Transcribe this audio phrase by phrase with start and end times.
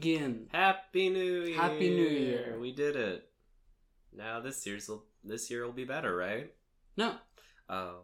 [0.00, 0.46] begin.
[0.52, 1.56] Happy New Year!
[1.56, 2.56] Happy New Year.
[2.60, 3.28] We did it.
[4.16, 6.52] Now this year's will this year will be better, right?
[6.96, 7.14] No,
[7.68, 8.00] Oh,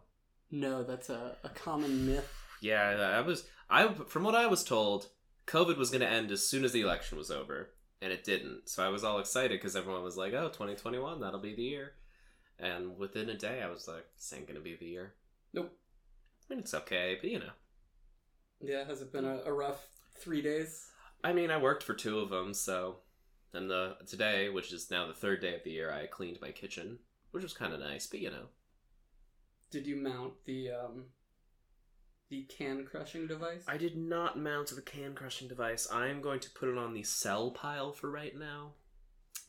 [0.49, 2.31] no, that's a, a common myth.
[2.61, 2.91] yeah.
[3.17, 5.07] I was I from what I was told,
[5.47, 7.71] COVID was going to end as soon as the election was over,
[8.01, 8.69] and it didn't.
[8.69, 11.93] So I was all excited because everyone was like, "Oh, 2021, that'll be the year."
[12.59, 15.13] And within a day, I was like, "This ain't gonna be the year."
[15.53, 15.75] Nope.
[16.49, 17.51] I mean, it's okay, but you know.
[18.61, 19.85] Yeah, has it been a, a rough
[20.17, 20.87] three days?
[21.23, 22.97] I mean, I worked for two of them, so
[23.53, 26.51] and the today, which is now the third day of the year, I cleaned my
[26.51, 26.99] kitchen,
[27.31, 28.07] which was kind of nice.
[28.07, 28.47] But you know,
[29.71, 31.05] Did you mount the um
[32.29, 33.63] the can crushing device?
[33.67, 35.87] I did not mount the can crushing device.
[35.91, 38.73] I am going to put it on the sell pile for right now,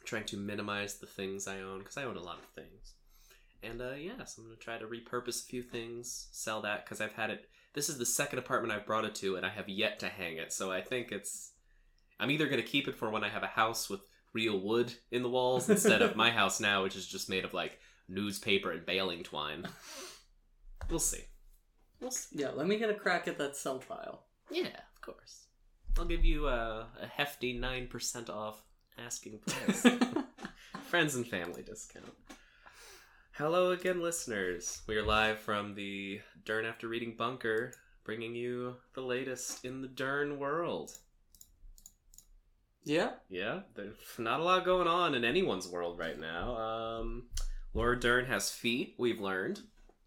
[0.01, 2.95] I'm trying to minimize the things I own because I own a lot of things.
[3.63, 7.01] And uh, yes, I'm going to try to repurpose a few things, sell that because
[7.01, 7.49] I've had it.
[7.75, 10.37] This is the second apartment I've brought it to, and I have yet to hang
[10.37, 10.53] it.
[10.53, 11.53] So I think it's.
[12.21, 14.01] I'm either going to keep it for when I have a house with
[14.33, 17.55] real wood in the walls instead of my house now, which is just made of
[17.55, 19.67] like newspaper and baling twine.
[20.91, 21.25] We'll see.
[22.01, 22.41] We'll see.
[22.41, 24.25] yeah, let me get a crack at that cell file.
[24.51, 25.47] Yeah, of course.
[25.99, 28.63] I'll give you a, a hefty 9% off
[28.99, 29.87] asking price.
[30.85, 32.07] Friends and family discount.
[33.33, 34.83] Hello again, listeners.
[34.87, 37.73] We are live from the Dern After Reading Bunker,
[38.05, 40.93] bringing you the latest in the Dern world.
[42.89, 46.57] Yeah, Yeah, there's not a lot going on in anyone's world right now.
[46.57, 47.29] Um,
[47.75, 49.61] Laura Dern has feet, we've learned.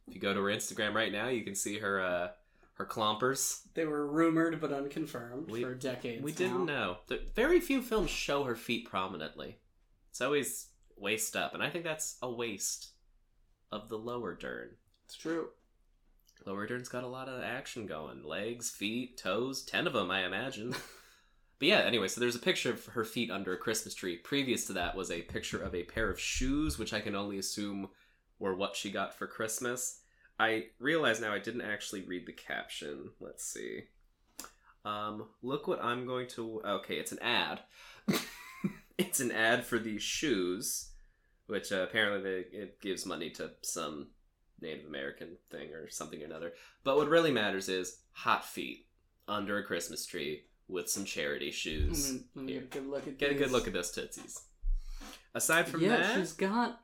[0.07, 2.27] If you go to her Instagram right now, you can see her uh,
[2.73, 3.61] her clompers.
[3.75, 6.23] they were rumored but unconfirmed We- for decades.
[6.23, 6.37] We now.
[6.37, 6.97] didn't know.
[7.35, 9.59] Very few films show her feet prominently.
[10.09, 10.67] It's always
[10.97, 12.89] waist up, and I think that's a waste
[13.71, 14.71] of the lower Dern.
[15.05, 15.49] It's true.
[16.45, 18.23] Lower Dern's got a lot of action going.
[18.23, 20.75] Legs, feet, toes, ten of them, I imagine.
[21.61, 24.17] but yeah, anyway, so there's a picture of her feet under a Christmas tree.
[24.17, 27.37] Previous to that was a picture of a pair of shoes, which I can only
[27.37, 27.89] assume
[28.39, 29.99] were what she got for Christmas.
[30.39, 33.11] I realize now I didn't actually read the caption.
[33.19, 33.81] Let's see.
[34.83, 36.63] Um, look what I'm going to.
[36.65, 37.59] Okay, it's an ad.
[38.97, 40.89] it's an ad for these shoes,
[41.45, 44.07] which uh, apparently they, it gives money to some
[44.59, 46.53] Native American thing or something or another.
[46.83, 48.87] But what really matters is hot feet
[49.27, 52.13] under a Christmas tree with some charity Let shoes.
[52.13, 53.51] me, let me get a good look at Get a good these.
[53.51, 54.39] look at those tootsies.
[55.33, 56.81] Aside from yeah, that, she's got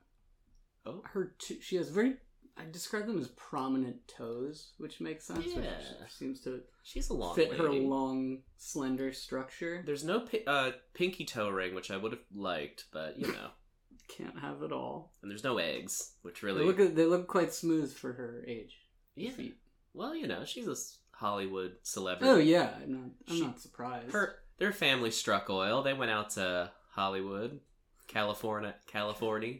[0.86, 1.34] oh, her.
[1.40, 2.16] Two, she has very.
[2.60, 5.46] I describe them as prominent toes, which makes sense.
[5.46, 5.78] which Yeah.
[6.10, 9.84] seems to she's a long fit her long, slender structure.
[9.86, 13.50] There's no pi- uh, pinky toe ring, which I would have liked, but you know.
[14.08, 15.12] Can't have it all.
[15.22, 16.64] and there's no eggs, which They really.
[16.66, 16.78] look.
[16.96, 18.78] They look quite smooth for her age.
[19.16, 19.32] yeah.
[19.32, 19.58] Feet.
[19.94, 20.76] Well, you know, she's a
[21.18, 22.30] Hollywood celebrity.
[22.32, 23.02] Oh yeah, I'm not.
[23.30, 24.12] I'm She- not surprised.
[24.12, 25.82] Her their family struck oil.
[25.84, 27.60] They went out to Hollywood,
[28.08, 29.56] California, California.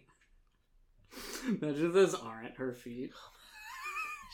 [1.48, 3.12] Imagine those aren't her feet.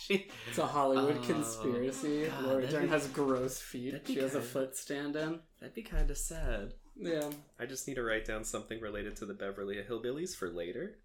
[0.06, 2.26] She It's a Hollywood Oh, conspiracy.
[2.26, 3.92] God, Laura Dern be- has gross feet.
[3.94, 5.40] that'd She has a kinda- foot stand in.
[5.62, 6.74] that'd be kind of sad.
[6.98, 7.30] Yeah.
[7.58, 10.98] I just need to write down something related to the Beverly Hillbillies for later.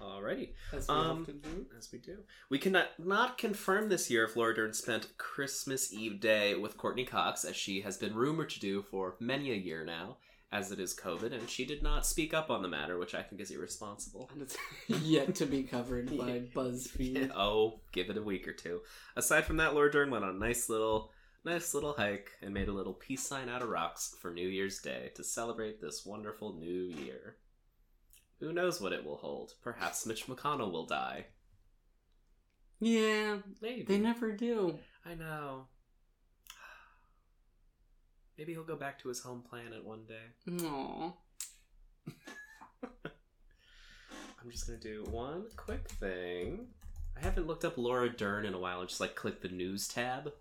[0.00, 1.66] Alrighty, As we Um, often do.
[1.76, 2.18] as we do.
[2.50, 7.04] We cannot not confirm this year if Laura Dern spent Christmas Eve day with Courteney
[7.04, 10.18] Cox, as she has been rumored to do for many a year now,
[10.50, 13.22] as it is COVID, and she did not speak up on the matter, which I
[13.22, 14.30] think is irresponsible.
[14.32, 14.56] And it's
[15.04, 17.30] yet to be covered by BuzzFeed.
[17.36, 18.80] oh, give it a week or two.
[19.16, 21.10] Aside from that, Laura Dern went on a nice little,
[21.44, 24.78] nice little hike and made a little peace sign out of rocks for New Year's
[24.78, 27.36] Day to celebrate this wonderful new year.
[28.40, 29.52] Who knows what it will hold?
[29.62, 31.26] Perhaps Mitch McConnell will die.
[32.80, 33.82] Yeah, Maybe.
[33.82, 34.78] they never do.
[35.04, 35.66] I know.
[38.36, 40.22] Maybe he'll go back to his home planet one day.
[40.48, 41.12] Aww.
[44.40, 46.68] I'm just gonna do one quick thing.
[47.16, 48.80] I haven't looked up Laura Dern in a while.
[48.80, 50.32] I just like click the news tab.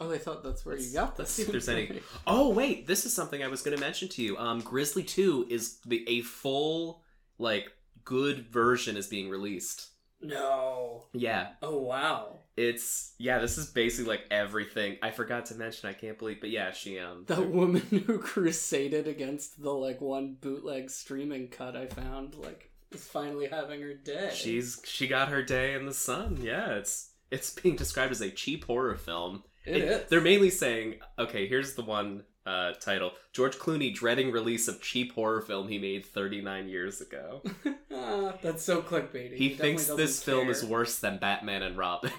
[0.00, 1.18] Oh, I thought that's where Let's- you got this.
[1.18, 4.08] let's see if there's any- Oh wait, this is something I was going to mention
[4.10, 4.38] to you.
[4.38, 7.01] Um, Grizzly Two is the a full
[7.42, 7.70] like
[8.04, 9.88] good version is being released.
[10.20, 11.06] No.
[11.12, 12.38] Yeah, Oh wow.
[12.56, 13.40] it's yeah.
[13.40, 14.96] This is basically like everything.
[15.02, 15.88] I forgot to mention.
[15.88, 17.24] I can't believe, but yeah, she um.
[17.26, 23.04] That woman who crusaded against the like one bootleg streaming cut I found like is
[23.04, 24.30] finally having her day.
[24.32, 26.38] She's she got her day in the sun.
[26.40, 29.42] Yeah, it's it's being described as a cheap horror film.
[29.64, 30.08] It.
[30.08, 35.12] They're mainly saying, okay, here's the one uh, title: George Clooney dreading release of cheap
[35.12, 37.42] horror film he made 39 years ago.
[37.94, 39.36] Ah, that's so clickbaity.
[39.36, 42.10] He definitely thinks this film is worse than Batman and Robin.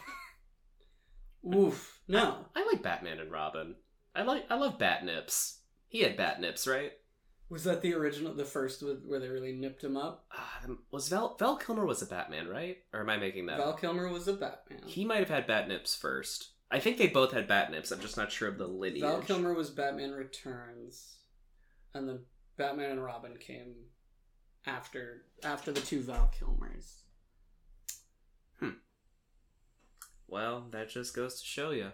[1.53, 1.99] Oof.
[2.07, 2.45] No.
[2.55, 3.75] I like Batman and Robin.
[4.15, 5.57] I like I love Batnips.
[5.87, 6.93] He had bat nips, right?
[7.49, 10.25] Was that the original, the first with, where they really nipped him up?
[10.31, 12.77] Uh, was Val Val Kilmer was a Batman, right?
[12.93, 13.57] Or am I making that?
[13.57, 13.81] Val up?
[13.81, 14.81] Kilmer was a Batman.
[14.85, 16.51] He might have had bat nips first.
[16.73, 17.91] I think they both had Batnips.
[17.91, 19.01] I'm just not sure of the lineage.
[19.03, 21.17] Val Kilmer was Batman Returns,
[21.93, 22.21] and then
[22.57, 23.75] Batman and Robin came
[24.65, 27.01] after after the two Val Kilmers.
[28.59, 28.77] Hmm.
[30.27, 31.91] Well, that just goes to show you.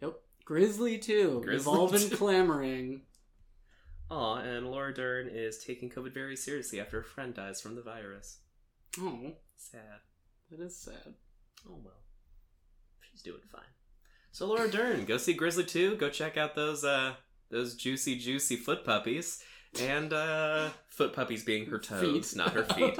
[0.00, 0.14] Yep.
[0.44, 1.40] Grizzly too.
[1.42, 2.16] Grizzly We've all been too.
[2.16, 3.02] clamoring.
[4.08, 7.82] Aw, and Laura Dern is taking COVID very seriously after a friend dies from the
[7.82, 8.38] virus.
[9.00, 10.00] Oh, Sad.
[10.50, 11.14] that is sad.
[11.68, 12.04] Oh well.
[13.10, 13.62] She's doing fine.
[14.32, 17.14] So Laura Dern, go see Grizzly 2, go check out those uh
[17.50, 19.42] those juicy juicy foot puppies.
[19.80, 22.36] And uh foot puppies being her toes, Feet.
[22.36, 22.98] not her feet.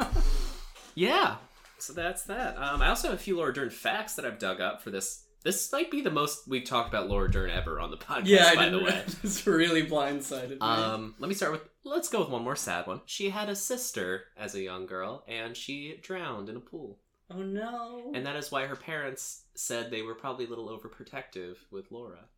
[0.95, 1.37] yeah.
[1.79, 2.57] So that's that.
[2.59, 5.25] Um I also have a few Laura Dern facts that I've dug up for this.
[5.43, 8.47] This might be the most we've talked about Laura Dern ever on the podcast, yeah,
[8.49, 8.79] I by didn't.
[8.81, 9.03] the way.
[9.23, 10.57] It's really blindsided me.
[10.61, 11.63] Um, let me start with.
[11.83, 13.01] Let's go with one more sad one.
[13.07, 16.99] She had a sister as a young girl, and she drowned in a pool,
[17.31, 18.11] oh no.
[18.15, 22.29] and that is why her parents said they were probably a little overprotective with Laura.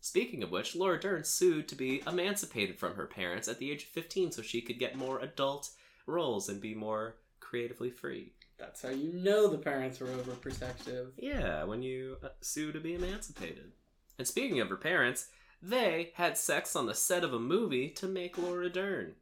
[0.00, 3.82] Speaking of which, Laura Dern sued to be emancipated from her parents at the age
[3.82, 5.70] of fifteen, so she could get more adult
[6.06, 8.32] roles and be more creatively free.
[8.58, 11.10] That's how you know the parents were overprotective.
[11.16, 13.72] Yeah, when you uh, sue to be emancipated.
[14.18, 15.28] And speaking of her parents,
[15.62, 19.14] they had sex on the set of a movie to make Laura Dern.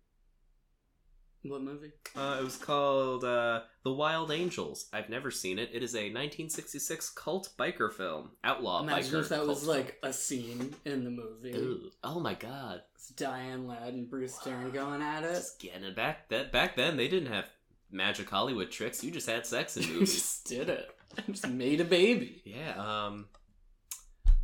[1.48, 1.92] What movie?
[2.14, 4.86] Uh, it was called uh, The Wild Angels.
[4.92, 5.70] I've never seen it.
[5.72, 8.30] It is a 1966 cult biker film.
[8.44, 9.20] Outlaw Imagine biker.
[9.20, 11.52] if that was like a scene in the movie.
[11.52, 11.64] film.
[11.64, 11.90] Ew.
[12.04, 12.82] Oh my god.
[12.94, 15.34] It's Diane Ladd and Bruce Dern going at it.
[15.34, 16.28] Just getting it back.
[16.30, 17.46] That back then they didn't have
[17.90, 19.04] magic Hollywood tricks.
[19.04, 20.14] You just had sex in You movies.
[20.14, 20.90] just did it.
[21.30, 22.42] just made a baby.
[22.44, 22.74] yeah.
[23.06, 23.26] Um.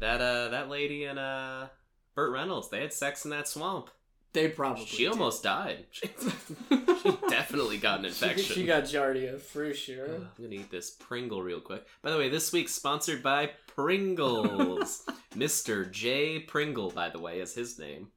[0.01, 1.67] That uh that lady and uh
[2.15, 3.89] Burt Reynolds they had sex in that swamp.
[4.33, 4.87] They probably.
[4.87, 5.13] She did.
[5.13, 5.85] almost died.
[5.91, 6.07] She,
[6.71, 8.55] she definitely got an infection.
[8.55, 10.07] She, got Giardia for sure.
[10.07, 11.85] I'm gonna eat this Pringle real quick.
[12.03, 15.03] By the way, this week's sponsored by Pringles.
[15.35, 15.91] Mr.
[15.91, 16.39] J.
[16.41, 18.09] Pringle, by the way, is his name.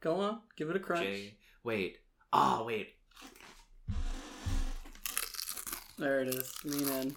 [0.00, 1.04] Go on, give it a crunch.
[1.04, 1.34] J.
[1.62, 1.98] Wait.
[2.32, 2.94] Oh, wait.
[5.98, 6.52] There it is.
[6.64, 7.16] Lean in.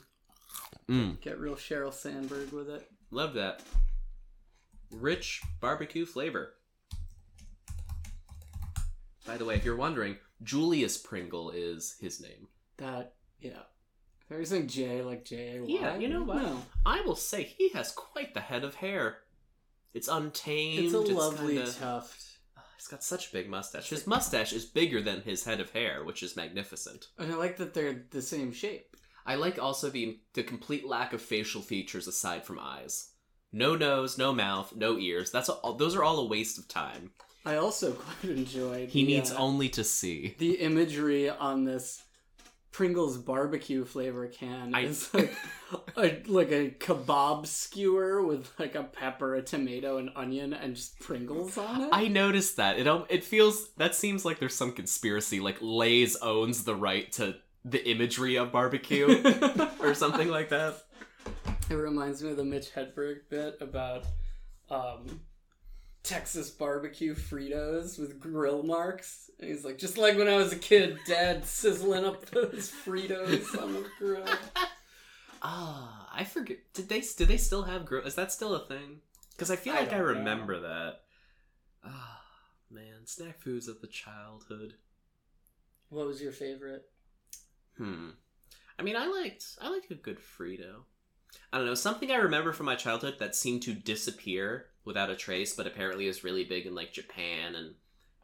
[0.89, 2.85] Mm, Get real Sheryl Sandberg with it.
[3.11, 3.61] love that.
[4.91, 6.55] Rich barbecue flavor.
[9.25, 12.47] By the way, if you're wondering, Julius Pringle is his name.
[12.77, 13.63] That yeah.
[14.29, 15.67] If saying J like J A Y.
[15.69, 16.37] Yeah, you know what?
[16.37, 16.61] No.
[16.85, 19.17] I will say he has quite the head of hair.
[19.93, 20.85] It's untamed.
[20.85, 22.39] It's a lovely kinda- tuft.
[22.57, 23.89] Ah, he's got such a big mustache.
[23.89, 27.07] His mustache is bigger than his head of hair, which is magnificent.
[27.19, 28.97] And I like that they're the same shape.
[29.25, 33.11] I like also the the complete lack of facial features aside from eyes.
[33.51, 35.29] No nose, no mouth, no ears.
[35.31, 37.11] That's all, those are all a waste of time.
[37.45, 37.91] I also
[38.21, 38.89] quite enjoyed.
[38.89, 40.35] He the, needs uh, only to see.
[40.37, 42.03] the imagery on this
[42.71, 45.35] Pringles barbecue flavor can I- is like
[45.95, 50.99] a, like a kebab skewer with like a pepper, a tomato, an onion, and just
[50.99, 51.89] Pringles on it.
[51.91, 52.79] I noticed that.
[52.79, 57.35] It it feels that seems like there's some conspiracy like Lay's owns the right to
[57.63, 59.21] the imagery of barbecue
[59.79, 60.83] or something like that.
[61.69, 64.05] It reminds me of the Mitch Hedberg bit about
[64.69, 65.21] um,
[66.03, 69.29] Texas barbecue Fritos with grill marks.
[69.39, 73.61] And he's like, just like when I was a kid, Dad sizzling up those Fritos
[73.61, 74.25] on the grill.
[75.45, 76.59] Ah, I forget.
[76.73, 78.05] Did they do they still have grill?
[78.05, 79.01] Is that still a thing?
[79.31, 80.05] Because I feel I like I, don't know.
[80.19, 81.01] remember that.
[81.83, 82.21] Ah,
[82.71, 84.75] man, snack foods of the childhood.
[85.89, 86.85] What was your favorite?
[87.77, 88.11] Hmm.
[88.79, 90.83] I mean, I liked I liked a good Frito.
[91.51, 95.15] I don't know something I remember from my childhood that seemed to disappear without a
[95.15, 97.75] trace, but apparently is really big in like Japan and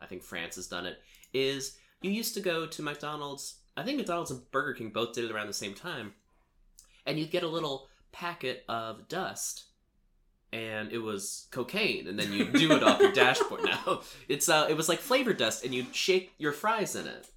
[0.01, 0.99] I think France has done it.
[1.33, 3.55] Is you used to go to McDonald's.
[3.75, 6.13] I think McDonald's and Burger King both did it around the same time,
[7.05, 9.65] and you'd get a little packet of dust.
[10.51, 13.63] And it was cocaine, and then you do it off your dashboard.
[13.65, 17.27] Now it's uh, it was like flavor dust, and you'd shake your fries in it.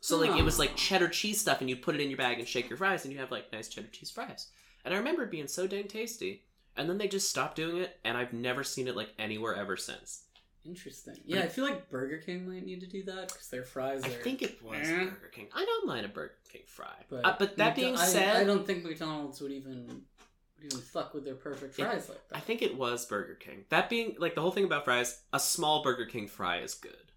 [0.00, 0.76] So like it was like Oh.
[0.76, 3.12] cheddar cheese stuff, and you put it in your bag and shake your fries, and
[3.14, 4.48] you have like nice cheddar cheese fries.
[4.84, 6.42] And I remember it being so dang tasty.
[6.78, 9.76] And then they just stopped doing it, and I've never seen it like anywhere ever
[9.76, 10.22] since.
[10.64, 11.16] Interesting.
[11.24, 14.06] Yeah, I feel like Burger King might need to do that because their fries are.
[14.06, 15.04] I think it was Eh.
[15.04, 15.48] Burger King.
[15.54, 18.36] I don't mind a Burger King fry, But, but, uh, but that McDo- being said,
[18.36, 22.28] I, don't think McDonald's would even would even fuck with their perfect It- fries like
[22.28, 22.36] that.
[22.36, 23.64] I think it was Burger King.
[23.70, 27.12] That being like the whole thing about fries, a small Burger King fry is good.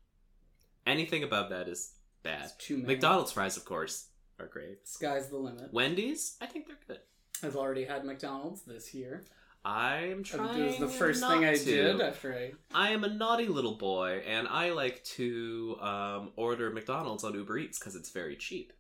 [0.88, 2.46] Anything above that is bad.
[2.46, 2.88] It's too many.
[2.88, 4.08] McDonald's fries, of course,
[4.39, 4.88] are great.
[4.88, 5.72] Sky's the limit.
[5.74, 7.00] Wendy's, I think they're good.
[7.44, 9.24] I've already had McDonald's this year.
[9.63, 10.65] I'm It trying.
[10.65, 11.63] was the first thing I to.
[11.65, 12.53] did after I.
[12.74, 17.58] I am a naughty little boy, and I like to um, order McDonald's on Uber
[17.60, 18.74] Eats because it's very cheap.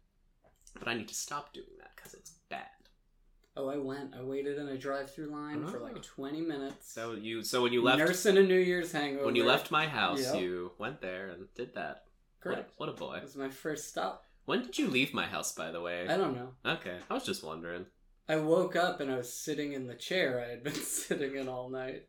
[0.79, 2.65] But I need to stop doing that because it's bad.
[3.57, 4.15] Oh, I went.
[4.15, 5.83] I waited in a drive-through line for Oh.
[5.83, 6.91] like 20 minutes.
[6.93, 9.25] So you, so when you left, nursing a New Year's hangover.
[9.25, 10.41] when you left my house, Yep.
[10.41, 12.05] you went there and did that.
[12.41, 12.73] What, correct.
[12.77, 13.15] what a boy.
[13.17, 14.23] It was my first stop.
[14.45, 16.07] When did you leave my house, by the way?
[16.07, 16.53] I don't know.
[16.65, 17.85] Okay, I was just wondering.
[18.29, 21.47] I woke up and I was sitting in the chair I had been sitting in
[21.49, 22.03] all night,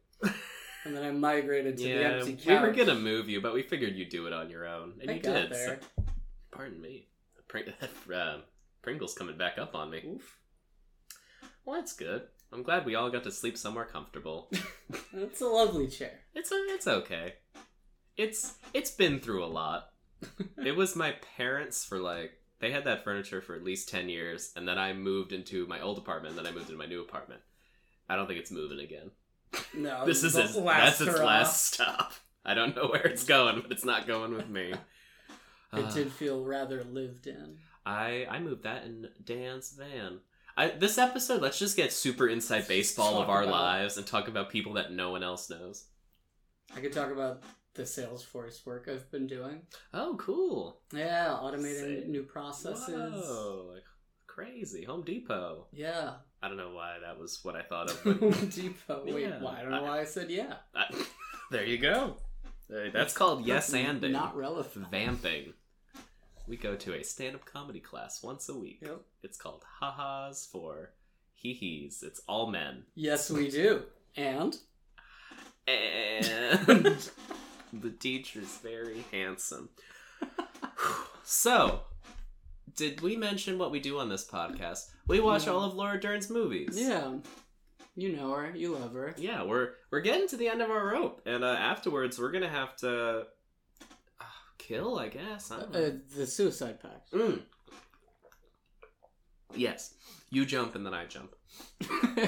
[0.85, 2.47] and then I migrated to the empty couch.
[2.47, 5.11] we were gonna move you, but we figured you'd do it on your own, and
[5.11, 5.51] I you did.
[5.51, 5.81] there.
[5.97, 6.05] so-
[6.51, 7.09] pardon me.
[7.49, 7.73] Pring-
[8.15, 8.39] uh,
[8.83, 10.03] Pringle's coming back up on me.
[10.07, 10.39] Oof.
[11.65, 12.23] Well, that's good.
[12.53, 14.51] I'm glad we all got to sleep somewhere comfortable.
[15.15, 16.21] It's a lovely chair.
[16.35, 17.35] It's a, it's okay.
[18.19, 19.89] It's it's been through a lot.
[20.63, 24.53] it was my parents for like they had that furniture for at least 10 years
[24.57, 27.03] and then I moved into my old apartment and then I moved into my new
[27.03, 27.41] apartment.
[28.09, 29.11] I don't think it's moving again.
[29.75, 32.13] No, this is the its, last that's its last stop.
[32.45, 34.73] I don't know where it's going, but it's not going with me.
[34.73, 34.79] It
[35.73, 37.59] Uh, did feel rather lived in.
[37.85, 40.21] I I moved that in Dan's van.
[40.57, 44.51] I, this episode, let's just get super inside baseball of our lives and talk about
[44.51, 45.87] people that no one else knows.
[46.77, 47.43] I could talk about
[47.75, 49.63] the Salesforce work I've been doing.
[49.95, 50.81] Oh, cool!
[50.93, 52.89] Yeah, automating new processes.
[53.25, 53.85] Whoa, like
[54.27, 54.85] crazy.
[54.85, 55.67] Home Depot.
[55.73, 56.15] Yeah.
[56.43, 57.99] I don't know why that was what I thought of.
[58.03, 59.05] Home Depot.
[59.07, 59.41] Wait, Yeah.
[59.41, 59.59] why?
[59.61, 60.55] I don't know why I said yeah.
[60.75, 60.93] I-
[61.51, 62.17] there you go.
[62.75, 64.11] Uh, That's called yes anding.
[64.13, 64.91] Not relevant.
[64.91, 65.53] Vamping.
[66.49, 68.79] We go to a stand-up comedy class once a week.
[68.83, 69.01] Yep.
[69.23, 70.91] It's called ha-has for
[71.37, 72.03] hee-hees.
[72.05, 72.83] It's all men.
[72.97, 73.83] Yes, we do.
[74.17, 74.57] And
[75.69, 77.11] And
[77.73, 79.69] the teacher's very handsome.
[81.25, 81.83] So,
[82.77, 84.91] did we mention what we do on this podcast?
[85.07, 85.57] We watch No.
[85.57, 86.71] all of Laura Dern's movies.
[86.73, 87.15] yeah,
[87.95, 89.15] you know her, you love her.
[89.17, 92.49] Yeah, we're we're getting to the end of our rope, and uh, afterwards we're gonna
[92.49, 93.27] have to
[94.21, 94.25] uh,
[94.59, 95.53] kill, I guess.
[95.53, 97.13] I Uh, uh, the Suicide Pact.
[97.13, 97.43] Mm.
[99.55, 99.95] Yes,
[100.31, 101.35] you jump and then I jump.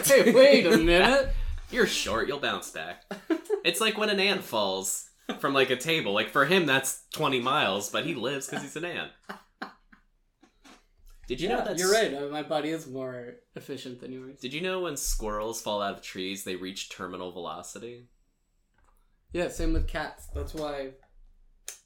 [0.04, 1.30] hey, wait a minute.
[1.70, 3.02] You're short, you'll bounce back.
[3.64, 5.08] It's like when an ant falls
[5.38, 6.12] from like a table.
[6.12, 9.10] Like for him, that's 20 miles, but he lives because he's an ant.
[11.26, 11.78] Did you know that?
[11.78, 12.12] you're right.
[12.12, 14.38] Uh, my body is more efficient than yours.
[14.40, 18.08] Did you know when squirrels fall out of trees, they reach terminal velocity?
[19.32, 20.28] Yeah, same with cats.
[20.34, 20.90] That's why,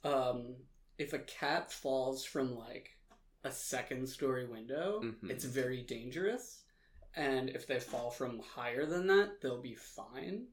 [0.02, 0.56] um,
[0.98, 2.90] if a cat falls from like
[3.44, 5.30] a second story window, Mhm.
[5.30, 6.64] it's very dangerous.
[7.14, 10.48] And if they fall from higher than that, they'll be fine.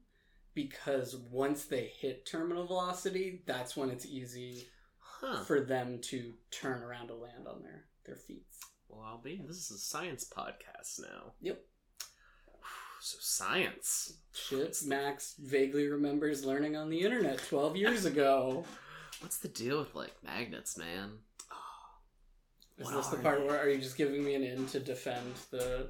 [0.56, 4.66] Because once they hit terminal velocity, that's when it's easy
[4.98, 5.44] Huh.
[5.44, 8.46] for them to turn around to land on their, their feet.
[8.88, 9.42] Well, I'll be.
[9.46, 11.32] This is a science podcast now.
[11.42, 11.62] Yep.
[13.00, 14.14] So science.
[14.34, 18.64] Shit, Max vaguely remembers learning on the internet 12 years ago.
[19.20, 21.18] What's the deal with like magnets, man?
[22.78, 23.46] Is this the part they?
[23.46, 25.88] where are you just giving me an in to defend the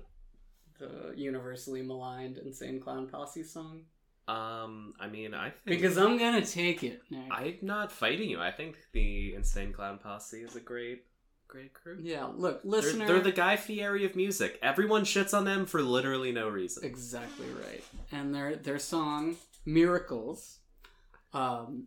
[0.79, 3.83] the universally maligned Insane Clown Posse song?
[4.29, 7.31] Um, I mean, I think Because I'm gonna take it, Nick.
[7.31, 8.41] I'm not fighting you.
[8.41, 11.05] I think the Insane Clown Posse is a great,
[11.47, 11.99] great crew.
[12.03, 13.07] yeah, look, They're, listener.
[13.07, 14.59] they're the Guy Fieri of music.
[14.63, 16.85] Everyone shits on them for literally no reason.
[16.85, 17.85] exactly right.
[18.11, 20.59] And their their song Miracles,
[21.33, 21.87] um,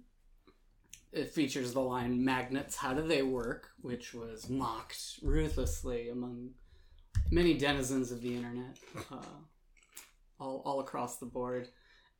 [1.11, 6.51] it features the line "Magnets, how do they work?" which was mocked ruthlessly among
[7.31, 8.77] many denizens of the internet,
[9.11, 9.15] uh,
[10.39, 11.67] all all across the board.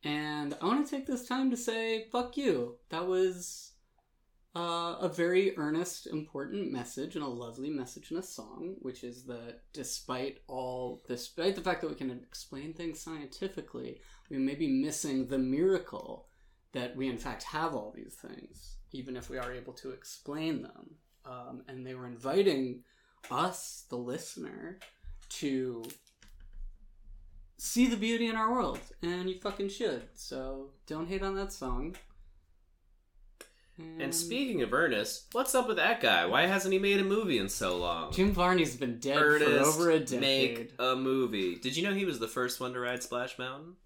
[0.02, 2.76] And I want to take this time to say, fuck you.
[2.88, 3.72] That was
[4.56, 9.24] uh, a very earnest, important message and a lovely message in a song, which is
[9.24, 14.68] that despite all, despite the fact that we can explain things scientifically, we may be
[14.68, 16.28] missing the miracle
[16.72, 20.62] that we in fact have all these things, even if we are able to explain
[20.62, 20.94] them.
[21.26, 22.82] Um, and they were inviting
[23.30, 24.78] us, the listener,
[25.28, 25.84] to
[27.60, 30.02] see the beauty in our world, and you fucking should.
[30.14, 31.96] So don't hate on that song.
[33.98, 36.26] And speaking of Ernest, what's up with that guy?
[36.26, 38.12] Why hasn't he made a movie in so long?
[38.12, 40.20] Jim Varney's been dead Ernest, for over a decade.
[40.20, 41.56] make a movie.
[41.56, 43.76] Did you know he was the first one to ride Splash Mountain?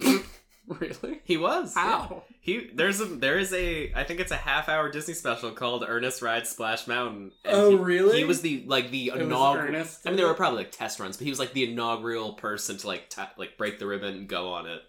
[0.80, 1.20] really?
[1.24, 1.74] He was.
[1.76, 1.82] yeah.
[1.82, 2.22] How?
[2.40, 5.84] He there's a there is a I think it's a half hour Disney special called
[5.86, 7.32] Ernest Rides Splash Mountain.
[7.44, 8.18] Oh, he- really?
[8.18, 9.68] He was the like the inaugural.
[9.68, 12.34] Ernest I mean, there were probably like test runs, but he was like the inaugural
[12.34, 14.80] person to like ta like break the ribbon and go on it.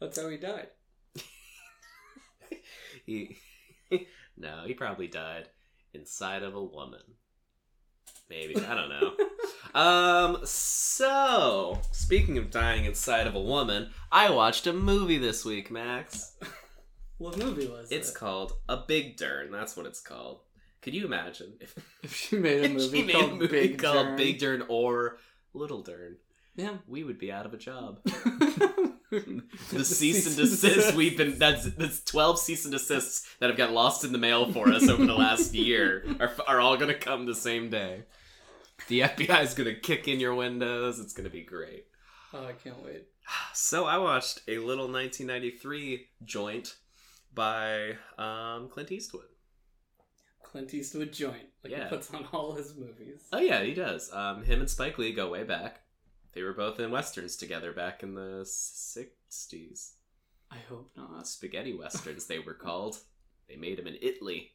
[0.00, 0.68] That's how he died.
[3.06, 3.38] He
[4.36, 5.48] no, he probably died
[5.94, 7.00] inside of a woman.
[8.30, 9.80] Maybe I don't know.
[9.80, 10.38] um.
[10.44, 16.36] So speaking of dying inside of a woman, I watched a movie this week, Max.
[17.18, 17.96] what movie was it?
[17.96, 18.14] It's it?
[18.14, 19.50] called A Big Dern.
[19.50, 20.40] That's what it's called.
[20.82, 24.06] Could you imagine if, If she made a movie made called a movie Big called
[24.06, 24.16] Dern.
[24.16, 25.18] Big Dern or
[25.54, 26.16] Little Dern?
[26.56, 26.74] Yeah.
[26.86, 28.00] We would be out of a job.
[28.04, 28.92] the
[29.72, 33.72] the cease and desist we've been that's that's 12 cease and desists that have got
[33.72, 37.24] lost in the mail for us over the last year are, are all gonna come
[37.24, 38.02] the same day
[38.88, 41.86] the fbi is gonna kick in your windows it's gonna be great
[42.34, 43.06] Oh, I can't wait.
[43.54, 46.76] so i watched a little 1993 joint
[47.34, 49.24] by um, clint eastwood
[50.42, 51.44] Clint Eastwood joint.
[51.62, 51.84] Like Yeah.
[51.84, 53.20] he puts on all his movies.
[53.34, 55.80] oh yeah he does um, him and spike lee go way back
[56.32, 59.92] they were both in westerns together back in the 60s
[60.50, 61.26] I hope not.
[61.28, 62.96] spaghetti westerns they were called
[63.46, 64.52] they made them in italy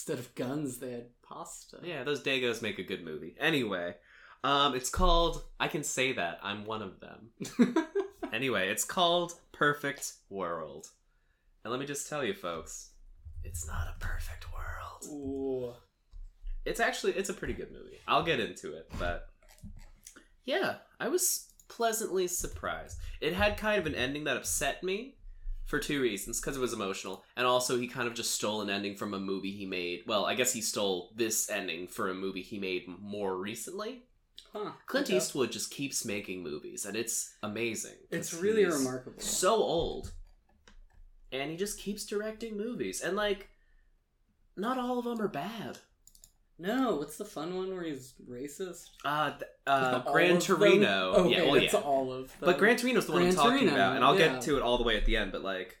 [0.00, 1.76] Instead of guns, they had pasta.
[1.82, 3.36] Yeah, those Dagos make a good movie.
[3.38, 3.96] Anyway,
[4.42, 5.42] um, it's called.
[5.60, 7.76] I can say that I'm one of them.
[8.32, 10.86] Anyway, it's called Perfect World,
[11.64, 12.90] and let me just tell you, folks,
[13.42, 15.04] it's not a perfect world.
[15.12, 15.74] Ooh.
[16.64, 17.98] It's actually it's a pretty good movie.
[18.06, 19.28] I'll get into it, but
[20.44, 22.98] yeah, I was pleasantly surprised.
[23.20, 25.16] It had kind of an ending that upset me
[25.70, 28.68] for two reasons because it was emotional and also he kind of just stole an
[28.68, 32.14] ending from a movie he made well i guess he stole this ending for a
[32.14, 34.02] movie he made more recently
[34.52, 34.72] Huh.
[34.86, 35.16] clint okay.
[35.16, 39.20] eastwood just keeps making movies and it's amazing It's really remarkable.
[39.20, 40.12] so old
[41.30, 43.48] and he just keeps directing movies and like
[44.56, 45.78] not all of them are bad
[46.60, 48.90] No, what's the fun one where he's racist?
[49.04, 52.36] uh, th- uh gran torino Okay, yeah well that's yeah all of them.
[52.40, 54.34] But Gran Torino's the one I'm talking Torino, about, and I'll yeah.
[54.34, 55.32] get to it all the way at the end.
[55.32, 55.78] But like,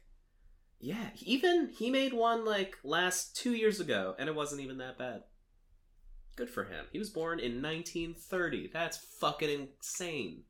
[0.80, 4.96] yeah, even he made one like last two years ago, and it wasn't even that
[4.98, 5.24] bad.
[6.36, 6.86] Good for him.
[6.92, 8.70] He was born in 1930.
[8.72, 10.44] That's fucking insane.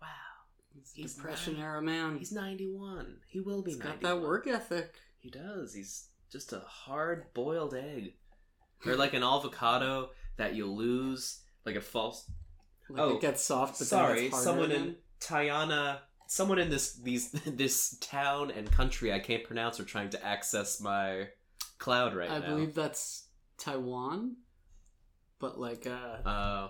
[0.00, 0.08] Wow,
[0.72, 2.16] He's he's Depression era man.
[2.18, 3.16] he's 91.
[3.26, 3.72] He will be.
[3.72, 4.20] He's got 91.
[4.20, 4.94] that work ethic.
[5.18, 5.74] He does.
[5.74, 8.14] He's just a hard boiled egg,
[8.86, 12.30] or like an avocado that you lose, like a false
[12.88, 17.30] Like Oh, it gets soft, but then Sorry, someone in Tiana, someone in this these
[17.46, 21.28] this town and country I can't pronounce are trying to access my
[21.78, 22.44] cloud right I now.
[22.44, 24.36] I believe that's Taiwan,
[25.38, 26.68] but like uh, Uh,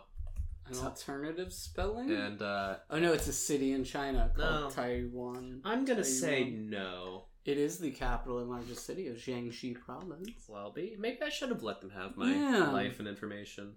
[0.67, 2.11] an alternative spelling.
[2.11, 4.71] and uh, oh no, it's a city in China called No.
[4.71, 5.61] Taiwan.
[5.65, 7.27] I'm gonna say no.
[7.45, 10.31] It is the capital and largest city of Jiangxi province.
[10.49, 12.71] Well, be maybe I should have let them have my Yeah.
[12.73, 13.77] life and information.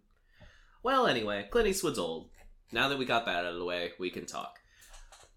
[0.83, 2.29] Well, anyway, Clint Eastwood's old.
[2.71, 4.59] Now that we got that out of the way, we can talk.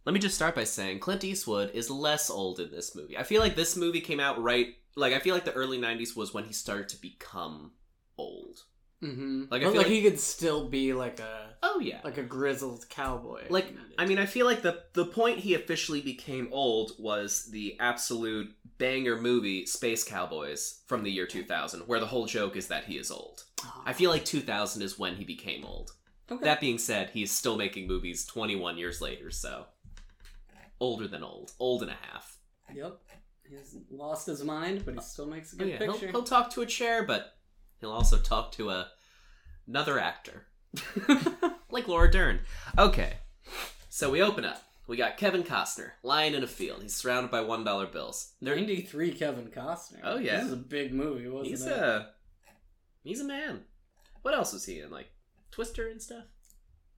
[0.04, 3.18] Let me just start by saying Clint Eastwood is less old in this movie.
[3.18, 6.16] I feel like this movie came out right like I feel like the early 90s
[6.16, 7.72] was when he started to become.
[9.02, 9.44] Mm-hmm.
[9.50, 12.00] Like, I but feel like, like- he could still be like a Oh yeah.
[12.04, 13.44] like a grizzled cowboy.
[13.48, 17.76] Like I mean I feel like the the point he officially became old was the
[17.80, 22.84] absolute banger movie Space Cowboys from the year 2000 where the whole joke is that
[22.84, 23.44] he is old.
[23.86, 25.92] I feel like 2000 is when he became old.
[26.30, 26.44] okay.
[26.44, 29.66] That being said, he's still making movies 21 years later, so
[30.78, 32.36] older than old, old and a half.
[32.74, 32.98] Yep.
[33.48, 36.08] He's lost his mind, but he still makes a Oh, good yeah, he'll, picture.
[36.10, 37.34] he'll talk to a chair, but
[37.80, 38.88] he'll also talk to a
[39.66, 40.46] another actor,
[41.70, 42.40] like Laura Dern.
[42.78, 43.14] Okay,
[43.88, 44.62] so we open up.
[44.86, 46.82] We got Kevin Costner lying in a field.
[46.82, 48.32] He's surrounded by one dollar bills.
[48.42, 50.00] They're, 93 Kevin Costner.
[50.02, 50.38] Oh, yeah.
[50.38, 51.72] This is a big movie, wasn't he's it?
[51.72, 52.08] a
[53.04, 53.60] he's a man.
[54.22, 54.90] What else was he in?
[54.90, 55.10] Like
[55.52, 56.24] Twister and stuff.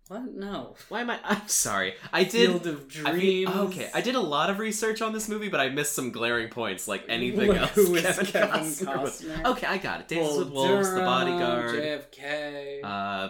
[0.09, 0.35] What?
[0.35, 0.75] No.
[0.89, 1.19] Why am I?
[1.25, 1.95] I'm sorry.
[2.13, 2.51] I did.
[2.51, 3.19] Field of I Dreams.
[3.23, 6.11] mean, okay, I did a lot of research on this movie, but I missed some
[6.11, 7.71] glaring points, like anything Look else.
[7.71, 9.45] who is Kevin was- Costner.
[9.47, 10.09] Okay, I got it.
[10.09, 11.75] Dances Bull with Wolves, The Durham, Bodyguard,
[12.13, 13.29] JFK, uh,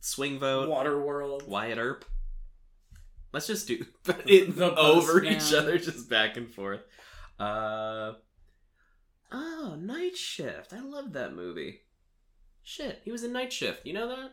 [0.00, 1.46] Swing Vote, Waterworld.
[1.46, 2.04] Wyatt Earp.
[3.32, 3.84] Let's just do
[4.26, 5.32] it The over Postman.
[5.36, 6.80] each other, just back and forth.
[7.38, 8.12] Uh,
[9.32, 10.72] oh, Night Shift.
[10.72, 11.80] I love that movie.
[12.62, 13.84] Shit, he was in Night Shift.
[13.86, 14.32] You know that?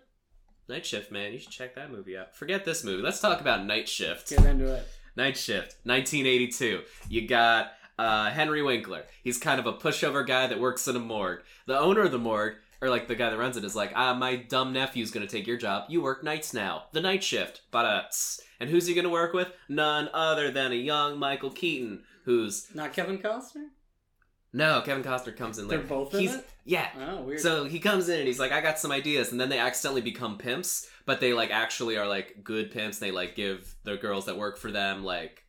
[0.69, 1.34] Night Shift, man.
[1.34, 2.36] You should check that movie out.
[2.36, 3.04] Forget this movie.
[3.04, 4.30] Let's talk about Night Shift.
[4.30, 4.88] Get into it.
[5.15, 6.82] Night Shift, 1982.
[7.10, 9.04] You got uh, Henry Winkler.
[9.24, 11.41] He's kind of a pushover guy that works in a morgue.
[11.67, 14.13] The owner of the morgue, or like the guy that runs it, is like, ah,
[14.13, 15.86] my dumb nephew's gonna take your job.
[15.89, 16.86] You work nights now.
[16.93, 17.62] The night shift.
[17.71, 17.86] But
[18.60, 19.50] And who's he gonna work with?
[19.67, 23.67] None other than a young Michael Keaton, who's Not Kevin Costner?
[24.53, 25.87] No Kevin Costner comes in They're later.
[25.89, 26.49] both in He's it?
[26.65, 26.89] yeah.
[26.99, 27.39] Oh, weird.
[27.39, 30.01] So he comes in and he's like, I got some ideas, and then they accidentally
[30.01, 32.99] become pimps, but they like actually are like good pimps.
[32.99, 35.43] They like give the girls that work for them like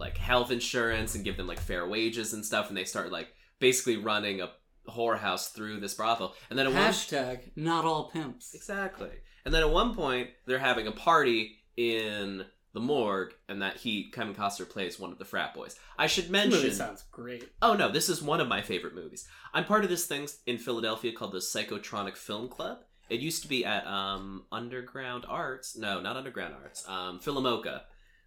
[0.00, 3.28] like health insurance and give them like fair wages and stuff, and they start like
[3.60, 4.50] basically running a
[4.88, 6.34] whorehouse through this brothel.
[6.50, 8.54] And then at one Hashtag not all pimps.
[8.54, 9.10] Exactly.
[9.44, 12.44] And then at one point, they're having a party in
[12.74, 15.76] the morgue, and that he, Kevin Costner, plays one of the frat boys.
[15.98, 16.50] I should This mention.
[16.60, 17.48] movie sounds great.
[17.62, 19.26] Oh no, this is one of my favorite movies.
[19.54, 22.78] I'm part of this thing in Philadelphia called the Psychotronic Film Club.
[23.08, 25.76] It used to be at um, Underground Arts.
[25.76, 26.86] No, not Underground Arts.
[26.88, 27.82] Um, PhilaMOCA.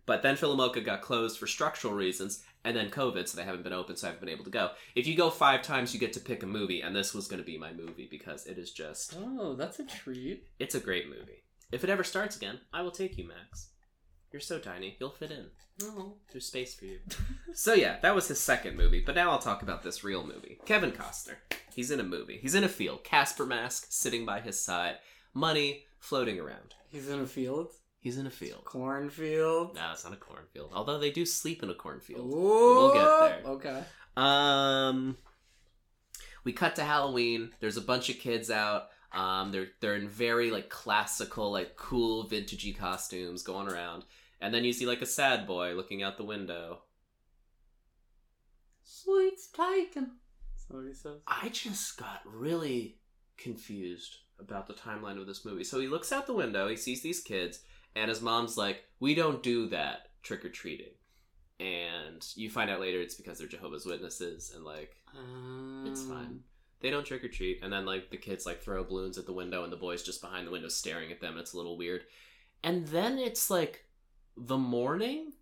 [0.06, 3.74] But then PhilaMOCA got closed for structural reasons, and then COVID, so they haven't been
[3.74, 4.70] open, so I haven't been able to go.
[4.96, 7.40] If you go five times, you get to pick a movie, and this was going
[7.42, 9.18] to be my movie because it is just.
[9.20, 10.48] Oh, that's a treat.
[10.60, 11.44] It's a great movie.
[11.74, 13.68] If it ever starts again, I will take you, Max.
[14.32, 15.46] You're so tiny, you'll fit in.
[15.82, 16.14] Oh.
[16.32, 17.00] There's space for you.
[17.54, 19.04] so yeah, that was his second movie.
[19.06, 20.60] But now I'll talk about this real movie.
[20.66, 21.36] Kevin Costner.
[21.74, 22.40] He's in a movie.
[22.42, 23.04] He's in a field.
[23.04, 24.96] Casper mask sitting by his side.
[25.34, 26.74] Money floating around.
[26.90, 27.72] He's in a field.
[28.00, 28.64] He's in a field.
[28.66, 29.76] Cornfield.
[29.76, 30.72] No, it's not a cornfield.
[30.74, 32.28] Although they do sleep in a cornfield.
[32.28, 33.52] We'll get there.
[33.52, 33.84] Okay.
[34.16, 35.18] Um,
[36.44, 37.52] we cut to Halloween.
[37.60, 38.88] There's a bunch of kids out.
[39.12, 44.04] Um, they're they're in very like classical, like cool, vintagey costumes going around.
[44.40, 46.80] And then you see like a sad boy looking out the window.
[48.84, 50.12] Sweet's taken.
[50.70, 51.20] He says.
[51.28, 52.98] I just got really
[53.38, 55.64] confused about the timeline of this movie.
[55.64, 57.62] So he looks out the window, he sees these kids,
[57.96, 60.94] and his mom's like, "We don't do that trick or treating."
[61.60, 64.96] And you find out later it's because they're Jehovah's Witnesses, and like
[65.86, 66.44] It's Um, fine.
[66.82, 67.60] they don't trick or treat.
[67.64, 70.22] And then like the kids like throw balloons at the window, and the boy's just
[70.22, 71.38] behind the window staring at them.
[71.38, 72.04] It's a little weird.
[72.62, 73.86] And then it's like
[74.38, 75.34] the morning.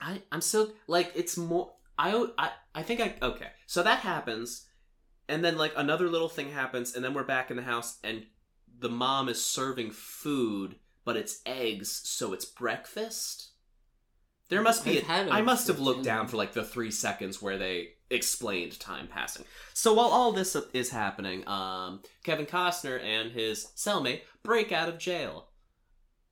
[0.00, 1.72] I I'm still like it's more.
[1.98, 3.48] I I I think I okay.
[3.66, 4.66] So that happens,
[5.28, 8.26] and then like another little thing happens, and then we're back in the house, and
[8.78, 13.50] the mom is serving food, but it's eggs, so it's breakfast.
[14.48, 14.98] There must be.
[14.98, 19.06] A, I must have looked down for like the three seconds where they explained time
[19.06, 19.46] passing.
[19.72, 24.98] So while all this is happening, um, Kevin Costner and his cellmate break out of
[24.98, 25.48] jail.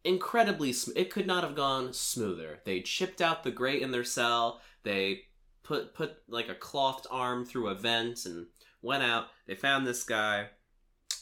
[0.05, 2.61] Incredibly, sm- it could not have gone smoother.
[2.65, 4.61] They chipped out the grate in their cell.
[4.83, 5.23] They
[5.63, 8.47] put put like a clothed arm through a vent and
[8.83, 9.27] went out.
[9.47, 10.49] They found this guy.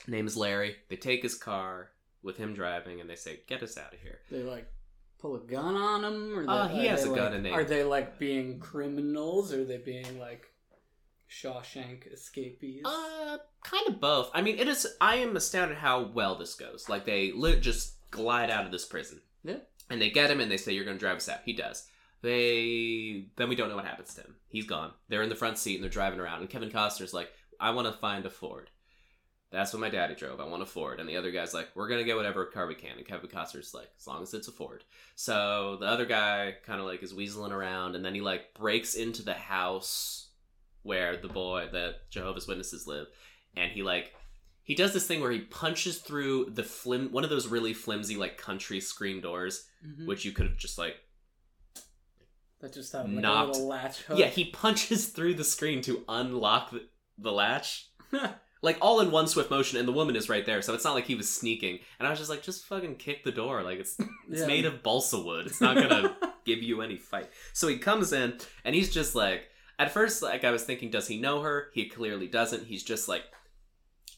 [0.07, 0.77] Name is Larry.
[0.89, 1.91] They take his car
[2.23, 4.71] with him driving, and they say, "Get us out of here." They like
[5.19, 7.35] pull a gun on him, or they, Uh, he are has they, a gun like-
[7.35, 10.47] and they- Are they like being criminals, or are they being like
[11.29, 12.83] Shawshank escapees?
[12.85, 14.31] Uh, kind of both.
[14.33, 14.87] I mean, it is.
[15.01, 16.89] I am astounded how well this goes.
[16.89, 19.21] Like they lit just glide out of this prison.
[19.45, 19.59] Yeah.
[19.91, 21.87] And they get him, and they say, "You're going to drive us out." He does.
[22.21, 24.37] They then we don't know what happens to him.
[24.49, 24.93] He's gone.
[25.09, 26.41] They're in the front seat and they're driving around.
[26.41, 28.71] And Kevin Costner's like, "I want to find a Ford."
[29.51, 30.41] That's what my daddy drove.
[30.41, 31.01] I want a Ford.
[31.01, 33.73] And the other guy's like, "We're gonna get whatever car we can." And Kevin Costner's
[33.73, 37.15] like, "As long as it's a Ford." So the other guy kind of like is
[37.15, 40.29] weaseling around, and then he like breaks into the house
[40.83, 43.07] where the boy that Jehovah's Witnesses live,
[43.57, 44.15] and he like
[44.69, 48.15] he does this thing where he punches through the flim one of those really flimsy
[48.17, 50.07] like country screen doors, Mhm.
[50.07, 50.95] which you could have just like
[52.61, 54.19] that just have like knocked- a little latch hook.
[54.19, 56.87] yeah he punches through the screen to unlock the,
[57.19, 57.89] the latch.
[58.61, 60.95] Like all in one swift motion, and the woman is right there, so it's not
[60.97, 61.79] like he was sneaking.
[62.01, 63.63] And I was just like, just fucking kick the door.
[63.63, 63.97] Like it's
[64.29, 64.47] it's Yeah.
[64.49, 65.47] made of balsa wood.
[65.47, 67.31] It's not gonna give you any fight.
[67.53, 69.43] So he comes in and he's just like
[69.79, 71.69] at first like I was thinking does he know her?
[71.73, 72.67] He clearly doesn't.
[72.67, 73.23] He's just like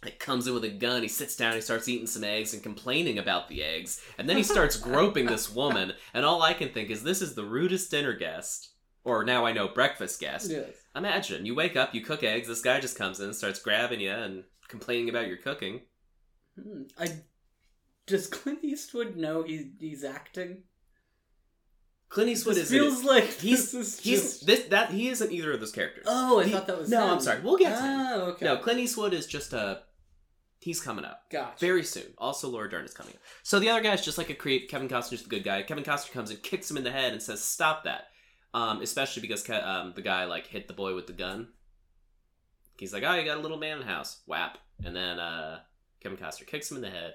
[0.04, 2.62] like comes in with a gun, he sits down, he starts eating some eggs and
[2.62, 4.00] complaining about the eggs.
[4.18, 7.34] And then he starts groping this woman, and all I can think is this is
[7.34, 8.68] the rudest dinner guest.
[9.04, 10.50] Or now I know breakfast guest.
[10.50, 10.68] yes.
[10.94, 14.10] Imagine you wake up, you cook eggs, this guy just comes in starts grabbing you
[14.10, 15.80] and complaining about your cooking.
[16.60, 16.82] Hmm.
[16.98, 17.08] I
[18.06, 20.64] does Clint Eastwood know he, he's acting?
[22.08, 25.52] Clint Eastwood This is feels like he's this is he's this that he isn't either
[25.52, 26.04] of those characters.
[26.08, 27.04] Oh, I He- thought that was no.
[27.04, 27.10] him.
[27.14, 27.40] I'm sorry.
[27.40, 28.00] We'll get to him.
[28.00, 28.44] Oh, okay.
[28.46, 29.82] No, Clint Eastwood is just a.
[30.60, 31.58] He's coming up Gotcha.
[31.58, 32.12] very soon.
[32.18, 33.20] Also, Laura Dern is coming up.
[33.42, 34.68] So the other guy's just like a creep.
[34.68, 35.62] Kevin Costner's the good guy.
[35.62, 38.08] Kevin Costner comes and kicks him in the head and says, "Stop that!"
[38.52, 41.48] Um, especially because Ke- um, the guy like hit the boy with the gun.
[42.78, 45.60] He's like, "Oh, you got a little man in the house." Whap, and then uh,
[46.02, 47.14] Kevin Costner kicks him in the head.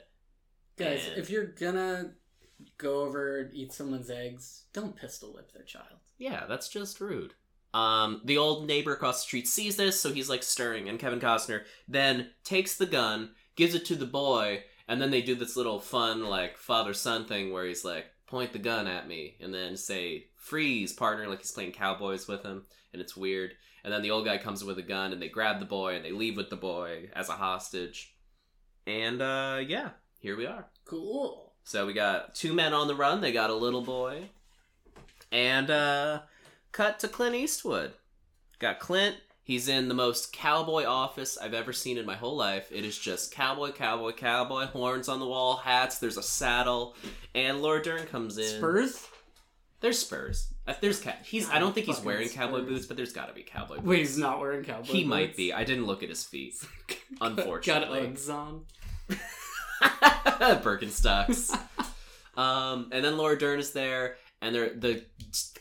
[0.78, 2.14] Guys, And- if you're gonna
[2.78, 6.00] go over and eat someone's eggs, don't pistol whip their child.
[6.18, 7.34] Yeah, that's just rude.
[7.76, 11.20] Um, the old neighbor across the street sees this, so he's like stirring, and Kevin
[11.20, 15.58] Costner then takes the gun, gives it to the boy, and then they do this
[15.58, 19.54] little fun like father son thing where he's like, point the gun at me, and
[19.54, 23.52] then say, freeze, partner, like he's playing cowboys with him, and it's weird.
[23.84, 26.06] And then the old guy comes with a gun, and they grab the boy, and
[26.06, 28.16] they leave with the boy as a hostage.
[28.88, 30.68] And uh, yeah, here we are.
[30.86, 31.52] Cool.
[31.66, 33.20] So we got two men on the run.
[33.20, 34.30] They got a little boy,
[35.30, 36.22] and uh,
[36.76, 37.94] cut to Clint Eastwood.
[38.60, 42.72] Got Clint He's in the most cowboy office I've ever seen in my whole life.
[42.72, 46.96] It is just cowboy, cowboy, cowboy, horns on the wall, hats, there's a saddle,
[47.36, 48.58] and Laura Dern comes in.
[48.58, 49.08] Spurs?
[49.82, 50.48] There's spurs.
[50.66, 52.70] Uh, There's ca- he's I don't think he's wearing cowboy Spurs.
[52.70, 53.86] boots, but there's got to be cowboy boots.
[53.86, 55.54] Wait, he's not wearing cowboy he might be.
[55.54, 56.56] I didn't look at his feet.
[57.22, 58.16] Unfortunately, got.
[58.16, 58.66] Uggs on.
[60.64, 61.56] Birkenstocks.
[62.36, 65.04] um, and then Laura Dern is there, and they're the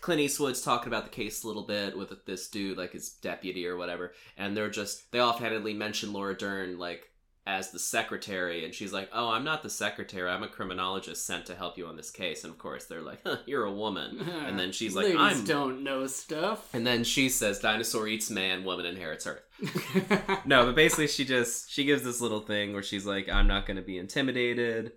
[0.00, 3.66] Clint Eastwood's talking about the case a little bit with this dude, like his deputy
[3.66, 7.08] or whatever, and they're just they offhandedly mention Laura Dern like
[7.46, 10.30] as the secretary, and she's like, "Oh, I'm not the secretary.
[10.30, 13.20] I'm a criminologist sent to help you on this case." And of course, they're like,
[13.24, 16.74] huh, "You're a woman," and then she's like, "I'm." don't know stuff.
[16.74, 19.44] And then she says, "Dinosaur eats man, woman inherits earth."
[20.44, 23.66] no, but basically she just she gives this little thing where she's like, I'm not
[23.66, 24.92] gonna be intimidated.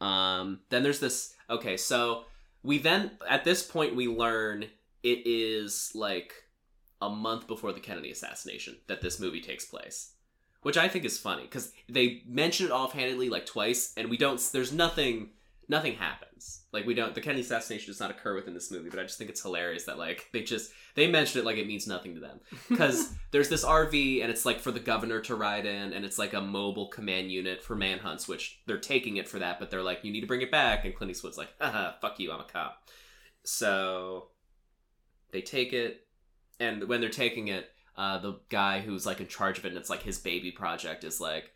[0.00, 2.24] Um then there's this okay, so
[2.62, 4.66] we then at this point we learn
[5.02, 6.34] it is like
[7.00, 10.12] a month before the Kennedy assassination that this movie takes place.
[10.62, 14.38] Which I think is funny, because they mention it offhandedly like twice, and we don't
[14.52, 15.30] there's nothing
[15.70, 16.62] nothing happens.
[16.72, 19.16] Like we don't the Kennedy assassination does not occur within this movie, but I just
[19.16, 22.20] think it's hilarious that like they just they mention it like it means nothing to
[22.20, 26.04] them because there's this RV and it's like for the governor to ride in, and
[26.04, 29.70] it's like a mobile command unit for manhunts, which they're taking it for that, but
[29.70, 32.32] they're like, you need to bring it back, and Clint Eastwood's like, haha, fuck you,
[32.32, 32.82] I'm a cop.
[33.44, 34.28] So
[35.30, 36.06] they take it,
[36.58, 39.76] and when they're taking it, uh, the guy who's like in charge of it, and
[39.76, 41.52] it's like his baby project, is like,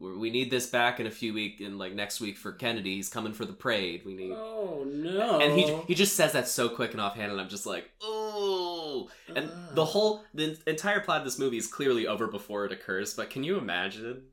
[0.00, 2.96] we need this back in a few week, in like next week for Kennedy.
[2.96, 4.02] He's coming for the parade.
[4.04, 4.32] We need.
[4.32, 5.40] oh no!
[5.40, 9.10] And he he just says that so quick and offhand, and I'm just like, oh.
[9.34, 9.74] And ah.
[9.74, 13.14] the whole the entire plot of this movie is clearly over before it occurs.
[13.14, 14.24] But can you imagine?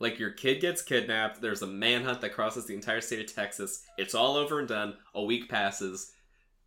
[0.00, 1.40] Like your kid gets kidnapped.
[1.40, 3.84] There's a manhunt that crosses the entire state of Texas.
[3.96, 4.94] It's all over and done.
[5.14, 6.12] A week passes.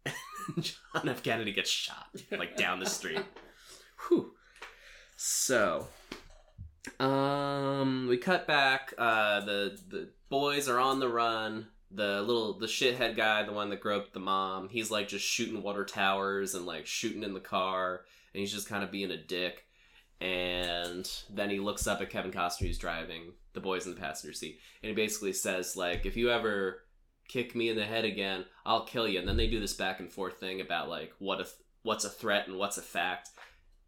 [0.59, 1.21] John F.
[1.21, 3.19] Kennedy gets shot like down the street.
[4.07, 4.31] Whew.
[5.17, 5.87] So,
[6.99, 8.93] um, we cut back.
[8.97, 11.67] Uh, the the boys are on the run.
[11.91, 15.61] The little the shithead guy, the one that groped the mom, he's like just shooting
[15.61, 18.01] water towers and like shooting in the car,
[18.33, 19.65] and he's just kind of being a dick.
[20.21, 24.33] And then he looks up at Kevin Costner, who's driving the boys in the passenger
[24.33, 26.83] seat, and he basically says like, "If you ever
[27.27, 29.99] kick me in the head again, I'll kill you." And then they do this back
[29.99, 33.29] and forth thing about like what a th- what's a threat and what's a fact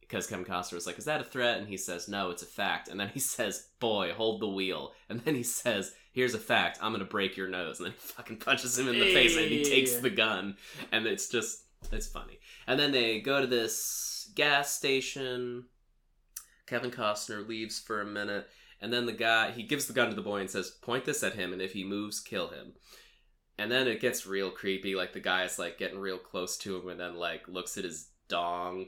[0.08, 2.48] because Kevin Costner was like, "Is that a threat?" And he says, "No, it's a
[2.48, 6.40] fact." And then he says, "Boy, hold the wheel." And then he says, "Here's a
[6.40, 6.80] fact.
[6.82, 9.46] I'm gonna break your nose." And then he fucking punches him in the face, and
[9.46, 10.58] he takes the gun.
[10.92, 12.40] And it's just, it's funny.
[12.68, 15.66] And then they go to this gas station.
[16.66, 18.48] Kevin Costner leaves for a minute,
[18.82, 21.24] and then the guy he gives the gun to the boy and says, "Point this
[21.24, 22.74] at him, and if he moves, kill him."
[23.60, 24.94] And then it gets real creepy.
[24.96, 28.10] Like the guy's like getting real close to him, and then like looks at his
[28.30, 28.88] dong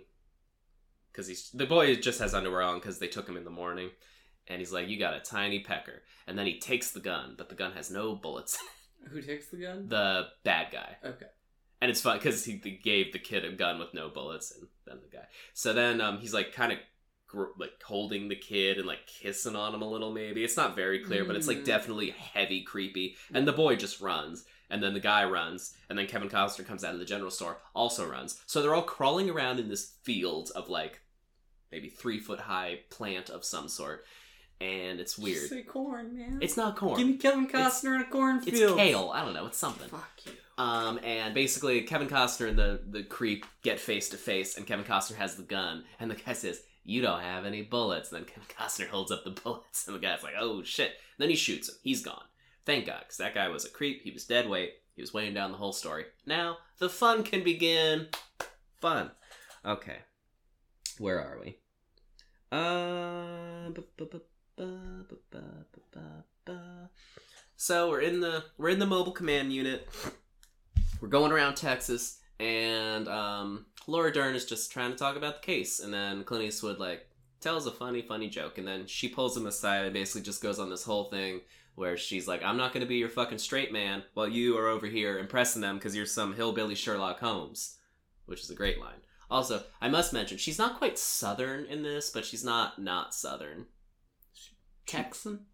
[1.11, 3.89] because he's the boy just has underwear on because they took him in the morning,
[4.47, 7.49] and he's like, "You got a tiny pecker," and then he takes the gun, but
[7.49, 8.57] the gun has no bullets.
[9.11, 9.87] Who takes the gun?
[9.87, 11.27] the bad guy, okay.
[11.81, 14.67] and it's fun because he he gave the kid a gun with no bullets, and
[14.85, 15.25] then the guy.
[15.53, 16.79] So then um, he's like kind of
[17.27, 20.11] gr- like holding the kid and like kissing on him a little.
[20.11, 21.65] Maybe it's not very clear, but it's like Mm.
[21.65, 23.15] definitely heavy creepy.
[23.33, 26.83] And the boy just runs, and then the guy runs, and then Kevin Costner comes
[26.83, 28.39] out of the general store, also runs.
[28.47, 31.01] So they're all crawling around in this field of like
[31.71, 34.05] maybe three foot high plant of some sort,
[34.61, 35.49] and it's Just weird.
[35.49, 36.39] say corn, man.
[36.41, 36.97] It's not corn.
[36.97, 38.55] Give me Kevin It's- Costner in a cornfield.
[38.57, 39.11] it's kale.
[39.13, 39.45] I don't know.
[39.45, 39.87] It's something.
[39.89, 40.31] Fuck you.
[40.57, 44.83] Um, and basically, Kevin Costner and the the creep get face to face, and Kevin
[44.85, 48.25] Costner has the gun, and the guy says, "You don't have any bullets." And then
[48.25, 51.35] Kevin Costner holds up the bullets, and the guy's like, "Oh shit!" And then he
[51.37, 51.75] shoots him.
[51.81, 52.23] He's gone.
[52.65, 54.01] Thank God, because that guy was a creep.
[54.03, 54.73] He was dead weight.
[54.95, 56.05] He was weighing down the whole story.
[56.25, 58.07] Now the fun can begin.
[58.81, 59.11] Fun.
[59.65, 59.97] Okay.
[60.97, 61.57] Where are we?
[67.55, 69.87] So we're in the we're in the mobile command unit.
[71.01, 75.45] We're going around Texas, and um, Laura Dern is just trying to talk about the
[75.45, 77.07] case, and then Clint Eastwood like
[77.39, 80.59] tells a funny, funny joke, and then she pulls him aside and basically just goes
[80.59, 81.41] on this whole thing
[81.79, 84.67] where she's like, "I'm not going to be your fucking straight man while you are
[84.67, 87.77] over here impressing them because you're some hillbilly Sherlock Holmes,"
[88.25, 88.99] which is a great line.
[89.31, 93.65] Also, I must mention she's not quite Southern in this, but she's not not Southern.
[94.85, 95.45] Texan.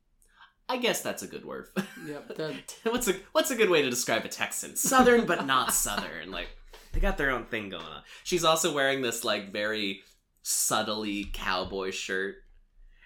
[0.67, 1.67] I guess that's a good word.
[2.07, 2.35] Yep.
[2.37, 4.75] That, what's a what's a good way to describe a Texan?
[4.75, 6.31] Southern but not southern.
[6.31, 6.49] Like
[6.91, 8.01] they got their own thing going on.
[8.23, 10.01] She's also wearing this like very
[10.43, 12.35] subtly cowboy shirt.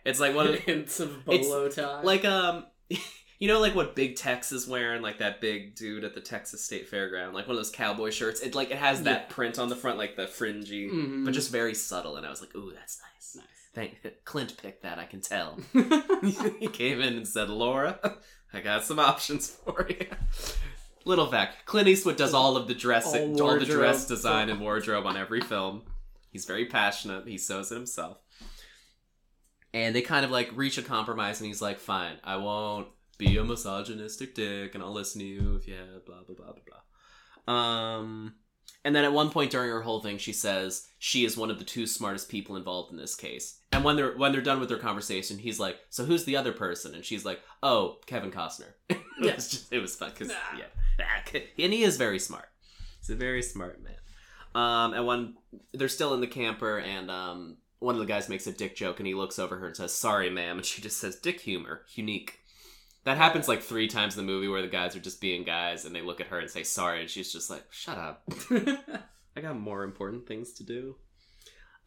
[0.05, 2.01] It's like one of hints of bolo tie.
[2.01, 2.65] like um
[3.41, 6.61] You know, like what Big Tex is wearing, like that big dude at the Texas
[6.61, 8.41] State Fairground, like one of those cowboy shirts.
[8.41, 9.33] It like it has that Yeah.
[9.33, 11.23] print on the front, like the fringy, Mhm.
[11.23, 12.17] but just very subtle.
[12.17, 13.35] And I was like, ooh, that's nice.
[13.37, 13.45] Nice.
[13.73, 14.99] Thank Clint picked that.
[14.99, 15.57] I can tell.
[16.59, 18.17] he came in and said, Laura,
[18.53, 20.07] I got some options for you.
[21.05, 24.59] Little fact: Clint Eastwood does all of the dress, All all, the dress design and
[24.59, 25.83] wardrobe on every film.
[26.29, 27.25] He's very passionate.
[27.25, 28.17] He sews it himself.
[29.73, 33.37] And they kind of like reach a compromise, and he's like, "Fine, I won't be
[33.37, 36.63] a misogynistic dick, and I'll listen to you if you have blah blah blah blah
[37.45, 38.35] blah." Um,
[38.85, 41.59] and then at one point during her whole thing, she says she is one of
[41.59, 43.59] the two smartest people involved in this case.
[43.71, 46.51] And when they're when they're done with their conversation, he's like, "So who's the other
[46.53, 49.35] person?" And she's like, "Oh, Kevin Costner." it Yeah.
[49.35, 50.57] was just it was fun because Nah.
[50.57, 50.65] yeah,
[50.99, 51.23] Ah,
[51.59, 52.49] and he is very smart.
[52.99, 53.93] He's a very smart man.
[54.55, 55.35] Um, and when
[55.73, 58.99] they're still in the camper, and um, one of the guys makes a dick joke,
[58.99, 61.85] and he looks over her and says, "Sorry, ma'am," and she just says, "Dick humor,
[61.93, 62.39] unique."
[63.05, 65.85] That happens like three times in the movie where the guys are just being guys,
[65.85, 68.23] and they look at her and say sorry, and she's just like, "Shut up."
[69.35, 70.95] I got more important things to do.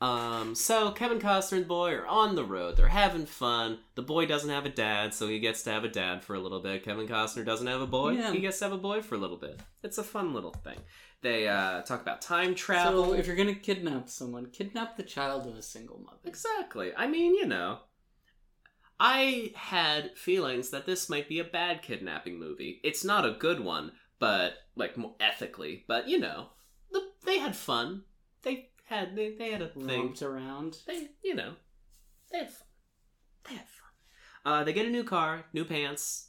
[0.02, 2.76] Um, so Kevin Costner and the boy are on the road.
[2.76, 3.78] They're having fun.
[3.94, 6.40] The boy doesn't have a dad, so he gets to have a dad for a
[6.40, 6.84] little bit.
[6.84, 8.14] Kevin Costner doesn't have a boy.
[8.14, 8.32] Yeah.
[8.32, 9.60] He gets to have a boy for a little bit.
[9.84, 10.80] It's a fun little thing.
[11.22, 13.06] They uh, talk about time travel.
[13.06, 16.18] so if you're gonna kidnap someone, kidnap the child of a single mother.
[16.24, 16.92] Exactly.
[16.96, 17.78] I mean, you know.
[19.04, 22.80] I had feelings that this might be a bad kidnapping movie.
[22.84, 25.84] It's not a good one, but like more ethically.
[25.88, 26.50] But you know,
[26.92, 28.02] the, they had fun.
[28.42, 29.86] They had they, they had a thing.
[29.86, 30.78] Romped around.
[30.86, 31.54] They you know,
[32.30, 32.66] they had fun.
[33.48, 33.90] They had fun.
[34.44, 36.28] Uh, they get a new car, new pants.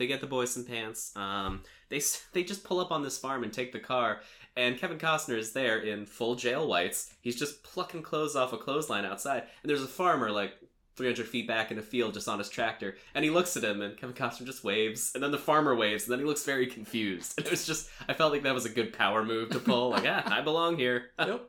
[0.00, 1.12] They get the boys some pants.
[1.14, 2.00] Um, they
[2.32, 4.22] they just pull up on this farm and take the car.
[4.56, 7.12] And Kevin Costner is there in full jail whites.
[7.20, 9.42] He's just plucking clothes off a clothesline outside.
[9.62, 10.54] And there's a farmer like
[10.96, 12.96] 300 feet back in a field just on his tractor.
[13.14, 15.12] And he looks at him, and Kevin Costner just waves.
[15.14, 17.34] And then the farmer waves, and then he looks very confused.
[17.38, 19.90] And it was just, I felt like that was a good power move to pull.
[19.90, 21.10] Like, ah, I belong here.
[21.18, 21.42] Yep.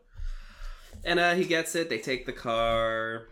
[1.05, 1.89] And uh, he gets it.
[1.89, 3.29] They take the car,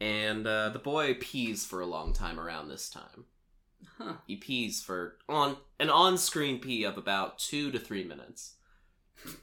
[0.00, 3.26] and uh, the boy pees for a long time around this time.
[3.98, 4.14] Huh.
[4.26, 8.54] He pees for on an on-screen pee of about two to three minutes.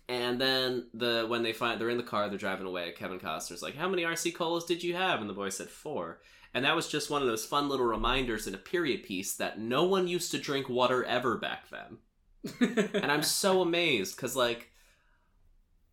[0.07, 2.91] And then the when they find they're in the car, they're driving away.
[2.95, 6.21] Kevin Costner's like, "How many RC colas did you have?" And the boy said four.
[6.53, 9.59] And that was just one of those fun little reminders in a period piece that
[9.59, 12.89] no one used to drink water ever back then.
[12.93, 14.69] And I'm so amazed because, like,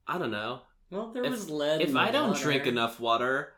[0.06, 0.60] I don't know.
[0.90, 1.80] well, there if- was lead.
[1.80, 2.42] If I don't water.
[2.42, 3.54] drink enough water,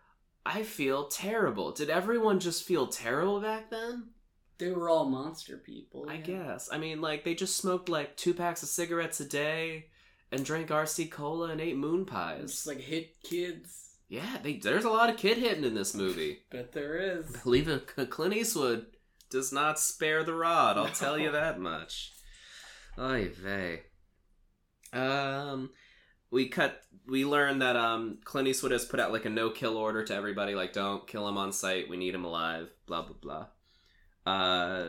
[0.47, 1.73] I feel terrible.
[1.73, 4.11] Did everyone just feel terrible back then?
[4.59, 6.07] They were all monster people.
[6.09, 6.21] I yeah.
[6.21, 6.69] guess.
[6.71, 9.87] I mean, like, they just smoked like two packs of cigarettes a day
[10.31, 12.53] and drank RC Cola and ate moon pies.
[12.53, 13.91] Just like hit kids.
[14.09, 16.41] yeah, they, there's a lot of kid hitting in this movie.
[16.51, 17.27] Bet there is.
[17.45, 18.87] Believe it, Clint Eastwood
[19.31, 20.77] does not spare the rod.
[20.77, 22.13] I'll tell you that much.
[22.99, 23.81] Oy vey.
[24.93, 25.71] Um,
[26.31, 26.83] we cut.
[27.07, 30.15] We learned that um Clint Eastwood has put out like a no kill order to
[30.15, 30.55] everybody.
[30.55, 31.89] Like, don't kill him on sight.
[31.89, 32.69] We need him alive.
[32.87, 33.47] Blah blah blah.
[34.25, 34.85] Uh,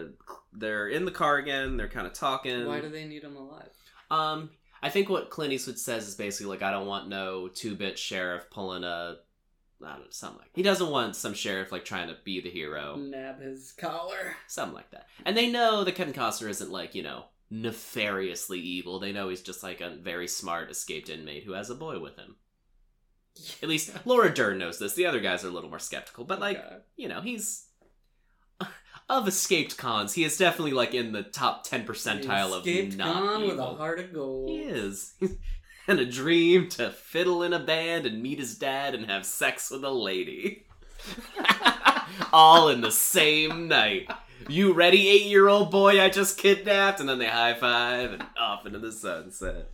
[0.52, 1.78] they're in the car again.
[1.78, 2.66] They're kind of talking.
[2.68, 3.70] Why do they need him alive?
[4.12, 7.76] Um, I think what Clint Eastwood says is basically like, I don't want no two
[7.76, 9.16] bit sheriff pulling a,
[9.84, 10.52] I don't know, something like.
[10.54, 14.36] He doesn't want some sheriff like trying to be the hero, Nab his collar.
[14.48, 15.08] something like that.
[15.26, 19.00] And they know that Kevin Costner isn't like you know nefariously evil.
[19.00, 22.18] They know he's just like a very smart escaped inmate who has a boy with
[22.18, 22.36] him.
[23.64, 24.94] At least Laura Dern knows this.
[24.94, 26.78] The other guys are a little more skeptical, but like Okay.
[26.98, 27.66] you know he's.
[29.10, 33.14] Of escaped cons, he is definitely like in the top ten percentile of escaped not
[33.14, 34.50] con with a heart of gold.
[34.50, 35.14] He is.
[35.88, 39.70] and a dream to fiddle in a band and meet his dad and have sex
[39.70, 40.66] with a lady.
[42.34, 44.10] All in the same night.
[44.48, 47.00] You ready, eight year old boy I just kidnapped?
[47.00, 49.70] And then they high five and off into the sunset.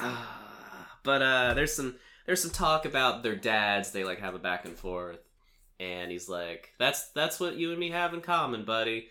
[0.00, 4.38] Ah, but uh there's some there's some talk about their dads, they like have a
[4.38, 5.18] back and forth.
[5.80, 9.08] And he's like, That's that's what you and me have in common, buddy.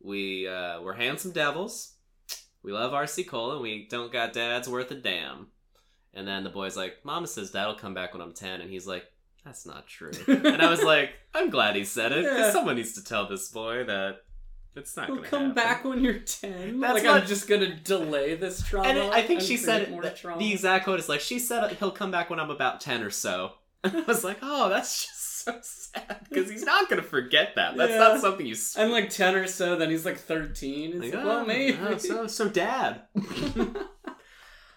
[0.00, 1.92] We uh we're handsome devils.
[2.62, 5.48] We love RC Cola and we don't got dads worth a damn.
[6.14, 8.60] And then the boy's like, Mama says dad'll come back when I'm 10.
[8.60, 9.04] And he's like,
[9.44, 10.10] That's not true.
[10.28, 12.24] and I was like, I'm glad he said it.
[12.24, 12.50] Yeah.
[12.52, 14.22] someone needs to tell this boy that
[14.74, 15.54] it's not to come happen.
[15.54, 16.80] back when you're ten.
[16.80, 18.88] That's like what- I'm just gonna delay this trauma.
[18.88, 21.72] And it- I think she said it, the, the exact quote is like, she said
[21.74, 23.52] he'll come back when I'm about 10 or so.
[23.84, 26.26] And I was like, oh, that's just so sad.
[26.28, 27.76] Because he's not going to forget that.
[27.76, 27.98] That's Yeah.
[27.98, 29.76] not something you s- I'm like ten or so.
[29.76, 30.90] Then he's like thirteen.
[30.92, 31.78] It's Like, like, oh, well, maybe.
[31.80, 33.02] oh, so, so dad.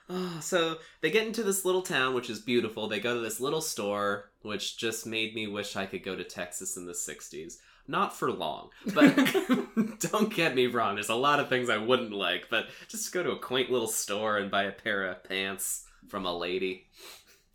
[0.10, 2.88] Oh, so they get into this little town, which is beautiful.
[2.88, 6.24] They go to this little store, which just made me wish I could go to
[6.24, 7.56] Texas in the 60s.
[7.88, 9.16] Not for long, but
[10.00, 10.96] don't get me wrong.
[10.96, 13.88] There's a lot of things I wouldn't like, but just go to a quaint little
[13.88, 16.88] store and buy a pair of pants from a lady.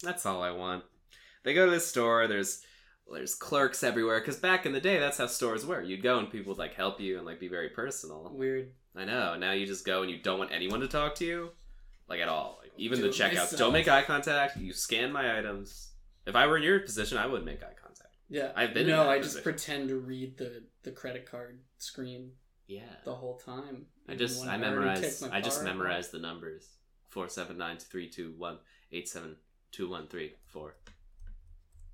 [0.04, 0.84] That's all I want.
[1.42, 2.28] They go to this store.
[2.28, 2.62] There's
[3.12, 5.82] there's clerks everywhere because back in the day, that's how stores were.
[5.82, 8.30] You'd go and people would like help you and like be very personal.
[8.34, 8.70] Weird.
[8.96, 9.36] I know.
[9.36, 11.50] Now you just go and you don't want anyone to talk to you,
[12.08, 12.58] like at all.
[12.62, 13.34] Like, even Do the checkouts.
[13.34, 13.58] myself.
[13.58, 14.56] Don't make eye contact.
[14.56, 15.90] You scan my items.
[16.26, 18.14] If I were in your position, I wouldn't make eye contact.
[18.28, 18.52] Yeah.
[18.54, 22.32] I've been No, I just pretend to read the the credit card screen
[22.68, 22.82] Yeah.
[23.04, 23.86] the whole time.
[24.08, 26.68] I just I memorize I just memorize the numbers.
[27.08, 28.58] Four seven nine three two one
[28.92, 29.36] eight seven
[29.72, 30.76] two one three four.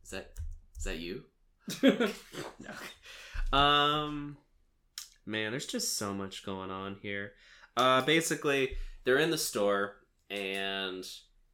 [0.05, 0.33] Is that
[0.77, 1.25] is that you?
[3.53, 3.59] No.
[3.59, 4.37] Um
[5.25, 7.33] man, there's just so much going on here.
[7.77, 9.97] Uh basically they're in the store
[10.31, 11.07] and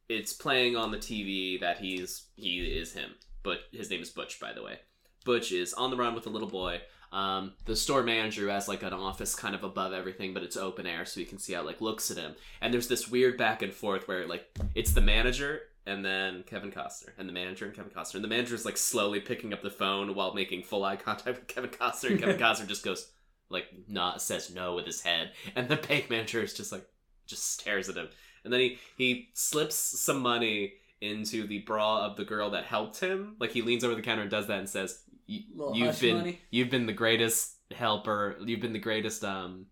[0.09, 3.11] it's playing on the TV that he's he is him.
[3.43, 4.79] But his name is Butch by the way.
[5.25, 6.81] Butch is on the run with a little boy.
[7.11, 10.87] Um, the store manager has like an office kind of above everything, but it's open
[10.87, 12.33] air, so you can see how it like looks at him.
[12.59, 16.71] And there's this weird back and forth where like it's the manager and then Kevin
[16.71, 19.61] Costner, and the manager and Kevin Costner, and the manager is like slowly picking up
[19.61, 23.09] the phone while making full eye contact with Kevin Costner, and Kevin Costner just goes
[23.49, 26.85] like not says no with his head, and the bank manager is just like
[27.25, 28.07] just stares at him,
[28.43, 32.99] and then he he slips some money into the bra of the girl that helped
[32.99, 33.35] him.
[33.39, 36.17] Like he leans over the counter and does that and says, "You- Little "You've been
[36.17, 36.39] money.
[36.49, 38.37] you've been the greatest helper.
[38.45, 39.65] You've been the greatest um,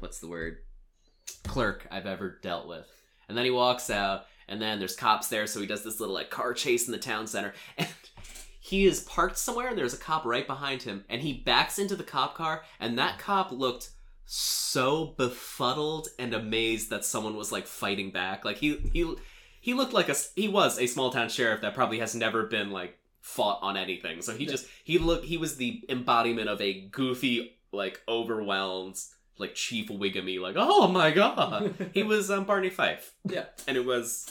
[0.00, 0.58] what's the word?
[1.44, 2.86] Clerk I've ever dealt with."
[3.28, 6.14] And then he walks out, and then there's cops there, so he does this little
[6.14, 7.88] like car chase in the town center, and
[8.60, 11.96] he is parked somewhere, and there's a cop right behind him, and he backs into
[11.96, 13.90] the cop car, and that cop looked
[14.24, 18.44] so befuddled and amazed that someone was like fighting back.
[18.44, 19.14] Like he he
[19.60, 22.70] he looked like a he was a small town sheriff that probably has never been
[22.70, 24.22] like fought on anything.
[24.22, 28.98] So he just he looked he was the embodiment of a goofy like overwhelmed
[29.38, 31.90] like chief Wiggamy like oh my god.
[31.94, 33.12] he was um Barney Fife.
[33.24, 33.46] Yeah.
[33.66, 34.30] And it was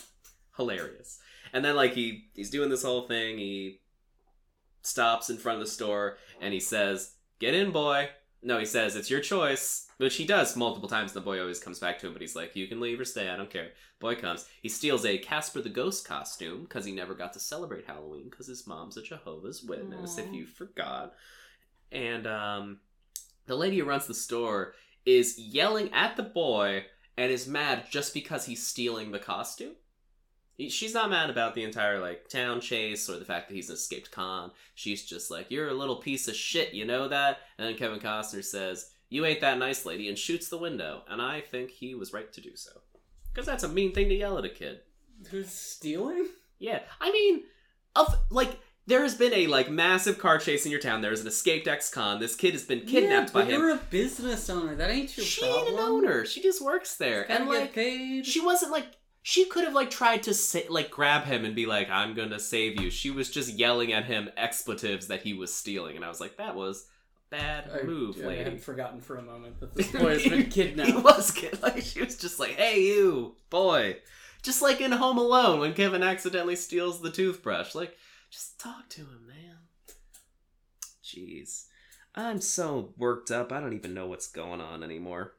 [0.57, 1.19] hilarious.
[1.53, 3.79] And then like he he's doing this whole thing, he
[4.81, 8.09] stops in front of the store and he says, "Get in, boy."
[8.43, 11.11] No, he says, "It's your choice." Which he does multiple times.
[11.11, 13.05] And the boy always comes back to him, but he's like, "You can leave or
[13.05, 13.29] stay.
[13.29, 14.47] I don't care." Boy comes.
[14.63, 18.47] He steals a Casper the Ghost costume because he never got to celebrate Halloween because
[18.47, 20.17] his mom's a Jehovah's Witness.
[20.17, 21.13] If you forgot,
[21.91, 22.79] and um,
[23.45, 24.73] the lady who runs the store
[25.05, 26.85] is yelling at the boy
[27.17, 29.75] and is mad just because he's stealing the costume.
[30.57, 33.69] He- She's not mad about the entire like town chase or the fact that he's
[33.69, 34.51] an escaped con.
[34.75, 37.99] She's just like, "You're a little piece of shit, you know that?" And then Kevin
[37.99, 41.03] Costner says, "You ain't that nice, lady," and shoots the window.
[41.07, 42.71] And I think he was right to do so,
[43.33, 44.81] because that's a mean thing to yell at a kid.
[45.29, 46.27] Who's stealing?
[46.59, 47.43] Yeah, I mean,
[47.95, 48.59] of like
[48.91, 50.99] there has been a like massive car chase in your town.
[50.99, 52.19] There's an escaped ex-con.
[52.19, 53.61] This kid has been kidnapped yeah, by him.
[53.61, 54.75] You're a business owner.
[54.75, 55.67] That ain't your She problem.
[55.67, 56.25] ain't an owner.
[56.25, 58.25] She just works there, and get like paid.
[58.25, 58.87] she wasn't like
[59.23, 62.37] she could have like tried to say, like grab him and be like, "I'm gonna
[62.39, 66.09] save you." She was just yelling at him expletives that he was stealing, and I
[66.09, 66.85] was like, "That was
[67.31, 70.23] a bad I, move, I lady." had forgotten for a moment that this boy has
[70.27, 70.89] been kidnapped.
[70.91, 73.99] he was kid like she was just like, "Hey, you boy,"
[74.43, 77.73] just like in Home Alone when Kevin accidentally steals the toothbrush.
[77.73, 77.95] Like,
[78.31, 79.57] just talk to him, man.
[81.03, 81.65] Jeez,
[82.15, 83.51] I'm so worked up.
[83.51, 85.33] I don't even know what's going on anymore.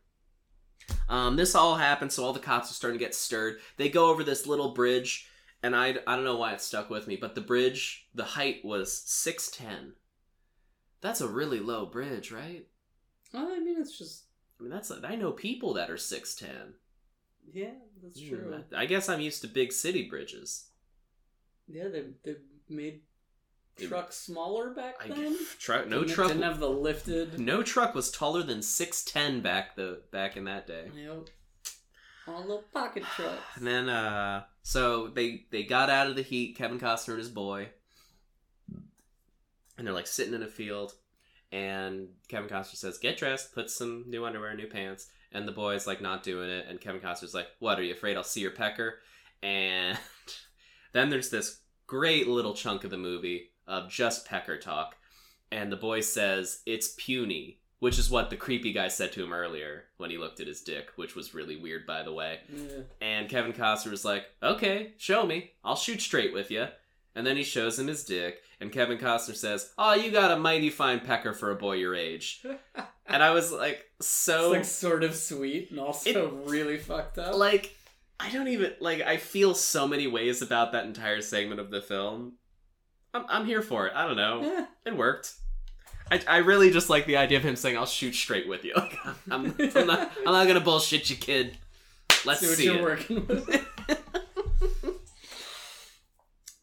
[1.09, 3.61] Um, this all happened, so all the cops are starting to get stirred.
[3.77, 5.29] They go over this little bridge,
[5.63, 8.65] and I I don't know why it stuck with me, but the bridge, the height
[8.65, 9.95] was six ten.
[11.01, 12.67] That's a really low bridge, right?
[13.33, 14.25] Well, I mean, it's just
[14.59, 16.75] I mean, that's a, I know people that are six ten.
[17.53, 18.63] yeah, that's true.
[18.77, 20.67] I guess I'm used to big city bridges.
[21.69, 22.37] Yeah, they they
[22.73, 23.01] made
[23.81, 25.37] trucks smaller back I, then.
[25.59, 27.39] truck, no Didn't- truck, didn't have the lifted.
[27.41, 30.91] no truck was taller than six ten back the back in that day.
[30.95, 31.29] Yep.
[32.29, 33.41] All little pocket trucks.
[33.57, 36.57] And then, uh, so they they got out of the heat.
[36.57, 37.69] Kevin Costner and his boy,
[39.79, 40.93] and they're like sitting in a field.
[41.51, 45.87] And Kevin Costner says, "Get dressed, put some new underwear, new pants." And the boy's
[45.87, 46.67] like not doing it.
[46.69, 47.79] And Kevin Costner's like, "What?
[47.79, 49.01] Are you afraid I'll see your pecker?"
[49.43, 49.99] And
[50.93, 54.97] then there's this great little chunk of the movie of just pecker talk.
[55.51, 59.33] And the boy says, It's puny, which is what the creepy guy said to him
[59.33, 62.41] earlier when he looked at his dick, which was really weird, by the way.
[62.55, 62.83] Yeah.
[63.01, 65.53] And Kevin Costner was like, Okay, show me.
[65.65, 66.69] I'll shoot straight with you.
[67.15, 70.39] And then he shows him his dick, and Kevin Costner says, Oh, you got a
[70.39, 72.45] mighty fine pecker for a boy your age.
[73.05, 74.53] And I was like, So.
[74.53, 77.35] it's like sort of sweet and also really fucked up.
[77.35, 77.77] like
[78.23, 81.81] I don't even like I feel so many ways about that entire segment of the
[81.83, 82.35] film.
[83.13, 83.93] I'm I'm here for it.
[83.97, 84.43] I don't know.
[84.43, 85.35] Eh, It worked.
[86.11, 88.75] I, I really just like the idea of him saying, "I'll shoot straight with you."
[88.77, 88.97] Like,
[89.31, 91.57] I'm, I'm not I'm not gonna bullshit you, kid.
[92.25, 92.83] Let's See what see you're it.
[92.83, 93.67] working with.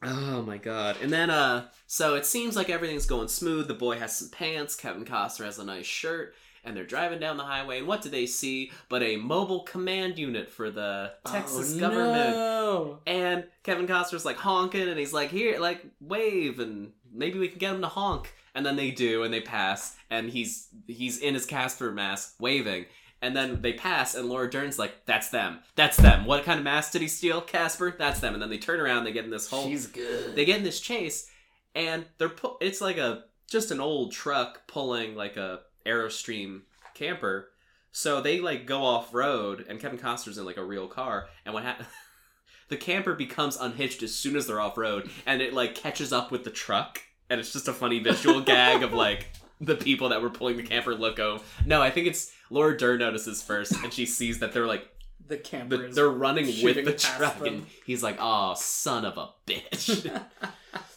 [0.02, 0.96] Oh my god.
[1.02, 3.68] And then uh so it seems like everything's going smooth.
[3.68, 6.34] The boy has some pants, Kevin Costner has a nice shirt,
[6.64, 10.18] and they're driving down the highway and what do they see but a mobile command
[10.20, 12.36] unit for the Texas Oh, government.
[12.36, 13.00] No.
[13.08, 17.60] And Kevin Costner's like honking and he's like, "Here, like wave and maybe we can
[17.60, 21.34] get him to honk." And then they do and they pass and he's he's in
[21.34, 22.86] his Casper mask waving.
[23.22, 25.60] And then they pass, and Laura Dern's like, "That's them.
[25.76, 26.24] That's them.
[26.26, 27.94] What kind of mask did he steal, Casper?
[28.00, 30.36] That's them." And then they turn around, they get in this whole She's good.
[30.36, 31.30] they get in this chase
[31.76, 36.62] and they're pu- it's like a just an old truck pulling like a Airstream
[36.94, 37.50] camper
[37.92, 41.54] so they like go off road and kevin costner's in like a real car and
[41.54, 41.88] what happens
[42.70, 46.32] the camper becomes unhitched as soon as they're off road and it like catches up
[46.32, 49.28] with the truck and it's just a funny visual gag of like
[49.62, 53.00] the people that were pulling the camper look over no i think it's laura dern
[53.00, 54.88] notices first and she sees that they're like
[55.30, 57.48] the camper the, is they're running with the truck, them.
[57.48, 60.22] and he's like, "Oh, son of a bitch."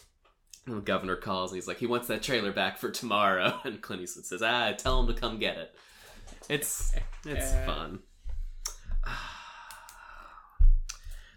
[0.65, 3.81] And the governor calls, and he's like, "He wants that trailer back for tomorrow." And
[3.81, 5.75] Clint Eastwood says, "Ah, tell him to come get it."
[6.49, 6.93] It's
[7.25, 7.65] it's Uh.
[7.65, 7.99] fun.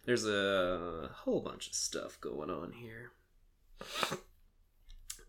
[0.04, 3.10] There's a whole bunch of stuff going on here.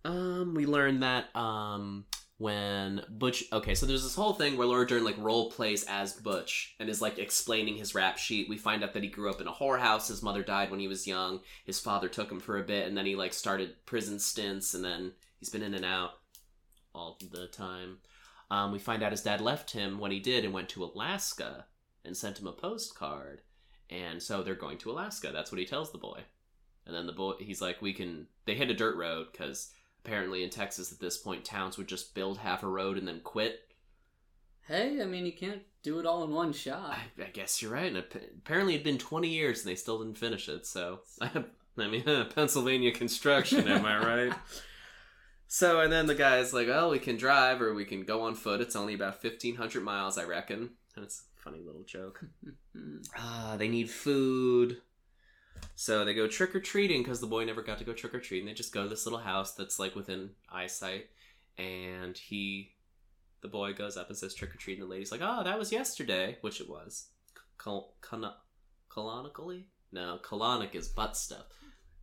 [0.05, 2.05] Um, we learned that um
[2.39, 6.13] when Butch okay, so there's this whole thing where Laura Dern like role plays as
[6.13, 8.47] Butch and is like explaining his rap sheet.
[8.47, 10.07] We find out that he grew up in a whorehouse.
[10.07, 11.39] His mother died when he was young.
[11.65, 14.83] His father took him for a bit, and then he like started prison stints, and
[14.83, 16.11] then he's been in and out
[16.93, 17.97] all the time.
[18.49, 21.65] Um, we find out his dad left him when he did and went to Alaska
[22.05, 23.41] and sent him a postcard.
[23.89, 25.31] And so they're going to Alaska.
[25.33, 26.21] That's what he tells the boy.
[26.85, 28.27] And then the boy, he's like, we can.
[28.45, 29.71] They hit a dirt road because
[30.07, 33.19] apparently in Texas at this point, towns would just build half a road and then
[33.19, 33.59] quit.
[34.65, 36.97] Hey, I mean, you can't do it all in one shot.
[36.97, 37.93] I, I guess you're right.
[37.93, 40.65] And apparently it'd been 20 years and they still didn't finish it.
[40.65, 41.43] So, I
[41.75, 42.03] mean,
[42.35, 44.33] Pennsylvania construction, am I right?
[45.49, 48.35] So, and then the guy's like, oh, we can drive or we can go on
[48.35, 48.59] foot.
[48.59, 50.71] It's only about 1,500 miles, I reckon.
[50.93, 52.25] And it's a funny little joke.
[53.17, 54.81] Ah, they need food.
[55.75, 58.19] So they go trick or treating because the boy never got to go trick or
[58.19, 58.47] treating.
[58.47, 61.07] They just go to this little house that's like within eyesight,
[61.57, 62.73] and he,
[63.41, 64.83] the boy goes up and says trick or treating.
[64.83, 67.07] the lady's like, "Oh, that was yesterday," which it was.
[68.89, 71.45] Canonically, no, colonic is butt stuff.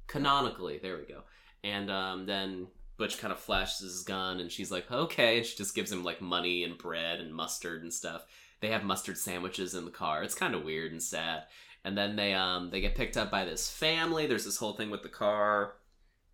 [0.07, 1.23] Canonically, there we go.
[1.63, 5.57] And um, then Butch kind of flashes his gun, and she's like, "Okay," and she
[5.57, 8.27] just gives him like money and bread and mustard and stuff
[8.65, 10.23] they have mustard sandwiches in the car.
[10.23, 11.43] It's kind of weird and sad.
[11.85, 14.27] And then they um they get picked up by this family.
[14.27, 15.75] There's this whole thing with the car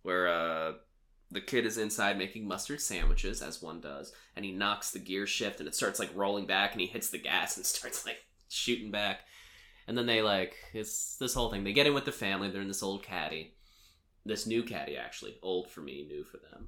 [0.03, 0.73] where uh
[1.29, 5.25] the kid is inside making mustard sandwiches as one does, and he knocks the gear
[5.25, 8.17] shift and it starts like rolling back and he hits the gas and starts like
[8.49, 9.21] shooting back.
[9.87, 11.63] And then they like it's this whole thing.
[11.63, 12.49] They get in with the family.
[12.49, 13.55] They're in this old caddy.
[14.23, 16.67] This new caddy actually, old for me, new for them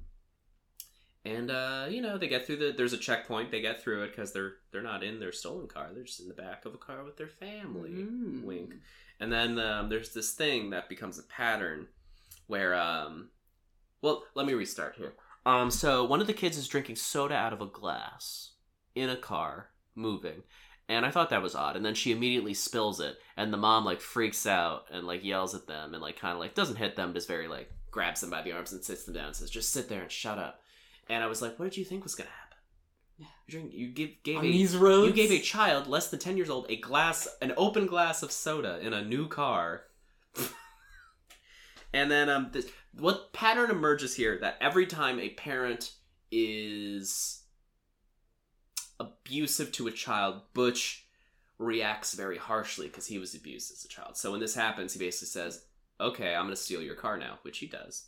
[1.24, 4.08] and uh, you know they get through the there's a checkpoint they get through it
[4.08, 6.78] because they're they're not in their stolen car they're just in the back of a
[6.78, 7.90] car with their family.
[7.90, 8.44] Mm.
[8.44, 8.74] wink.
[9.20, 11.88] And then um, there's this thing that becomes a pattern
[12.46, 13.30] where um
[14.02, 15.14] well let me restart here.
[15.46, 18.52] Um so one of the kids is drinking soda out of a glass
[18.94, 20.42] in a car moving.
[20.86, 21.76] And i thought that was odd.
[21.76, 23.16] And then she immediately spills it.
[23.38, 26.40] And the mom like freaks out and like yells at them and like kind of
[26.40, 29.14] like doesn't hit them just very like grabs them by the arms and sits them
[29.14, 30.60] down and says just sit there and shut up
[31.08, 32.58] and I was like, "What did you think was gonna happen?
[33.18, 33.26] Yeah.
[33.46, 33.72] You drink.
[33.74, 36.50] You give gave On a these roads, you gave a child less than ten years
[36.50, 39.84] old a glass, an open glass of soda in a new car."
[41.92, 45.92] and then um, this, what pattern emerges here that every time a parent
[46.30, 47.42] is
[48.98, 51.06] abusive to a child, Butch
[51.58, 54.16] reacts very harshly because he was abused as a child.
[54.16, 55.64] So when this happens, he basically says,
[56.00, 58.06] "Okay, I'm gonna steal your car now," which he does.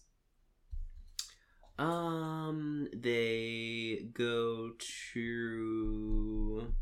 [1.79, 4.73] Um, they go
[5.13, 6.73] to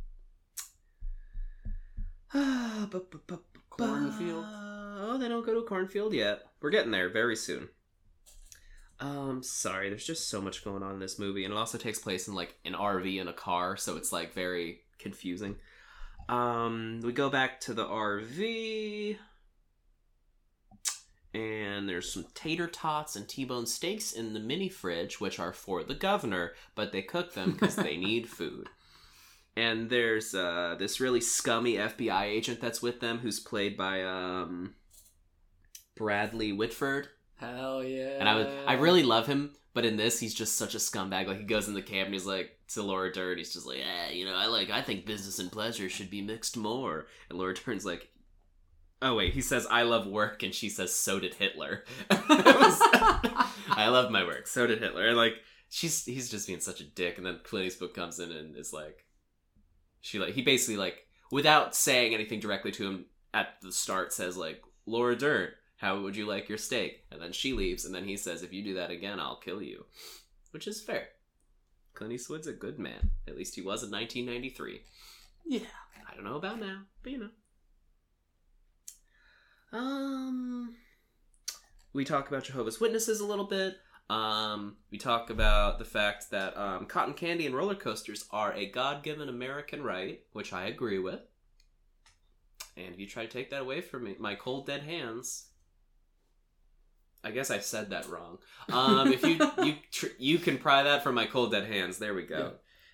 [3.70, 4.44] Cornfield?
[4.46, 6.42] Oh, they don't go to a cornfield yet.
[6.60, 7.68] We're getting there very soon.
[9.00, 11.98] Um, sorry, there's just so much going on in this movie, and it also takes
[11.98, 15.56] place in like an RV and a car, so it's like very confusing.
[16.28, 19.18] Um, we go back to the RV
[21.34, 25.82] and there's some tater tots and T-bone steaks in the mini fridge, which are for
[25.82, 28.68] the governor, but they cook them because they need food.
[29.56, 34.74] And there's uh, this really scummy FBI agent that's with them, who's played by um,
[35.96, 38.16] Bradley Whitford, Hell yeah!
[38.20, 41.26] and I would I really love him, But in this, he's just such a scumbag.
[41.26, 43.78] Like he goes in the camp and he's like to Laura Dern, he's just like,
[43.78, 47.06] yeah, you know, I like, I think business and pleasure should be mixed more.
[47.28, 48.08] And Laura Dern's like,
[49.04, 51.84] oh wait, he says I love work, and she says so did Hitler.
[52.10, 54.48] I love my work.
[54.48, 55.06] So did Hitler.
[55.06, 55.34] And like
[55.68, 57.18] she's he's just being such a dick.
[57.18, 59.04] And then Clint Eastwood comes in and is like,
[60.00, 64.36] she like he basically like without saying anything directly to him at the start says
[64.36, 67.04] like Laura Dern, how would you like your steak?
[67.12, 69.62] And then she leaves, and then he says, if you do that again, I'll kill
[69.62, 69.86] you,
[70.50, 71.08] which is fair.
[71.94, 73.10] Clint Eastwood's a good man.
[73.28, 74.82] At least he was in 1993.
[75.46, 75.60] Yeah.
[76.08, 77.30] I don't know about now, but you know.
[79.74, 80.76] Um,
[81.92, 83.74] we talk about Jehovah's Witnesses a little bit.
[84.08, 88.70] Um, we talk about the fact that um, cotton candy and roller coasters are a
[88.70, 91.20] God-given American right, which I agree with.
[92.76, 95.46] And if you try to take that away from me, my cold dead hands.
[97.24, 98.38] I guess I said that wrong.
[98.70, 101.98] Um, if you you tr- you can pry that from my cold dead hands.
[101.98, 102.38] There we go.
[102.38, 102.50] Yeah.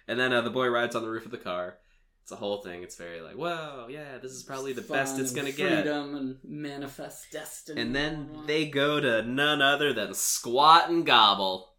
[0.06, 1.78] And then uh, the boy rides on the roof of the car.
[2.22, 2.82] It's a whole thing.
[2.82, 5.82] It's very like, whoa, yeah, this is probably the best it's gonna get.
[5.82, 7.80] Freedom and manifest destiny.
[7.80, 11.74] And then they go to none other than Squat and Gobble,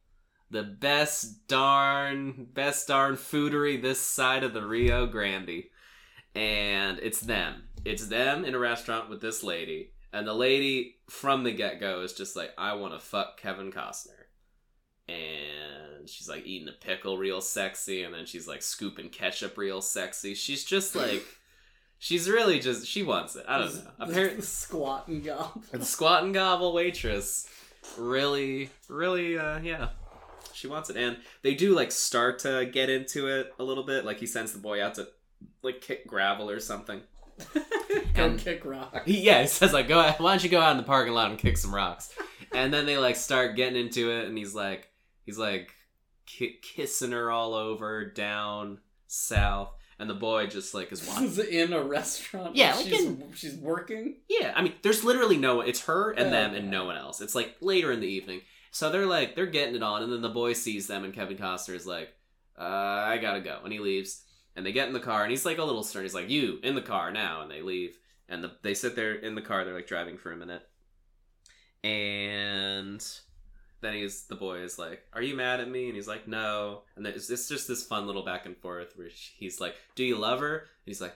[0.49, 5.63] the best darn, best darn foodery this side of the Rio Grande.
[6.35, 7.63] And it's them.
[7.83, 9.93] It's them in a restaurant with this lady.
[10.13, 13.71] And the lady from the get go is just like, I want to fuck Kevin
[13.71, 14.20] Costner.
[15.11, 18.03] And she's like eating a pickle real sexy.
[18.03, 20.33] And then she's like scooping ketchup real sexy.
[20.35, 21.23] She's just like,
[21.99, 23.45] she's really just, she wants it.
[23.47, 23.91] I don't know.
[23.99, 25.61] Apparently, squat and gobble.
[25.71, 27.47] the squat and gobble waitress
[27.97, 29.87] really really uh yeah
[30.53, 34.05] she wants it and they do like start to get into it a little bit
[34.05, 35.07] like he sends the boy out to
[35.63, 37.01] like kick gravel or something
[38.13, 39.01] Go And- kick rock.
[39.07, 41.31] he, yeah he says like go why don't you go out in the parking lot
[41.31, 42.13] and kick some rocks
[42.53, 44.87] and then they like start getting into it and he's like
[45.25, 45.73] he's like
[46.25, 51.37] ki- kissing her all over down south and the boy just like is watching This
[51.47, 52.55] is in a restaurant.
[52.55, 54.15] Yeah, like she's, in- she's working.
[54.27, 55.61] Yeah, I mean, there's literally no.
[55.61, 56.47] It's her and Yeah.
[56.47, 57.21] them and no one else.
[57.21, 58.41] It's like later in the evening,
[58.71, 61.37] so they're like they're getting it on, and then the boy sees them, and Kevin
[61.37, 62.13] Costner is like,
[62.57, 64.23] uh, "I gotta go," and he leaves,
[64.55, 66.01] and they get in the car, and he's like a little stern.
[66.03, 67.95] He's like, "You in the car now," and they leave,
[68.27, 69.65] and the, they sit there in the car.
[69.65, 70.67] They're like driving for a minute,
[71.83, 73.05] and
[73.81, 76.83] then he's the boy is like, "Are you mad at me?" And he's like, "No,"
[76.95, 80.17] and it's, it's just this fun little back and forth where he's like, "Do you
[80.17, 81.15] love her?" And he's like.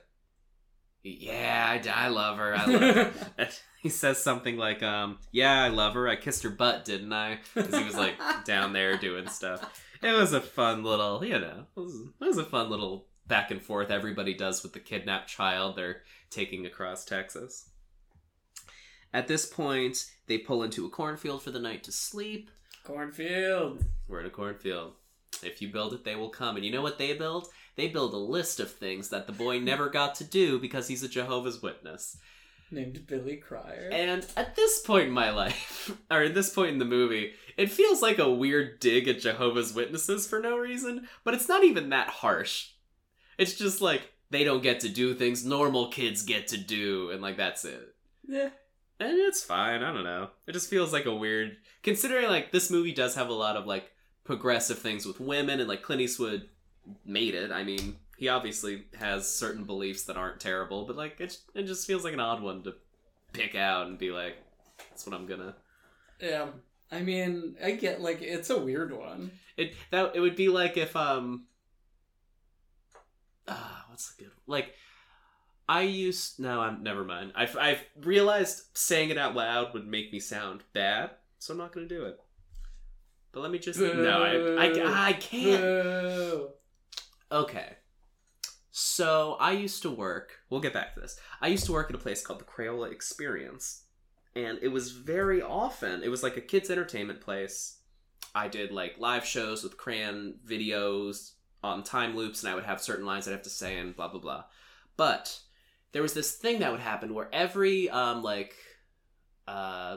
[1.07, 2.55] Yeah, I, I love her.
[2.55, 3.11] I love her.
[3.37, 3.49] And
[3.79, 6.07] he says something like, um, yeah, I love her.
[6.07, 7.41] I kissed her butt, didn't I?
[7.53, 9.83] Because he was like down there doing stuff.
[10.01, 13.51] It was a fun little, you know, it was, it was a fun little back
[13.51, 16.01] and forth everybody does with the kidnapped child they're
[16.31, 17.69] taking across Texas.
[19.13, 22.49] At this point, they pull into a cornfield for the night to sleep.
[22.83, 23.83] Cornfield.
[24.07, 24.93] We're in a cornfield.
[25.43, 26.55] If you build it, they will come.
[26.55, 27.47] And you know what they build?
[27.75, 31.03] They build a list of things that the boy never got to do because he's
[31.03, 32.17] a Jehovah's Witness.
[32.71, 33.89] Named Billy Cryer.
[33.91, 37.71] And at this point in my life, or at this point in the movie, it
[37.71, 41.89] feels like a weird dig at Jehovah's Witnesses for no reason, but it's not even
[41.89, 42.71] that harsh.
[43.37, 47.21] It's just like they don't get to do things normal kids get to do, and
[47.21, 47.95] like that's it.
[48.27, 48.49] yeah.
[48.99, 50.29] And it's fine, I don't know.
[50.47, 53.65] It just feels like a weird considering like this movie does have a lot of
[53.65, 53.91] like
[54.23, 56.47] progressive things with women and like Clint Eastwood
[57.05, 57.51] made it.
[57.51, 61.85] I mean, he obviously has certain beliefs that aren't terrible, but like it it just
[61.85, 62.75] feels like an odd one to
[63.33, 64.37] pick out and be like
[64.89, 65.55] that's what I'm gonna
[66.21, 66.47] Yeah.
[66.91, 69.31] I mean, I get like it's a weird one.
[69.57, 71.47] it that it would be like if um
[73.47, 74.73] ah what's the good like
[75.67, 77.31] I used no I'm never mind.
[77.35, 81.73] I've I've realized saying it out loud would make me sound bad so I'm not
[81.73, 82.19] gonna do it.
[83.31, 85.61] But let me just no I I, I can't.
[85.61, 86.49] Boo.
[87.31, 87.77] okay.
[88.71, 91.19] So I used to work we'll get back to this.
[91.41, 93.83] I used to work at a place called the Crayola Experience
[94.35, 97.77] and it was very often it was like a kids entertainment place.
[98.33, 101.31] I did like live shows with crayon videos
[101.63, 104.09] on time loops, and I would have certain lines I'd have to say and blah
[104.09, 104.43] blah blah.
[104.97, 105.39] But
[105.95, 108.53] there was this thing that would happen where every um like
[109.47, 109.95] uh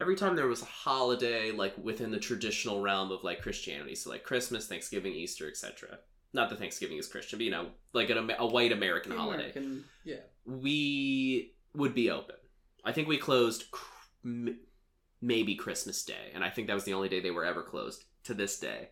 [0.00, 4.10] every time there was a holiday like within the traditional realm of like Christianity, so
[4.10, 5.98] like Christmas, Thanksgiving, Easter, etc.
[6.32, 9.52] Not that Thanksgiving is Christian, but you know, like an, a white American holiday
[10.04, 10.16] Yeah.
[10.44, 12.34] we would be open.
[12.84, 13.84] I think we closed cr-
[14.24, 14.58] m-
[15.20, 18.02] maybe Christmas Day, and I think that was the only day they were ever closed
[18.24, 18.88] to this day.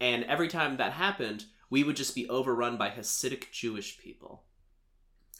[0.00, 4.42] And every time that happened, we would just be overrun by Hasidic Jewish people.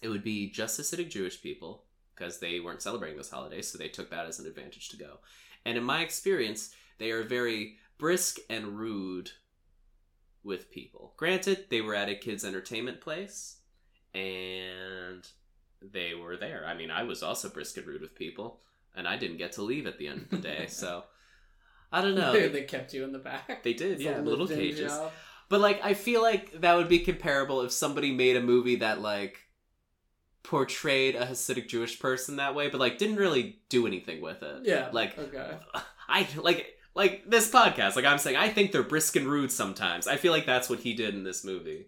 [0.03, 1.84] It would be just Hasidic Jewish people
[2.14, 5.18] because they weren't celebrating those holidays, so they took that as an advantage to go.
[5.64, 9.30] And in my experience, They are very brisk and rude
[10.42, 11.14] with people.
[11.16, 13.59] Granted, they were at a kids' entertainment place,
[14.14, 15.24] and
[15.80, 16.64] they were there.
[16.66, 18.61] I mean, I was also brisk and rude with people,
[18.96, 20.66] and I didn't get to leave at the end of the day.
[20.68, 21.05] so
[21.92, 22.32] I don't know.
[22.49, 23.62] they, kept you in the back.
[23.62, 24.92] They did, yeah, little cages.
[24.92, 25.12] job.
[25.49, 29.01] But like, I feel like that would be comparable if somebody made a movie that
[29.01, 29.38] like
[30.43, 34.62] portrayed a Hasidic Jewish person that way, but like didn't really do anything with it.
[34.64, 34.89] Yeah.
[34.93, 35.59] Like okay.
[36.09, 37.97] I like like this podcast.
[37.97, 40.07] Like I'm saying, I think they're brisk and rude sometimes.
[40.07, 41.86] I feel like that's what he did in this movie.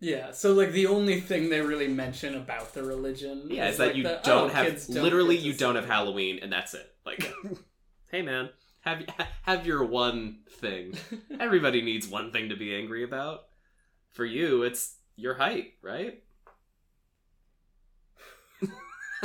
[0.00, 0.32] Yeah.
[0.32, 3.46] So like the only thing they really mention about the religion.
[3.48, 5.86] Yeah, is that like you the, don't oh, have don't literally you don't have.
[5.86, 6.92] Halloween, and that's it.
[7.06, 7.32] Like,
[8.10, 8.50] hey man,
[8.80, 9.04] have
[9.42, 10.94] have your one thing.
[11.40, 13.44] Everybody needs one thing to be angry about.
[14.12, 16.23] For you, it's your height, right?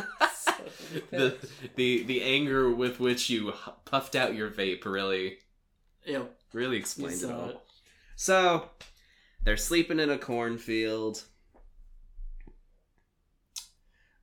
[1.11, 1.35] the
[1.75, 3.53] the the anger with which you
[3.85, 5.37] puffed out your vape really
[6.05, 6.35] Yep.
[6.53, 7.49] really explained it all.
[7.49, 7.59] it.
[8.15, 8.69] So
[9.43, 11.23] they're sleeping in a cornfield.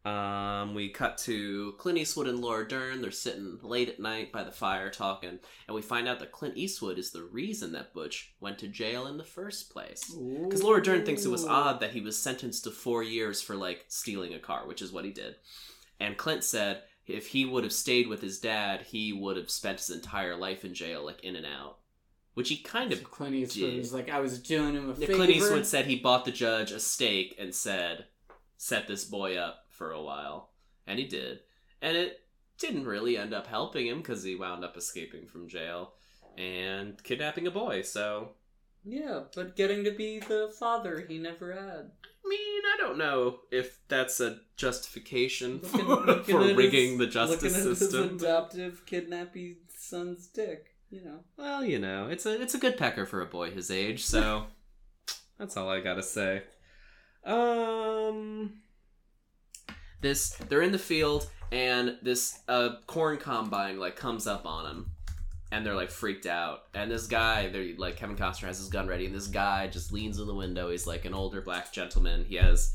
[0.07, 3.03] Um, we cut to Clint Eastwood and Laura Dern.
[3.03, 6.57] They're sitting late at night by the fire talking, and we find out that Clint
[6.57, 10.15] Eastwood is the reason that Butch went to jail in the first place.
[10.45, 13.57] Because Laura Dern thinks it was odd that he was sentenced to four years for
[13.57, 15.35] like stealing a car, which is what he did.
[15.99, 19.81] And Clint said if he would have stayed with his dad, he would have spent
[19.81, 21.79] his entire life in jail, like in and out.
[22.35, 23.79] Which he kind of So Clint Eastwood did.
[23.79, 25.15] was like, I was doing him a yeah, favor.
[25.15, 28.05] Clint Eastwood said he bought the judge a steak and said,
[28.57, 30.51] "Set this boy up for a while,"
[30.87, 31.41] and he did,
[31.83, 32.21] and it
[32.59, 35.93] didn't really end up helping him because he wound up escaping from jail
[36.39, 37.83] and kidnapping a boy.
[37.83, 38.31] So,
[38.85, 41.91] Yeah, but getting to be the father he never had.
[42.25, 46.99] I mean, I don't know if that's a justification Looking- for, looking for rigging his-
[46.99, 48.13] the justice looking at system.
[48.15, 50.73] His adoptive kidnapping son's dick.
[50.91, 51.25] You know.
[51.37, 54.47] Well, you know, it's a it's a good pecker for a boy his age, so
[55.39, 56.45] that's all I gotta say.
[57.25, 58.53] Um,
[60.01, 64.91] this they're in the field and this uh corn combine like comes up on them,
[65.53, 66.65] and they're like freaked out.
[66.75, 69.93] And this guy, they're like Kevin Costner has his gun ready, and this guy just
[69.93, 70.71] leans in the window.
[70.71, 72.25] He's like an older black gentleman.
[72.25, 72.75] He has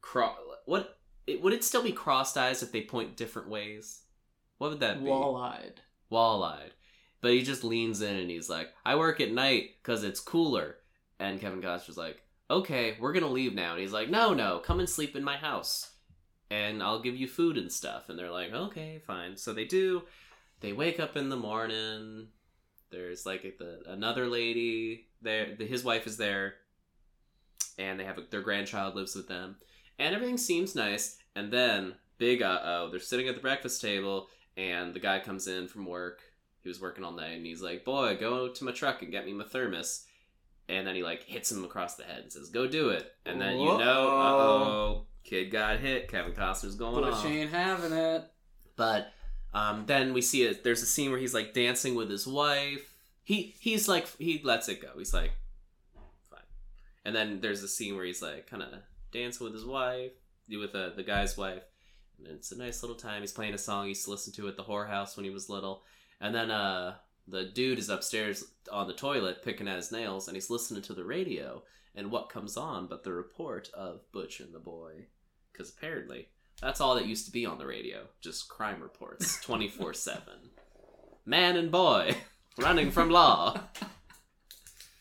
[0.00, 0.34] cro-
[0.66, 4.02] what it, would it still be crossed eyes if they point different ways?
[4.58, 5.08] What would that be?
[5.10, 5.80] Wall-eyed.
[6.10, 6.72] wall-eyed.
[7.20, 10.76] But he just leans in and he's like, "I work at night because it's cooler."
[11.18, 14.80] And Kevin Costner's like, "Okay, we're gonna leave now." And he's like, "No, no, come
[14.80, 15.92] and sleep in my house,
[16.50, 20.02] and I'll give you food and stuff." And they're like, "Okay, fine." So they do.
[20.60, 22.28] They wake up in the morning.
[22.90, 25.54] There's like the another lady there.
[25.56, 26.54] The, his wife is there,
[27.78, 29.56] and they have a, their grandchild lives with them,
[29.98, 31.18] and everything seems nice.
[31.34, 35.46] And then big uh oh, they're sitting at the breakfast table, and the guy comes
[35.46, 36.20] in from work.
[36.62, 39.26] He was working all night, and he's like, "Boy, go to my truck and get
[39.26, 40.04] me my thermos."
[40.68, 43.40] And then he like hits him across the head and says, "Go do it." And
[43.40, 46.08] then you know, uh oh, kid got hit.
[46.08, 47.26] Kevin Costner's going Butch off.
[47.26, 48.24] ain't having it.
[48.76, 49.12] But
[49.52, 50.64] um, then we see it.
[50.64, 52.94] There's a scene where he's like dancing with his wife.
[53.24, 54.90] He he's like he lets it go.
[54.96, 55.32] He's like,
[56.30, 56.40] fine.
[57.04, 58.68] And then there's a scene where he's like kind of
[59.12, 60.12] dancing with his wife,
[60.48, 61.62] with uh, the guy's wife.
[62.18, 63.20] And it's a nice little time.
[63.22, 65.50] He's playing a song he used to listen to at the whorehouse when he was
[65.50, 65.82] little.
[66.20, 66.94] And then uh,
[67.28, 70.94] the dude is upstairs on the toilet picking at his nails, and he's listening to
[70.94, 71.62] the radio.
[71.94, 75.06] And what comes on but the report of Butch and the boy?
[75.56, 76.28] Because apparently
[76.60, 78.06] that's all that used to be on the radio.
[78.20, 80.22] Just crime reports 24 7.
[81.24, 82.16] Man and boy
[82.58, 83.58] running from law.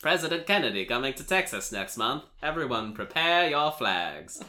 [0.02, 2.24] President Kennedy coming to Texas next month.
[2.42, 4.42] Everyone prepare your flags.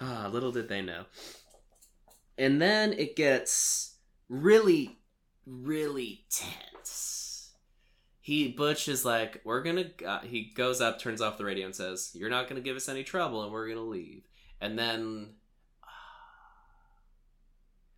[0.00, 1.04] Ah, little did they know.
[2.36, 3.94] And then it gets
[4.28, 4.98] really,
[5.46, 7.52] really tense.
[8.20, 11.76] He Butch is like, "We're gonna." Uh, he goes up, turns off the radio, and
[11.76, 14.24] says, "You're not gonna give us any trouble, and we're gonna leave."
[14.60, 15.34] And then
[15.82, 15.86] uh,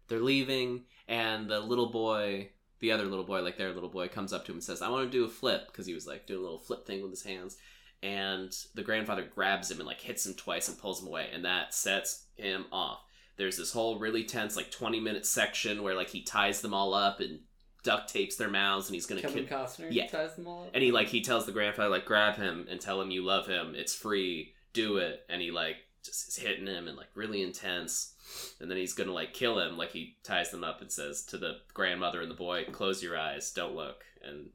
[0.09, 2.51] they're leaving, and the little boy,
[2.81, 4.89] the other little boy, like their little boy, comes up to him and says, "I
[4.89, 7.11] want to do a flip," because he was like doing a little flip thing with
[7.11, 7.57] his hands.
[8.03, 11.45] And the grandfather grabs him and like hits him twice and pulls him away, and
[11.45, 13.01] that sets him off.
[13.37, 16.95] There's this whole really tense, like 20 minute section where like he ties them all
[16.95, 17.41] up and
[17.83, 19.59] duct tapes their mouths, and he's gonna Kevin kill.
[19.59, 20.07] Costner Yeah.
[20.09, 20.71] ties them all up.
[20.75, 23.47] And he like he tells the grandfather like grab him and tell him you love
[23.47, 23.75] him.
[23.75, 24.55] It's free.
[24.73, 25.25] Do it.
[25.29, 25.77] And he like
[26.07, 28.15] just is hitting him and like really intense.
[28.61, 29.77] And then he's gonna like kill him.
[29.77, 33.19] Like he ties them up and says to the grandmother and the boy, "Close your
[33.19, 33.53] eyes.
[33.53, 34.51] Don't look." And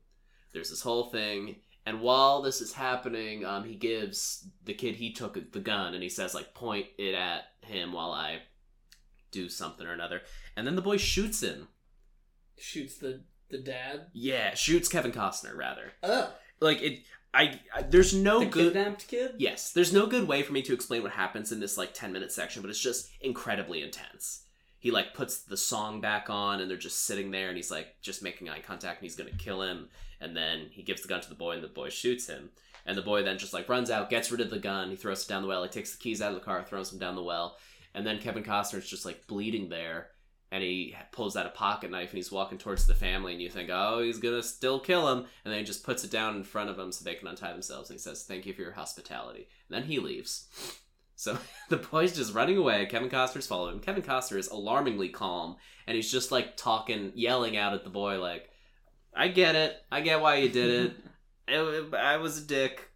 [0.53, 1.57] there's this whole thing.
[1.85, 6.03] And while this is happening, um, he gives the kid he took the gun and
[6.03, 8.41] he says like point it at him while I
[9.31, 10.21] do something or another.
[10.55, 11.69] And then the boy shoots him.
[12.57, 14.07] Shoots the The dad.
[14.13, 15.93] Yeah, shoots Kevin Costner rather.
[16.03, 17.03] Oh, Like it,
[17.33, 18.73] I, I there's no the good.
[18.73, 19.35] kidnapped kid.
[19.37, 22.11] Yes, there's no good way for me to explain what happens in this like 10
[22.11, 24.43] minute section, but it's just incredibly intense.
[24.79, 27.95] He like puts the song back on and they're just sitting there and he's like
[28.01, 29.89] just making eye contact and he's gonna kill him.
[30.19, 32.49] And then he gives the gun to the boy and the boy shoots him.
[32.85, 35.23] And the boy then just like runs out, gets rid of the gun, he throws
[35.23, 37.15] it down the well, he takes the keys out of the car, throws them down
[37.15, 37.57] the well.
[37.93, 40.07] And then Kevin Costner's just like bleeding there
[40.51, 43.49] and he pulls out a pocket knife and he's walking towards the family and you
[43.49, 45.19] think, oh, he's gonna still kill him.
[45.45, 47.51] And then he just puts it down in front of them so they can untie
[47.53, 49.47] themselves and he says, thank you for your hospitality.
[49.69, 50.47] And then he leaves.
[51.15, 51.37] So
[51.69, 52.85] the boy's just running away.
[52.87, 53.79] Kevin Costner's following him.
[53.81, 58.19] Kevin Costner is alarmingly calm, and he's just like talking, yelling out at the boy,
[58.19, 58.49] like,
[59.15, 59.75] "I get it.
[59.91, 60.93] I get why you did it.
[61.47, 62.89] It- I was a dick."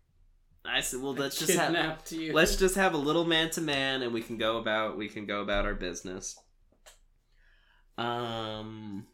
[0.65, 2.33] I said, "Well, let's just have you.
[2.33, 5.25] let's just have a little man to man, and we can go about we can
[5.27, 6.35] go about our business."
[7.97, 9.07] Um.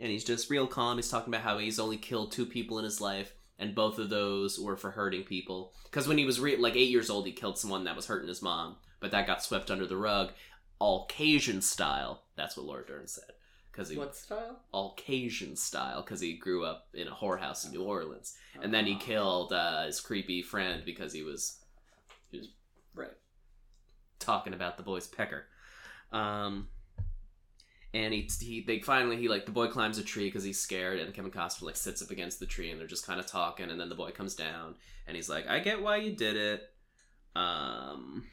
[0.00, 0.96] And he's just real calm.
[0.96, 4.08] He's talking about how he's only killed two people in his life, and both of
[4.08, 5.74] those were for hurting people.
[5.84, 8.28] Because when he was re- like eight years old, he killed someone that was hurting
[8.28, 10.32] his mom, but that got swept under the rug,
[10.78, 12.22] all Cajun style.
[12.34, 13.32] That's what Laura Dern said.
[13.70, 14.60] Because he What style?
[14.72, 18.86] all Cajun style, because he grew up in a whorehouse in New Orleans, and then
[18.86, 21.58] he killed uh, his creepy friend because he was
[22.94, 23.12] Right.
[24.20, 25.46] Talking about the boy's pecker.
[26.12, 26.68] Um,
[27.92, 31.00] and he, he they finally he like the boy climbs a tree because he's scared,
[31.00, 33.70] and Kevin Costner like sits up against the tree, and they're just kind of talking,
[33.70, 36.62] and then the boy comes down, and he's like, "I get why you did it."
[37.34, 38.26] Um,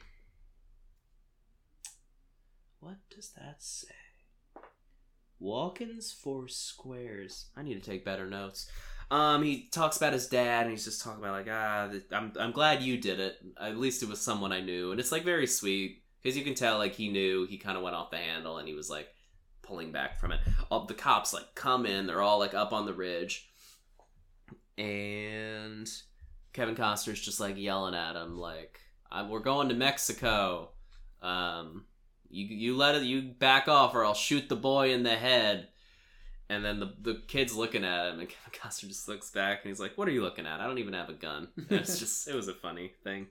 [2.80, 3.88] what does that say?
[5.40, 7.46] Walk-ins for squares.
[7.56, 8.70] I need to take better notes.
[9.10, 12.52] Um, he talks about his dad, and he's just talking about like, ah, I'm I'm
[12.52, 13.38] glad you did it.
[13.58, 16.54] At least it was someone I knew, and it's like very sweet because you can
[16.54, 19.08] tell like he knew he kind of went off the handle, and he was like
[19.62, 20.40] pulling back from it.
[20.70, 23.48] All the cops like come in, they're all like up on the ridge,
[24.76, 25.90] and
[26.52, 28.80] Kevin Costner's just like yelling at him like,
[29.26, 30.72] "We're going to Mexico.
[31.22, 31.86] Um,
[32.28, 35.68] you you let it you back off, or I'll shoot the boy in the head."
[36.50, 39.68] And then the the kid's looking at him, and Kevin Costner just looks back, and
[39.70, 40.60] he's like, "What are you looking at?
[40.60, 43.26] I don't even have a gun." It's just it was a funny thing.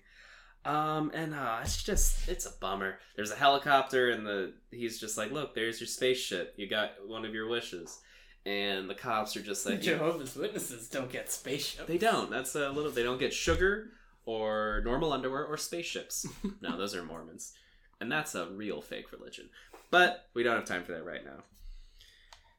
[0.66, 3.00] Um, and uh, it's just it's a bummer.
[3.16, 6.54] There's a helicopter, and the he's just like, "Look, there's your spaceship.
[6.58, 8.00] You got one of your wishes."
[8.46, 11.86] And the cops are just like, Jehovah's Witnesses don't get spaceships.
[11.86, 12.30] they don't.
[12.30, 12.92] That's a little.
[12.92, 13.90] They don't get sugar
[14.26, 16.26] or normal underwear or spaceships.
[16.62, 17.54] no, those are Mormons,
[18.00, 19.50] and that's a real fake religion.
[19.92, 21.44] But we don't have time for that right now.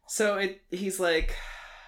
[0.09, 1.37] So it, he's like,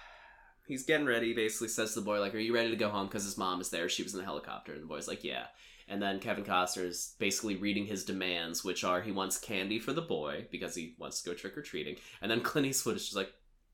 [0.67, 1.33] he's getting ready.
[1.33, 3.61] Basically, says to the boy, like, "Are you ready to go home?" Because his mom
[3.61, 3.89] is there.
[3.89, 5.45] She was in the helicopter, and the boy's like, "Yeah."
[5.87, 9.91] And then Kevin Costner is basically reading his demands, which are he wants candy for
[9.91, 13.03] the boy because he wants to go trick or treating, and then Clint Eastwood is
[13.03, 13.33] just like,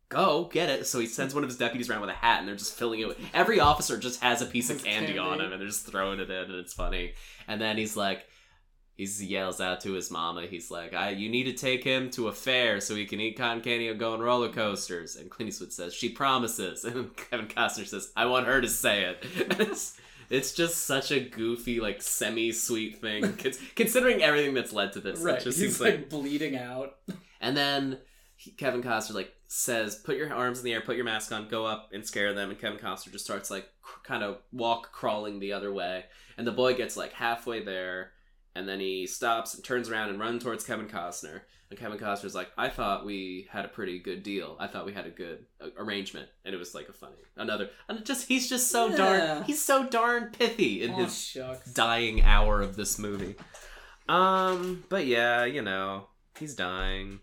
[0.10, 0.88] go get it.
[0.88, 3.02] So he sends one of his deputies around with a hat, and they're just filling
[3.02, 3.20] it with.
[3.34, 5.20] Every officer just has a piece of candy, candy.
[5.20, 7.14] on him, and they're just throwing it in, and it's funny.
[7.48, 8.26] And then he's like,
[8.98, 10.48] he yells out to his mama.
[10.48, 13.38] He's like, "I, you need to take him to a fair so he can eat
[13.38, 17.48] cotton candy and go on roller coasters." And Clint Eastwood says, "She promises." And Kevin
[17.48, 19.26] Costner says, "I want her to say it."
[19.60, 19.98] It's,
[20.30, 23.38] it's just such a goofy, like semi-sweet thing,
[23.76, 25.20] considering everything that's led to this.
[25.22, 25.40] Right.
[25.42, 26.96] just He's like, like bleeding out.
[27.40, 28.00] and then
[28.36, 31.48] he, Kevin Costner like says, "Put your arms in the air, put your mask on,
[31.48, 34.92] go up and scare them." And Kevin Costner just starts like cr- kind of walk
[34.92, 36.06] crawling the other way,
[36.38, 38.12] and the boy gets like halfway there,
[38.58, 41.42] and then he stops and turns around and runs towards Kevin Costner.
[41.70, 44.56] And Kevin Costner's like, "I thought we had a pretty good deal.
[44.60, 47.70] I thought we had a good uh, arrangement." And it was like a funny another,
[47.88, 48.96] and just he's just so Yeah.
[48.98, 51.72] darn he's so darn pithy in oh, his shucks.
[51.74, 53.36] dying hour of this movie.
[54.10, 56.08] Um, but yeah, you know,
[56.40, 57.20] he's dying.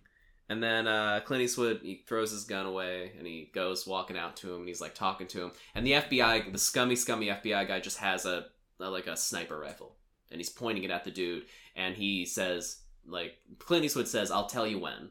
[0.48, 4.36] And then uh, Clint Eastwood he throws his gun away and he goes walking out
[4.36, 5.52] to him and he's like talking to him.
[5.74, 8.46] And the FBI, the scummy, scummy FBI guy, just has a,
[8.78, 9.96] a like a sniper rifle
[10.30, 11.46] and he's pointing it at the dude.
[11.76, 15.10] And he says, like Clint Eastwood says, "I'll tell you when."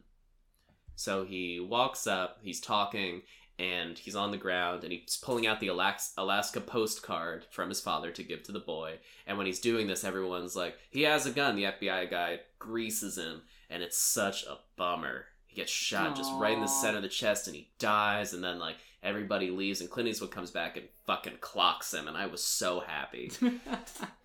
[0.96, 3.24] So he walks up, he's talking,
[3.60, 8.12] and he's on the ground, and he's pulling out the Alaska postcard from his father
[8.12, 9.00] to give to the boy.
[9.28, 13.18] And when he's doing this, everyone's like, "He has a gun." The FBI guy greases
[13.18, 15.28] him, and it's such a bummer.
[15.54, 18.34] He gets shot just right in the center of the chest, and he dies.
[18.34, 22.18] And then like everybody leaves, and Clint Eastwood comes back and fucking clocks him, and
[22.18, 23.32] I was so happy.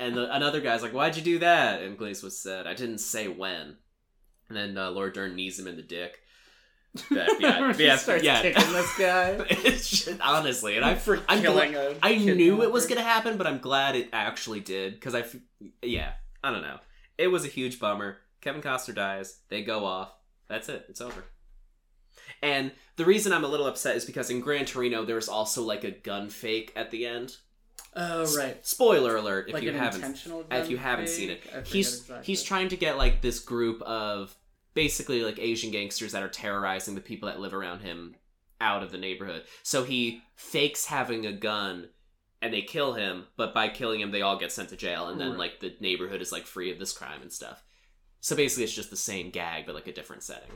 [0.00, 2.98] And the, another guy's like, "Why'd you do that?" And Clint Eastwood said, "I didn't
[2.98, 3.76] say when."
[4.48, 6.20] And then uh, Laura Dern knees him in the dick.
[7.10, 8.40] She yeah, starts yeah.
[8.40, 9.44] kicking this guy.
[9.50, 13.46] it's just, honestly, and I for I'm a I knew it was gonna happen, but
[13.46, 15.36] I'm glad it actually did because I, f-
[15.82, 16.12] yeah,
[16.42, 16.78] I don't know.
[17.18, 18.18] It was a huge bummer.
[18.40, 19.40] Kevin Costner dies.
[19.48, 20.12] They go off.
[20.49, 20.86] That's it.
[20.88, 21.24] It's over.
[22.42, 25.84] And the reason I'm a little upset is because in Gran Torino there's also like
[25.84, 27.36] a gun fake at the end.
[27.94, 28.64] Oh right.
[28.66, 30.05] Spoiler alert if like you haven't
[30.51, 31.42] if you haven't seen it.
[31.42, 31.53] fake?
[31.53, 32.26] I forget He's exactly.
[32.26, 34.34] he's trying to get like this group of
[34.74, 38.14] basically like Asian gangsters that are terrorizing the people that live around him
[38.61, 39.42] out of the neighborhood.
[39.62, 41.88] So he fakes having a gun
[42.40, 45.20] and they kill him, but by killing him they all get sent to jail and
[45.20, 45.38] then Right.
[45.38, 47.64] like the neighborhood is like free of this crime and stuff.
[48.20, 50.50] So basically it's just the same gag but like a different setting.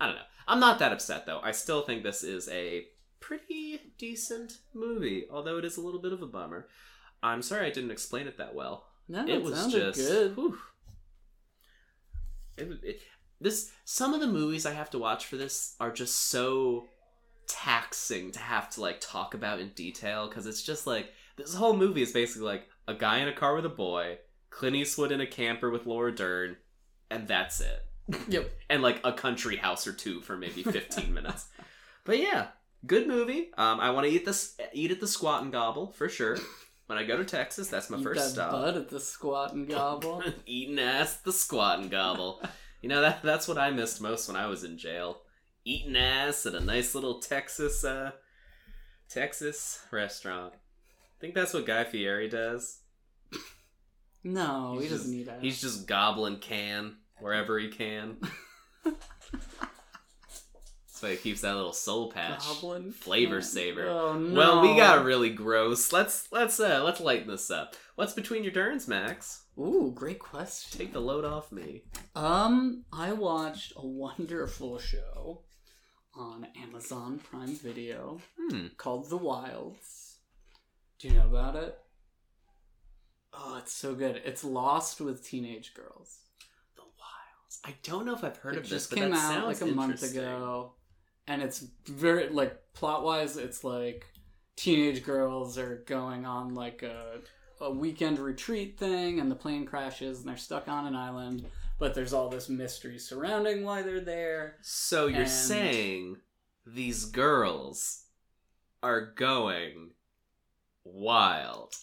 [0.00, 0.22] I don't know.
[0.46, 1.40] I'm not that upset though.
[1.42, 2.86] I still think this is a
[3.20, 6.68] pretty decent movie, although it is a little bit of a bummer.
[7.22, 10.36] I'm sorry I didn't explain it that well No, it was sounded just good.
[10.36, 10.58] whew.
[12.56, 13.00] It, it,
[13.40, 16.86] this some of the movies I have to watch for this are just so
[17.46, 21.76] taxing to have to like talk about in detail because it's just like this whole
[21.76, 24.18] movie is basically like a guy in a car with a boy,
[24.50, 26.56] Clint Eastwood in a camper with Laura Dern,
[27.10, 27.84] and that's it.
[28.28, 28.50] Yep.
[28.70, 31.46] And like a country house or two for maybe 15 minutes.
[32.04, 32.48] But yeah,
[32.86, 33.50] good movie.
[33.56, 36.36] Um, I want to eat this, eat at the Squat and Gobble for sure.
[36.86, 38.52] When I go to Texas, that's my Eat first that stop.
[38.52, 40.22] bud at the squat and gobble.
[40.46, 42.42] Eating ass at the squat and gobble.
[42.80, 45.18] you know that that's what I missed most when I was in jail.
[45.66, 48.12] Eating ass at a nice little Texas uh
[49.08, 50.54] Texas restaurant.
[50.54, 52.78] I think that's what Guy Fieri does.
[54.24, 55.42] No, He's he doesn't just- need that.
[55.42, 58.16] He's just gobbling can wherever he can.
[58.84, 58.96] That's
[61.02, 62.44] why he keeps that little soul patch.
[62.44, 63.48] Goblin Flavor can.
[63.48, 63.88] saver.
[63.88, 64.34] Oh no.
[64.36, 65.92] Well, we got really gross.
[65.92, 67.76] Let's let's uh let's lighten this up.
[67.94, 69.44] What's between your turns, Max?
[69.58, 70.76] Ooh, great question.
[70.78, 71.82] Take the load off me.
[72.16, 75.42] Um, I watched a wonderful show
[76.14, 78.66] on Amazon Prime Video Hmm.
[78.76, 80.16] called The Wilds.
[80.98, 81.78] Do you know about it?
[83.32, 84.20] Oh, it's so good.
[84.24, 86.18] It's Lost with teenage girls.
[86.76, 87.60] The Wilds.
[87.64, 89.66] I don't know if I've heard it of this, It just came out like a
[89.66, 90.72] month ago,
[91.26, 93.36] and it's very like plot wise.
[93.36, 94.06] It's like
[94.56, 97.20] teenage girls are going on like a
[97.60, 101.44] a weekend retreat thing, and the plane crashes, and they're stuck on an island.
[101.78, 104.56] But there's all this mystery surrounding why they're there.
[104.62, 106.16] So you're And- saying
[106.66, 108.04] these girls
[108.82, 109.90] are going
[110.84, 111.74] wild.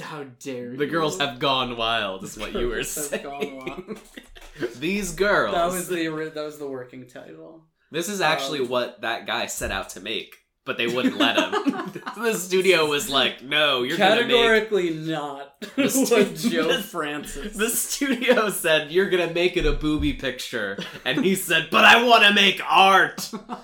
[0.00, 4.70] How dare The girls have gone wild, is what you were Girls have gone saying.
[4.80, 5.54] these girls.
[5.54, 7.64] That was the that was the working title.
[7.90, 10.34] This is actually Um, what that guy set out to make,
[10.64, 12.02] but they wouldn't let him.
[12.16, 16.82] the studio was like, "No, you're gonna make." Categorically not The what stu- Joe the-
[16.82, 17.56] Francis.
[17.56, 22.02] The studio said you're gonna make it a booby picture, and he said, "But I
[22.04, 23.58] want to make art." Damn,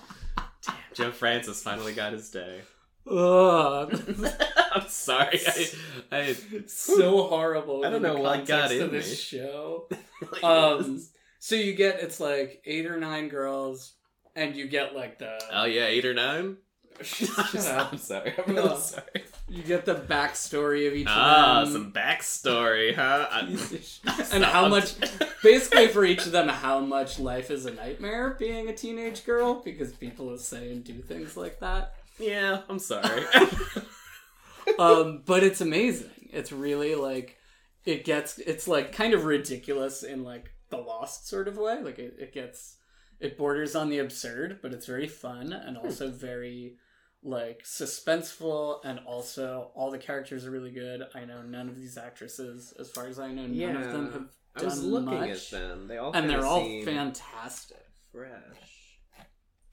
[0.94, 2.60] Joe Francis finally got his day.
[3.08, 3.92] Ugh.
[4.72, 5.40] I'm sorry.
[5.46, 5.66] I,
[6.12, 6.36] I
[6.66, 7.84] so horrible.
[7.84, 9.14] I don't know what got context of in this me.
[9.16, 9.88] show.
[10.32, 11.02] like, Um,
[11.38, 13.94] so you get it's like eight or nine girls,
[14.36, 16.56] and you get like the oh yeah, eight or nine.
[17.38, 17.92] Up.
[17.92, 18.34] I'm sorry.
[18.46, 19.24] I'm really sorry.
[19.48, 21.82] You get the backstory of each Ah, of them.
[21.84, 23.26] some backstory, huh?
[23.30, 24.94] I- and how much
[25.42, 29.62] basically for each of them how much life is a nightmare being a teenage girl
[29.64, 33.24] because people say and do things like that Yeah, I'm sorry.
[34.78, 37.36] um but it's amazing it's really like
[37.84, 41.98] it gets it's like kind of ridiculous in like the lost sort of way like
[41.98, 42.76] it, it gets
[43.18, 46.76] it borders on the absurd but it's very fun and also very
[47.22, 51.98] like suspenseful and also all the characters are really good i know none of these
[51.98, 55.52] actresses as far as i know none of them have I was done looking much.
[55.52, 55.86] at them.
[55.86, 58.69] They all and they're all seem fantastic fresh.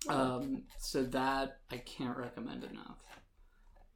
[0.10, 3.04] Um so that i can't recommend enough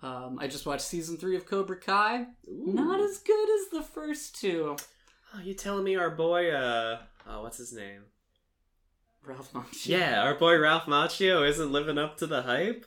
[0.02, 2.74] um i just watched season three of cobra kai Ooh.
[2.74, 4.76] not as good as the first two
[5.34, 6.52] Oh, you telling me our boy?
[6.52, 8.02] Uh, oh, what's his name?
[9.24, 9.88] ralph Macchio.
[9.88, 12.86] Yeah, our boy Ralph Macchio isn't living up to the hype.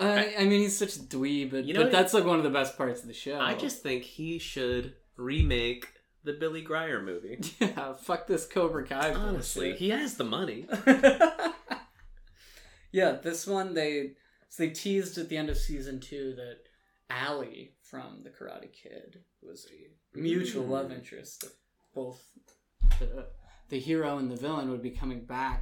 [0.00, 2.42] I, I mean he's such a dweeb but, You know but that's like one of
[2.42, 5.86] the best parts of the show I just think he should remake
[6.24, 7.38] the Billy Grier movie.
[7.60, 9.78] yeah fuck this cobra kai Honestly, bullshit.
[9.78, 10.66] he has the money.
[13.00, 14.12] yeah, this one they
[14.48, 16.58] so they teased at the end of season two that
[17.10, 20.70] Allie from the Karate Kid was a mutual Mm.
[20.70, 21.44] love interest.
[21.94, 22.20] Both
[23.00, 23.26] the
[23.68, 25.60] the hero and the villain would be coming back,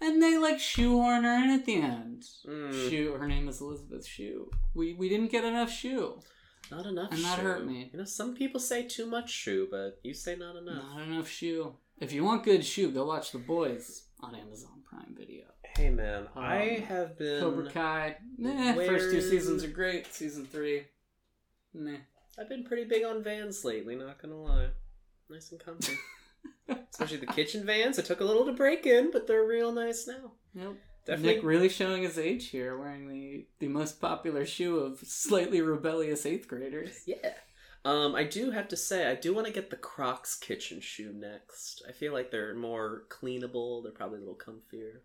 [0.00, 2.22] and they like shoehorn her in at the end.
[2.46, 4.50] Mm, Shoe, her name is Elisabeth Shue.
[4.74, 6.20] We we didn't get enough shoe.
[6.70, 7.10] not enough.
[7.12, 7.44] And that shoe.
[7.44, 7.90] hurt me.
[7.92, 10.84] You know, some people say too much shoe, but you say not enough.
[10.94, 11.74] Not enough shoe.
[12.00, 13.86] If you want good shoe, go watch The Boys
[14.20, 15.44] on Amazon Prime Video.
[15.78, 17.40] Hey man, I Um, have been.
[17.40, 18.16] Cobra Kai.
[18.36, 20.06] Nah, first two seasons are great.
[20.12, 20.86] Season three,
[21.72, 21.98] meh.
[22.36, 23.94] I've been pretty big on vans lately.
[23.94, 24.70] Not gonna lie,
[25.30, 25.94] nice and comfy.
[26.90, 27.96] Especially the kitchen vans.
[27.96, 30.32] It took a little to break in, but they're real nice now.
[30.52, 30.78] Nope.
[31.06, 31.36] definitely.
[31.36, 36.26] Nick really showing his age here, wearing the the most popular shoe of slightly rebellious
[36.26, 37.02] eighth graders.
[37.06, 37.34] Yeah.
[37.84, 41.12] Um, I do have to say, I do want to get the Crocs kitchen shoe
[41.14, 41.82] next.
[41.88, 43.84] I feel like they're more cleanable.
[43.84, 44.98] They're probably a little comfier.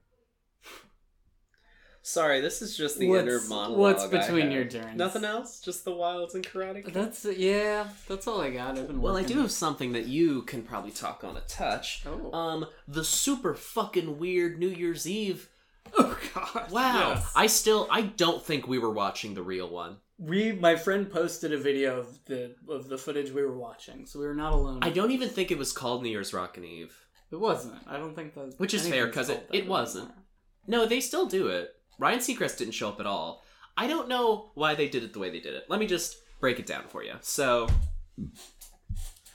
[2.05, 3.79] Sorry, this is just the What's- inner monologue.
[3.79, 4.97] what's between your turns?
[4.97, 5.61] Nothing else.
[5.61, 6.83] Just the wilds and karate.
[6.83, 6.93] Kid?
[6.93, 7.87] That's yeah.
[8.09, 8.77] That's all I got.
[8.77, 12.03] I've been Well, I do have something that you can probably talk on a touch.
[12.05, 12.31] Oh.
[12.37, 15.49] Um, the super fucking weird New Year's Eve.
[15.97, 16.71] oh God!
[16.71, 17.11] Wow.
[17.15, 17.31] yes.
[17.35, 19.97] I still, I don't think we were watching the real one.
[20.17, 24.19] we my friend posted a video of the of the footage we were watching, so
[24.19, 24.79] we were not alone.
[24.81, 26.97] I don't even think it was called New Year's Rockin' Eve.
[27.31, 27.75] It wasn't.
[27.87, 28.55] I don't think that.
[28.57, 30.05] Which is fair, because it- it wasn't.
[30.05, 30.23] anymore.
[30.67, 31.75] No, they still do it.
[31.99, 33.43] Ryan Seacrest didn't show up at all.
[33.77, 35.65] I don't know why they did it the way they did it.
[35.69, 37.13] Let me just break it down for you.
[37.21, 37.67] So,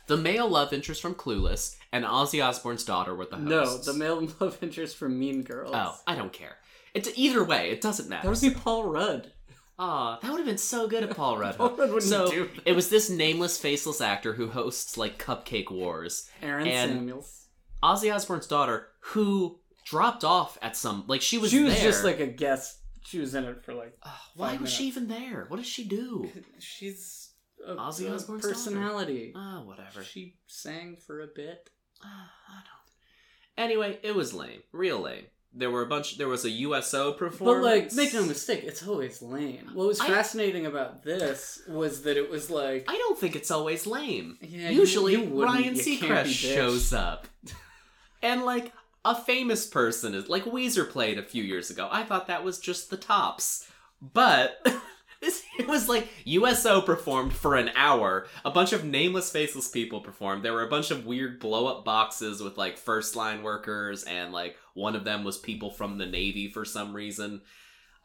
[0.07, 3.87] the male love interest from Clueless and Ozzy Osbourne's daughter were the hosts.
[3.87, 5.73] No, the male love interest from Mean Girls.
[5.75, 6.57] Oh, I don't care.
[6.95, 7.71] It's either way.
[7.71, 8.29] It doesn't matter.
[8.31, 9.33] that would be Paul Rudd.
[9.81, 11.57] Aw, that would have been so good if Paul Rudd.
[11.59, 15.71] Paul Rudd wouldn't so do it was this nameless, faceless actor who hosts like Cupcake
[15.71, 16.29] Wars.
[16.43, 17.35] Aaron And- Samuels.
[17.81, 21.83] Ozzy Osbourne's daughter, who dropped off at some like she was She was there.
[21.85, 22.79] just like a guest.
[23.07, 23.97] She was in it for like.
[24.03, 25.47] Ugh, why was she even there?
[25.49, 26.31] What does she do?
[26.59, 27.31] She's
[27.67, 29.33] a, Ozzy Osbourne's personality.
[29.35, 30.05] Ah, whatever.
[30.05, 31.71] She sang for a bit.
[32.05, 33.65] Ah, I don't.
[33.65, 35.25] Anyway, it was lame, real lame.
[35.55, 36.19] There were a bunch.
[36.19, 37.65] There was a USO performance.
[37.65, 39.71] But like, make no mistake, it's always lame.
[39.73, 43.51] What was I- fascinating about this was that it was like, I don't think it's
[43.51, 44.37] always lame.
[44.43, 47.27] yeah, Usually, you wouldn't, Ryan Seacrest shows up,
[48.23, 48.73] and like
[49.05, 51.89] a famous person is like Weezer played a few years ago.
[51.91, 53.69] I thought that was just the tops,
[54.01, 54.65] but.
[55.21, 58.29] This, it was like USO performed for an hour.
[58.45, 60.45] A bunch of nameless, faceless people performed.
[60.45, 64.33] There were a bunch of weird blow up boxes with like first line workers, and
[64.33, 67.41] like one of them was people from the Navy for some reason.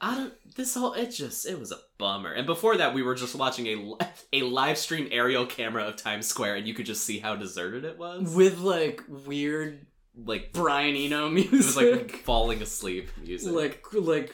[0.02, 0.56] I don't.
[0.56, 2.32] This whole it just it was a bummer.
[2.32, 6.26] And before that, we were just watching a a live stream aerial camera of Times
[6.26, 8.34] Square, and you could just see how deserted it was.
[8.34, 9.86] with like weird
[10.16, 13.52] Like Brian Eno it music, was like falling asleep music.
[13.54, 14.34] like like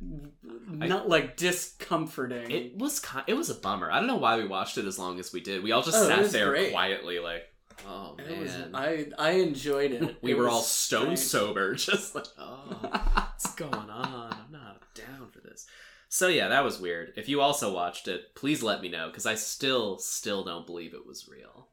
[0.00, 2.50] not like discomforting.
[2.50, 3.24] it was kind.
[3.26, 3.90] It was a bummer.
[3.90, 5.62] I don't know why we watched it as long as we did.
[5.62, 6.72] We all just Oh, sat there great.
[6.72, 7.44] quietly, like,
[7.86, 8.74] oh It was, man.
[8.74, 10.16] I I enjoyed it.
[10.22, 11.18] we It were all stone strange.
[11.20, 12.78] sober, just like, oh.
[13.14, 14.32] what's going on?
[14.32, 15.66] I'm not down for this.
[16.08, 17.12] So yeah, that was weird.
[17.16, 20.94] If you also watched it, please let me know because I still, still don't believe
[20.94, 21.68] it was real.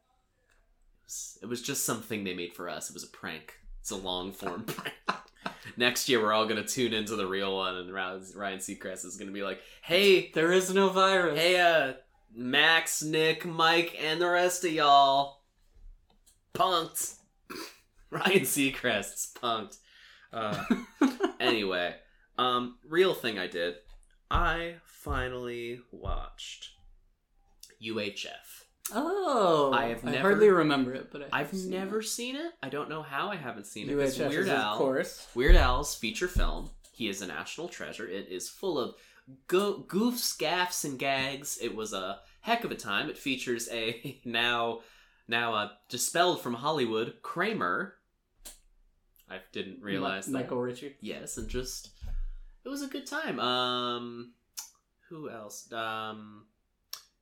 [1.11, 2.89] It was, it was just something they made for us.
[2.89, 3.55] It was a prank.
[3.81, 4.93] It's a long form prank.
[5.75, 9.17] Next year, we're all gonna tune into the real one, and Ryan Ryan Seacrest is
[9.17, 11.37] gonna be like, "Hey, There is no virus.
[11.37, 11.93] hey, uh,
[12.33, 15.41] Max, Nick, Mike, and the rest of y'all,
[16.53, 17.15] punked."
[18.09, 19.77] Ryan Seacrest's punked.
[20.31, 20.63] Uh,
[21.41, 21.95] anyway,
[22.37, 23.75] um, real thing I did.
[24.29, 26.69] I finally watched
[27.83, 28.65] UHF.
[28.93, 32.51] Oh, I have I hardly remember it, but I have I've seen never seen it.
[32.61, 33.95] I don't know how I haven't seen it.
[33.95, 34.73] UHF Weird Al.
[34.73, 35.27] of course.
[35.35, 36.71] Weird Al's feature film.
[36.91, 38.07] He is a national treasure.
[38.07, 38.95] It is full of
[39.47, 41.57] go- goofs, gaffs, and gags.
[41.61, 43.09] It was a heck of a time.
[43.09, 44.81] It features a now
[45.27, 47.95] now uh, dispelled from Hollywood Kramer.
[49.29, 50.33] I didn't realize that.
[50.33, 50.95] Michael Richard.
[50.99, 51.91] Yes, and just
[52.65, 53.39] it was a good time.
[53.39, 54.33] Um,
[55.07, 55.71] who else?
[55.71, 56.45] Um,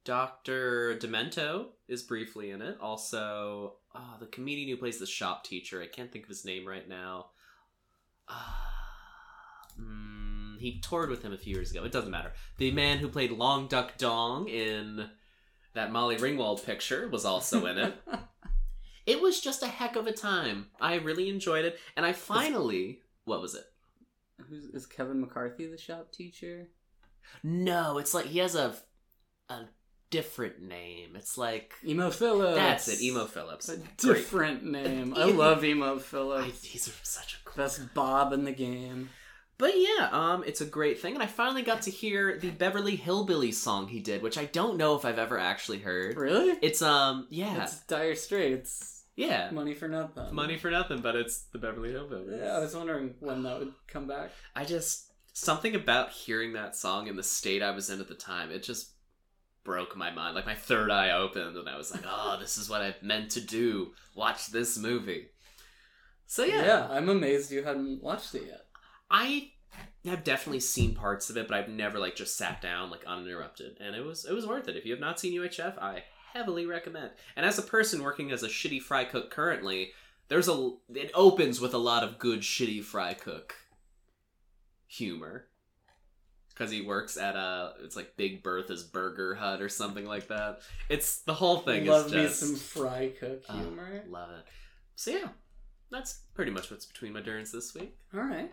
[0.05, 2.77] Doctor Demento is briefly in it.
[2.81, 5.81] Also, oh, the comedian who plays the shop teacher.
[5.81, 7.27] I can't think of his name right now.
[8.27, 8.33] Uh,
[9.79, 11.83] mm, he toured with him a few years ago.
[11.83, 12.33] It doesn't matter.
[12.57, 15.09] The man who played Long Duck Dong in
[15.73, 17.95] that Molly Ringwald picture was also in it.
[19.05, 20.67] It was just a heck of a time.
[20.79, 23.65] I really enjoyed it, and I finally what was it?
[24.49, 26.67] Who's is Kevin McCarthy the shop teacher?
[27.43, 28.75] No, it's like he has a
[29.49, 29.65] a
[30.09, 31.15] different name.
[31.15, 32.55] It's like Emo Philips.
[32.57, 33.69] that's it, Emo Philips.
[33.69, 33.97] A Great.
[33.97, 35.13] different name.
[35.15, 36.63] I love Emo I, Philips.
[36.63, 37.63] he's such a cool.
[37.63, 39.09] Best Bob in the game.
[39.57, 42.97] But yeah, um, it's a great thing, and I finally got to hear the Beverly
[42.97, 46.15] Hillbillies song he did, which I don't know if I've ever actually heard.
[46.15, 46.57] Really?
[46.61, 49.03] It's um, yeah, It's Dire Straits.
[49.17, 50.33] yeah, Money for nothing.
[50.33, 52.39] money for nothing, but it's the Beverly Hillbillies.
[52.41, 54.31] Yeah, I was wondering when that would come back.
[54.55, 58.15] I just something about hearing that song in the state I was in at the
[58.15, 58.51] time.
[58.51, 58.91] It just
[59.69, 60.33] broke my mind.
[60.33, 63.29] Like my third eye opened, and I was like, "Oh, this is what I've meant
[63.31, 63.93] to do.
[64.15, 65.27] Watch this movie."
[66.25, 66.87] So yeah, Yeah.
[66.89, 68.65] I'm amazed you hadn't watched it yet.
[69.11, 69.51] I
[70.05, 73.77] have definitely seen parts of it, but I've never like just sat down like uninterrupted,
[73.79, 74.75] and it was it was worth it.
[74.75, 77.11] If you have not seen UHF, I heavily recommend.
[77.35, 79.91] And as a person working as a shitty fry cook currently,
[80.29, 83.53] there's a it opens with a lot of good shitty fry cook
[84.87, 85.45] humor
[86.59, 90.59] because he works at a it's like Big Bertha's Burger Hut or something like that.
[90.89, 94.03] It's the whole thing Love is me some fry cook uh, humor.
[94.09, 94.45] love it.
[94.95, 95.29] So yeah,
[95.89, 97.95] that's pretty much what's between my durns this week.
[98.13, 98.51] All right.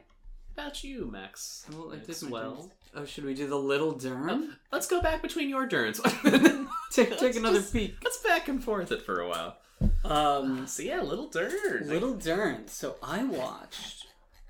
[0.54, 1.66] About you, Max?
[1.70, 2.56] Well, I did well.
[2.56, 2.70] turns.
[2.94, 4.30] Oh, should we do the little Durn?
[4.30, 6.00] Oh, let's go back between your durns.
[6.92, 7.96] take let's take another just- peek.
[8.02, 9.56] Let's back and forth it for a while.
[10.04, 11.86] Um, So yeah, little durn.
[11.88, 12.68] Little Dern.
[12.68, 14.06] So I watched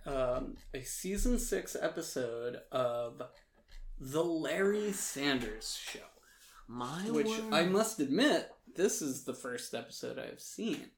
[0.07, 3.23] um, a season six episode of
[4.01, 6.01] The Larry Sanders Show,
[6.69, 7.53] my which word.
[7.53, 10.91] I must admit, this is the first episode I've seen.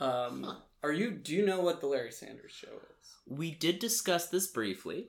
[0.00, 0.54] Um, Huh.
[0.84, 1.10] Are you?
[1.10, 3.16] Do you know what The Larry Sanders Show is?
[3.26, 5.08] We did discuss this briefly.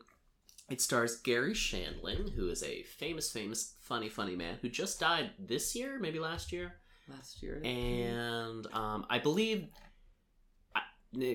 [0.69, 5.31] It stars Garry Shandling, who is a famous, famous, funny, funny man who just died
[5.39, 6.73] this year, maybe last year.
[7.07, 7.61] Last year.
[7.63, 9.67] And um, I believe,
[10.75, 10.81] I,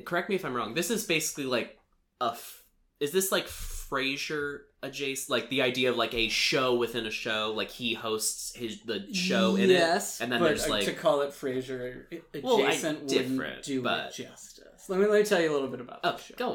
[0.04, 0.74] correct me if I'm wrong.
[0.74, 1.78] This is basically like
[2.20, 2.30] a.
[2.32, 2.62] F-
[3.00, 3.46] is this like
[3.90, 5.30] Frasier adjacent?
[5.30, 9.06] Like the idea of like a show within a show, like he hosts his the
[9.14, 9.70] show in it.
[9.70, 12.04] yes, and then but there's, uh, like- to call it Frasier
[12.42, 14.88] Well, adjacent wouldn't different, do but- it justice.
[14.88, 16.34] Let me let me tell you a little bit about Oh, show.
[16.36, 16.52] go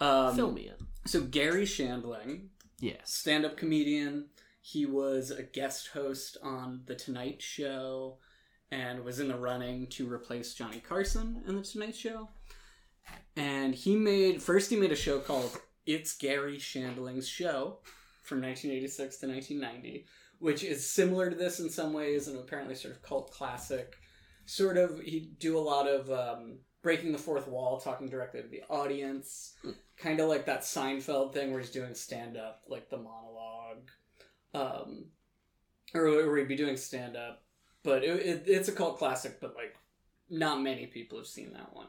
[0.00, 0.86] Um, on, fill me in.
[1.06, 2.48] So Garry Shandling,
[2.80, 3.12] Yes.
[3.14, 4.30] stand-up comedian.
[4.62, 8.18] He was a guest host on The Tonight Show
[8.70, 12.28] and was in the running to replace Johnny Carson in The Tonight Show.
[13.36, 17.78] And he made first he made a show called It's Garry Shandling's Show
[18.22, 20.06] from 1986 to 1990,
[20.38, 23.96] which is similar to this in some ways and apparently sort of cult classic.
[24.46, 28.48] Sort of he'd do a lot of um, breaking the fourth wall, talking directly to
[28.48, 29.54] the audience
[30.00, 33.90] kind of like that Seinfeld thing where he's doing stand up, like the monologue,
[34.54, 35.04] um,
[35.94, 37.42] or where he'd be doing stand up.
[37.82, 39.76] But it, it, it's a cult classic, but like
[40.28, 41.88] not many people have seen that one.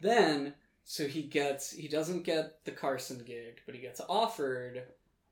[0.00, 0.54] Then,
[0.88, 4.84] so he gets he doesn't get the Carson gig, but he gets offered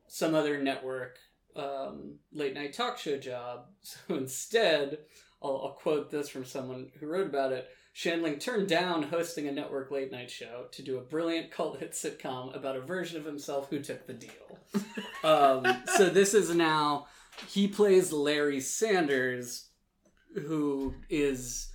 [0.08, 1.18] some other network
[1.54, 3.66] um, late night talk show job.
[3.82, 4.98] So instead,
[5.40, 7.68] I'll, I'll quote this from someone who wrote about it.
[7.94, 11.92] Shandling turned down hosting a network late night show to do a brilliant cult hit
[11.92, 14.58] sitcom about a version of himself who took the deal.
[15.24, 15.64] um,
[15.94, 17.06] so this is now
[17.48, 19.68] he plays Larry Sanders,
[20.34, 21.70] who is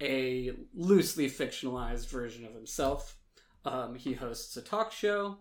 [0.00, 3.16] a loosely fictionalized version of himself.
[3.64, 5.36] Um, he hosts a talk show.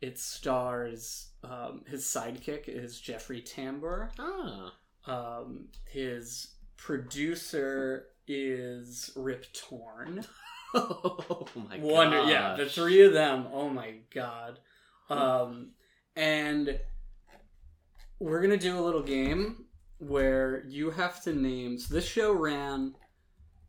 [0.00, 4.10] It stars um, his sidekick is Jeffrey Tambor.
[4.18, 4.72] Ah.
[5.06, 10.24] Um, his producer is Rip Torn.
[10.74, 11.82] Oh my god.
[11.82, 13.46] Wonder, yeah, the three of them.
[13.52, 14.58] Oh my god.
[15.10, 15.72] Um,
[16.16, 16.80] and
[18.18, 19.66] we're gonna do a little game
[19.98, 21.78] where you have to name.
[21.78, 22.94] So this show ran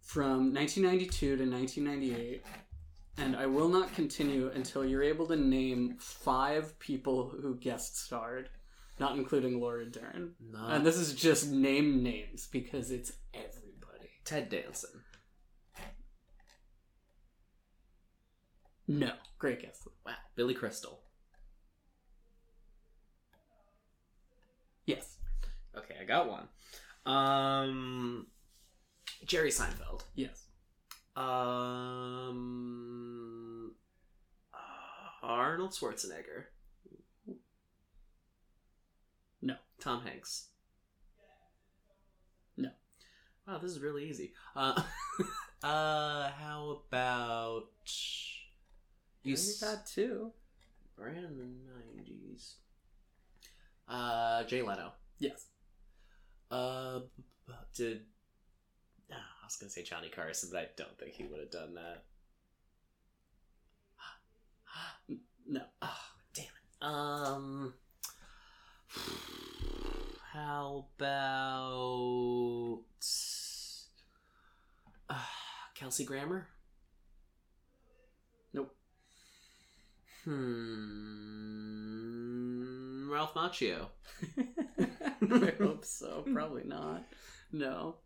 [0.02, 2.46] from 1992 to 1998,
[3.18, 8.50] and I will not continue until you're able to name five people who guest starred,
[9.00, 10.34] not including Laura Dern.
[10.52, 14.10] Not And this is just name names because it's everybody.
[14.26, 15.02] Ted Danson.
[18.88, 19.88] No, great guess.
[20.06, 20.14] Wow.
[20.36, 21.00] Billy Crystal.
[24.86, 25.18] Yes,
[25.76, 26.48] Okay, I got one.
[27.06, 28.28] Um,
[29.26, 30.04] Jerry Seinfeld.
[30.16, 30.44] yes.
[31.16, 32.64] Um,
[35.22, 36.46] Arnold Schwarzenegger.
[39.42, 39.56] No.
[39.80, 40.48] Tom Hanks.
[42.58, 42.70] No.
[43.48, 44.34] Wow, this is really easy.
[44.56, 44.82] Uh,
[45.64, 47.70] uh, how about
[49.24, 49.34] you?
[49.34, 50.32] S- got two.
[50.98, 52.56] ran in the nineties.
[53.88, 54.94] Uh, Jay Leno.
[55.20, 55.46] Yes.
[56.50, 58.02] Uh, b- b- did
[59.44, 62.06] I was gonna say Johnny Carson, but I don't think he would have done that.
[65.46, 65.60] No.
[65.82, 65.98] Oh,
[66.34, 66.52] damn it.
[66.82, 67.74] Um,
[70.32, 72.80] how about
[75.10, 75.16] uh,
[75.76, 76.48] Kelsey Grammer?
[78.54, 78.74] Nope.
[80.24, 80.64] Hmm.
[83.12, 83.88] Ralph Macchio.
[84.38, 86.24] I hope so.
[86.32, 87.04] Probably not.
[87.52, 87.98] No.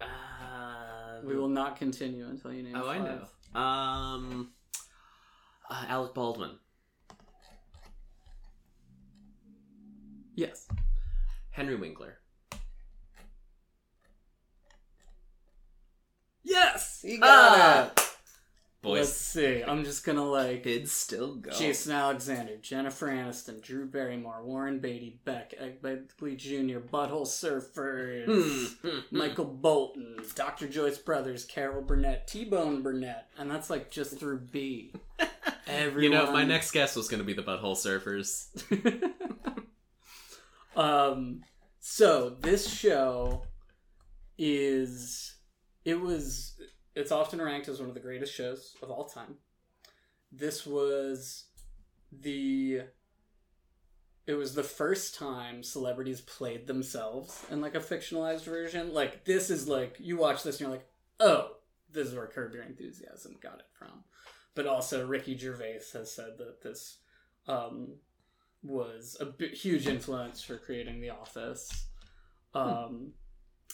[0.00, 3.60] Uh, We will not continue until you name Oh, I know.
[3.60, 4.50] Um,
[5.68, 6.58] uh, Alec Baldwin,
[10.34, 10.66] Yes.
[11.50, 12.18] Henry Winkler.
[16.42, 17.02] Yes!
[17.06, 18.09] You got it!
[18.82, 19.62] Boys, Let's see.
[19.62, 21.50] I'm just gonna like kids still go.
[21.50, 25.52] Jason Alexander, Jennifer Aniston, Drew Barrymore, Warren Beatty, Beck,
[25.82, 28.24] Begley Jr., Butthole Surfers,
[28.80, 28.98] Hmm.
[29.10, 30.66] Michael Bolton, Dr.
[30.66, 34.94] Joyce Brothers, Carol Burnett, T Bone Burnett, and that's like just through B.
[35.66, 36.02] Everyone.
[36.02, 38.46] You know, my next guess was going to be the Butthole Surfers.
[40.76, 41.42] um.
[41.80, 43.42] So this show
[44.38, 45.34] is
[45.84, 46.54] it was
[47.00, 49.36] it's often ranked as one of the greatest shows of all time.
[50.32, 51.46] This was
[52.12, 52.82] the
[54.26, 58.92] it was the first time celebrities played themselves in like a fictionalized version.
[58.94, 60.86] Like this is like you watch this and you're like,
[61.18, 61.56] oh,
[61.90, 64.04] this is where Curb Your Enthusiasm got it from.
[64.54, 66.98] But also Ricky Gervais has said that this
[67.48, 67.94] um,
[68.62, 71.86] was a b- huge influence for creating The Office.
[72.54, 73.12] Um,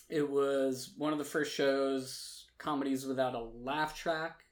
[0.08, 4.44] It was one of the first shows comedies without a laugh track.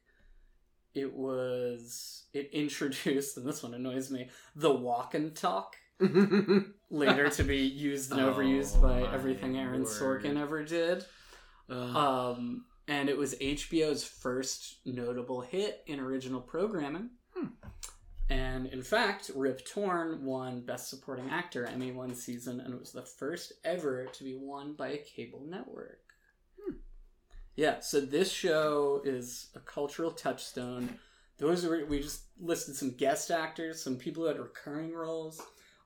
[0.94, 5.76] It was it introduced, and this one annoys me, the walk and talk
[6.90, 9.84] later to be used and overused Oh by everything Aaron.
[9.84, 11.04] Sorkin ever did.
[11.68, 17.10] Um, and it was HBO's first notable hit in original programming.
[17.34, 17.46] Hmm.
[18.30, 22.92] And in fact, Rip Torn won Best Supporting Actor Emmy one season, and it was
[22.92, 26.03] the first ever to be won by a cable network.
[27.56, 30.98] Yeah, so this show is a cultural touchstone.
[31.38, 35.40] Those are we just listed some guest actors, some people who had recurring roles: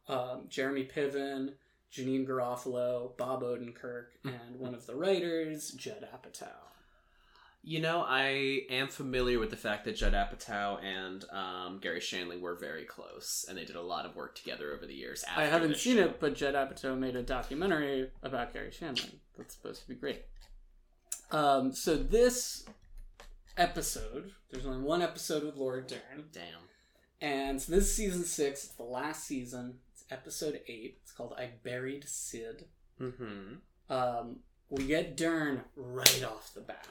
[0.09, 1.53] um, Jeremy Piven,
[1.93, 6.49] Janeane Garofalo, Bob Odenkirk, and one of the writers, Judd Apatow.
[7.65, 12.41] You know, I am familiar with the fact that Judd Apatow and um, Garry Shandling
[12.41, 15.25] were very close, and they did a lot of work together over the years.
[15.37, 16.05] I haven't seen show.
[16.05, 19.17] it, but Judd Apatow made a documentary about Garry Shandling.
[19.37, 20.23] That's supposed to be great.
[21.31, 22.65] Um, so this
[23.57, 26.43] episode, there's only one episode with Laura Dern, Damn.
[27.21, 28.65] and so this is season six.
[28.65, 29.79] It's the last season.
[29.93, 30.99] It's episode eight.
[31.03, 32.65] It's called "I Buried Sid."
[33.01, 33.93] Mm-hmm.
[33.93, 34.37] Um,
[34.71, 36.89] we get Dern right off the bat.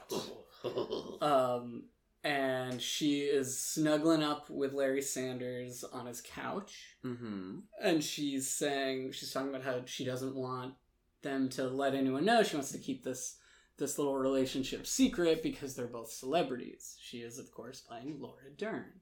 [1.22, 1.84] Um,
[2.24, 6.96] and she is snuggling up with Larry Sanders on his couch.
[7.04, 7.60] mm-hmm.
[7.80, 10.74] And she's saying, she's talking about how she doesn't want
[11.22, 12.42] them to let anyone know.
[12.42, 13.36] She wants to keep this
[13.78, 16.96] this little relationship secret because they're both celebrities.
[17.00, 18.92] She is, of course, playing Laura Dern.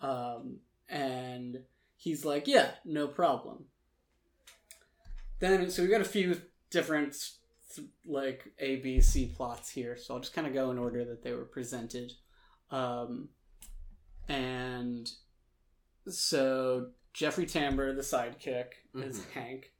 [0.00, 0.58] Um,
[0.88, 1.60] and
[1.96, 3.66] he's like, yeah, no problem.
[5.38, 7.16] Then, so we got a few different
[8.04, 9.96] like A, B, C plots here.
[9.96, 12.12] So I'll just kind of go in order that they were presented.
[12.70, 13.28] Um,
[14.28, 15.10] and
[16.08, 19.30] so Jeffrey Tambor, the sidekick, is Mhm.
[19.32, 19.72] Hank.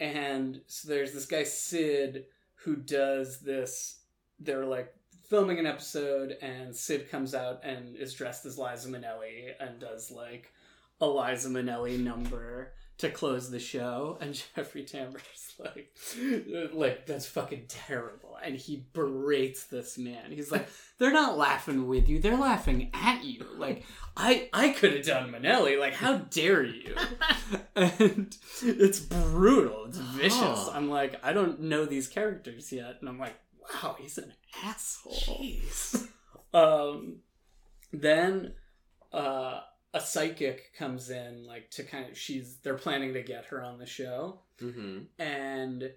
[0.00, 2.26] And so there's this guy, Sid,
[2.64, 4.00] who does this.
[4.38, 4.94] They're like
[5.28, 10.10] filming an episode, and Sid comes out and is dressed as Liza Minnelli and does
[10.10, 10.52] like
[11.00, 14.18] a Liza Minnelli number to close the show.
[14.20, 15.96] And Jeffrey Tambor's like,
[16.72, 18.36] like that's fucking terrible.
[18.42, 20.30] And he berates this man.
[20.30, 20.68] He's like,
[20.98, 23.44] they're not laughing with you; they're laughing at you.
[23.56, 23.84] Like
[24.16, 25.78] I, I could have done Minnelli.
[25.78, 26.94] Like how dare you?
[27.76, 29.86] and it's brutal.
[29.86, 30.36] It's vicious.
[30.40, 30.72] Oh.
[30.74, 34.32] I'm like, I don't know these characters yet, and I'm like, wow, he's an
[34.64, 35.14] asshole.
[35.14, 36.08] Jeez.
[36.54, 37.18] Um,
[37.92, 38.54] then
[39.12, 39.60] uh,
[39.98, 43.78] a psychic comes in, like to kind of she's they're planning to get her on
[43.78, 45.22] the show, Mm-hmm.
[45.22, 45.90] and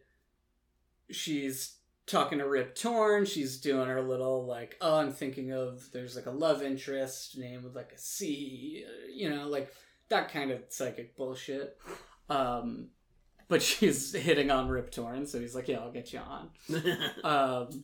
[1.09, 1.75] she's
[2.05, 3.25] talking to Rip Torn.
[3.25, 7.63] She's doing her little like, oh, I'm thinking of there's like a love interest name
[7.63, 9.73] with like a C, uh, you know, like
[10.09, 11.77] that kind of psychic bullshit.
[12.29, 12.89] Um,
[13.47, 16.49] but she's hitting on Rip Torn, so he's like, yeah, I'll get you on.
[17.23, 17.83] Um,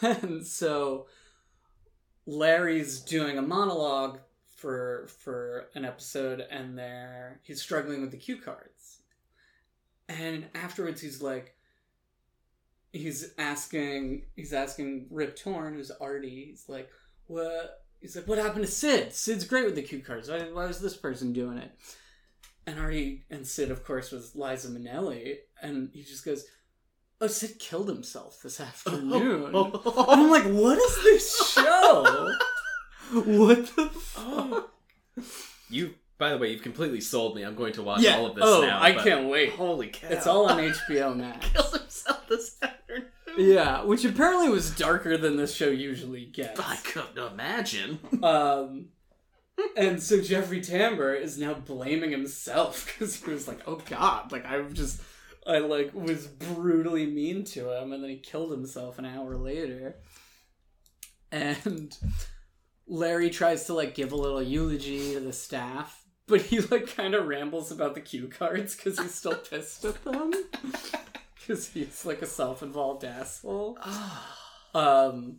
[0.02, 1.06] and so
[2.26, 4.18] Larry's doing a monologue
[4.58, 9.02] for for an episode, and there he's struggling with the cue cards,
[10.08, 11.54] and afterwards he's like,
[12.92, 16.90] he's asking he's asking Rip Torn, who's Artie, he's like,
[17.28, 17.84] what?
[18.00, 19.12] He's like, what happened to Sid?
[19.12, 20.28] Sid's great with the cue cards.
[20.28, 21.72] Why, why was this person doing it?
[22.66, 26.44] And Artie and Sid, of course, was Liza Minnelli, and he just goes,
[27.20, 32.34] "Oh, Sid killed himself this afternoon." And I'm like, what is this show?
[33.12, 34.72] what the fuck?
[35.70, 37.42] you, by the way, you've completely sold me.
[37.42, 38.16] I'm going to watch yeah.
[38.16, 38.80] all of this oh, now.
[38.80, 39.52] I but- can't wait.
[39.52, 40.08] Holy cow!
[40.10, 41.48] It's all on HBO Max.
[41.50, 43.06] killed himself this afternoon.
[43.36, 46.58] Yeah, which apparently was darker than this show usually gets.
[46.58, 48.00] I couldn't imagine.
[48.22, 48.88] Um,
[49.76, 54.46] and so Jeffrey Tambor is now blaming himself because he was like, "Oh God, like
[54.46, 55.00] I just,
[55.46, 59.96] I like was brutally mean to him, and then he killed himself an hour later."
[61.30, 61.96] And
[62.88, 67.14] Larry tries to like give a little eulogy to the staff, but he like kind
[67.14, 70.32] of rambles about the cue cards because he's still pissed at them
[71.34, 73.78] because he's like a self-involved asshole.
[74.74, 75.38] Um,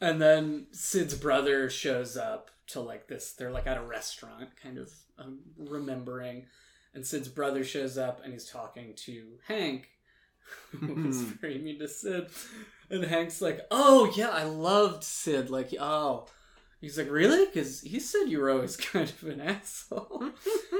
[0.00, 3.32] and then Sid's brother shows up to like this.
[3.32, 6.46] They're like at a restaurant, kind of um, remembering.
[6.94, 9.88] And Sid's brother shows up and he's talking to Hank,
[10.72, 11.40] who was Mhm.
[11.40, 12.26] very mean to Sid.
[12.90, 15.48] And Hank's like, "Oh yeah, I loved Sid.
[15.48, 16.26] Like, oh."
[16.82, 20.30] He's like, "Really?" Because he said you were always kind of an asshole.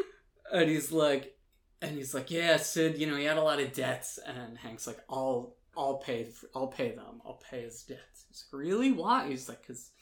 [0.52, 1.38] and he's like,
[1.80, 2.98] and he's like, "Yeah, Sid.
[2.98, 6.66] You know, he had a lot of debts." And Hank's like, "I'll, I'll pay, I'll
[6.66, 7.22] pay them.
[7.24, 8.90] I'll pay his debts." He's like, "Really?
[8.90, 9.92] Why?" He's like, "Cause,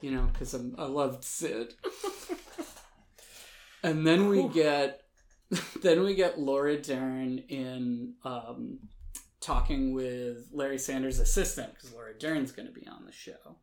[0.00, 1.74] you know, cause I'm, loved Sid."
[3.82, 5.02] and then we get,
[5.82, 8.78] then we get Laura Dern in um,
[9.42, 13.58] talking with Larry Sanders' assistant because Laura Dern's going to be on the show.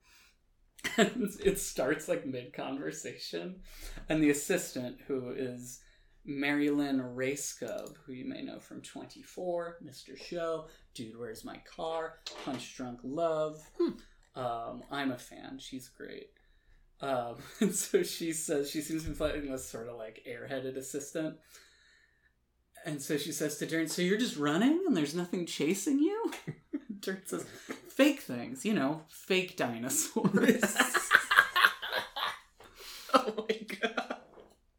[0.97, 3.61] And it starts like mid conversation,
[4.09, 5.81] and the assistant, who is
[6.25, 10.17] Mary Lynn Rajskub, who you may know from 24, Mr.
[10.17, 13.61] Show, Dude, Where's My Car, Punch Drunk Love.
[14.35, 15.57] Um, I'm a fan.
[15.59, 16.29] She's great.
[17.01, 20.77] Um, and so she says, she seems to be playing this sort of like airheaded
[20.77, 21.37] assistant.
[22.85, 26.31] And so she says to Dern, So you're just running and there's nothing chasing you?
[26.99, 27.45] Dern says,
[27.97, 30.63] Fake things, you know, fake dinosaurs.
[33.13, 34.15] oh my god.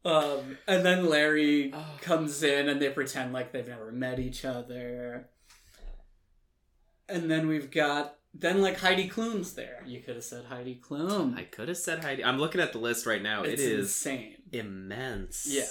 [0.05, 1.85] um, and then Larry Oh.
[2.01, 5.27] comes in and they pretend like they've never met each other.
[7.09, 9.83] And then we've got then like Heidi Klum's there.
[9.85, 11.37] You could have said Heidi Klum.
[11.37, 12.23] I could have said Heidi.
[12.23, 13.43] I'm looking at the list right now.
[13.43, 14.35] it's it is insane.
[14.53, 15.45] immense.
[15.49, 15.63] Yeah.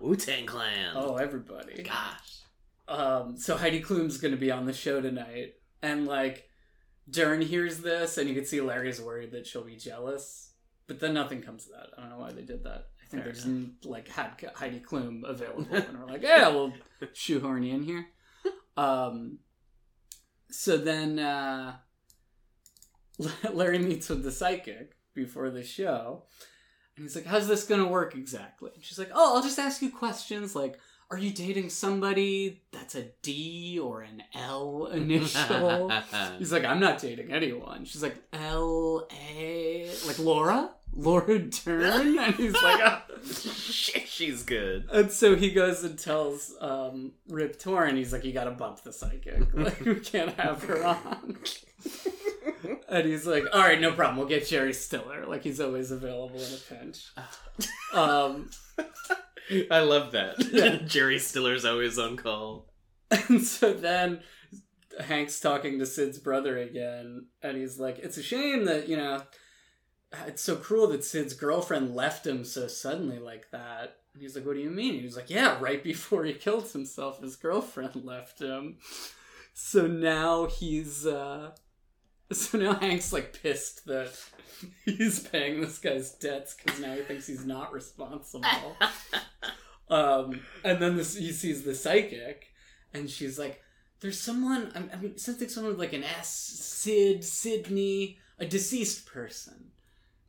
[0.00, 0.92] Wu Tang Clan.
[0.96, 1.82] Oh, everybody.
[1.82, 2.38] gosh.
[2.88, 6.48] Um, so Heidi Klum's going to be on the show tonight, and like
[7.08, 10.52] Dern hears this, and you can see Larry's worried that she'll be jealous,
[10.86, 11.88] but then nothing comes of that.
[11.96, 12.86] I don't know why they did that.
[13.02, 16.72] I think Fair they just like had Heidi Klum available, and we're like, yeah, we'll
[17.12, 18.06] shoehorn you in here.
[18.76, 19.38] Um,
[20.50, 21.76] so then uh,
[23.52, 26.24] Larry meets with the psychic before the show,
[26.96, 29.82] and he's like, "How's this gonna work exactly?" And she's like, "Oh, I'll just ask
[29.82, 30.78] you questions like."
[31.14, 35.92] Are you dating somebody that's a D or an L initial?
[36.40, 37.84] He's like, I'm not dating anyone.
[37.84, 43.02] She's like, L A, like Laura, Laura Dern, and he's like.
[43.24, 44.88] Shit, she's good.
[44.92, 48.92] and so he goes and tells um, Rip Torn, he's like, you gotta bump the
[48.92, 51.38] psychic, like we can't have her on.
[52.88, 56.40] and he's like, all right, no problem, we'll get Jerry Stiller, like he's always available
[56.40, 57.06] in a pinch.
[57.92, 58.50] Um,
[59.70, 60.36] I love that.
[60.52, 60.76] Yeah.
[60.86, 62.70] Jerry Stiller's always on call.
[63.10, 64.20] And so then
[65.00, 69.22] Hank's talking to Sid's brother again, and he's like, It's a shame that, you know,
[70.26, 73.96] it's so cruel that Sid's girlfriend left him so suddenly like that.
[74.12, 74.94] And he's like, What do you mean?
[74.94, 78.78] He was like, Yeah, right before he killed himself, his girlfriend left him.
[79.52, 81.52] So now he's, uh,
[82.50, 84.12] so now Hank's like pissed that
[84.84, 88.76] he's paying this guy's debts because now he thinks he's not responsible.
[89.90, 92.46] Um, and then this, he sees the psychic,
[92.94, 93.62] and she's like,
[94.00, 94.72] "There's someone.
[94.74, 99.72] I'm, I'm sensing someone with like an S, Sid, Sydney, a deceased person.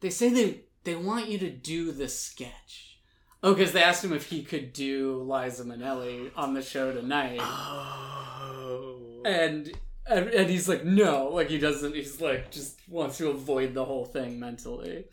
[0.02, 2.99] They say they they want you to do the sketch.
[3.41, 7.40] Oh, because they asked him if he could do Liza Minnelli on the show tonight,
[7.41, 9.22] Oh.
[9.26, 9.72] and."
[10.07, 11.95] And, and he's like, no, like he doesn't.
[11.95, 15.06] He's like, just wants to avoid the whole thing mentally.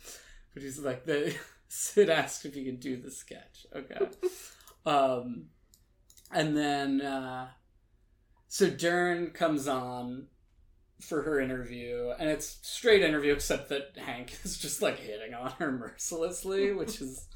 [0.53, 1.35] But he's like, the
[1.69, 3.67] Sid asked if he could do the sketch.
[3.75, 4.07] Okay.
[4.87, 5.47] um,
[6.31, 7.49] and then, uh,
[8.49, 10.27] so Dern comes on
[11.01, 15.53] for her interview, and it's straight interview, except that Hank is just like hitting on
[15.53, 17.27] her mercilessly, which is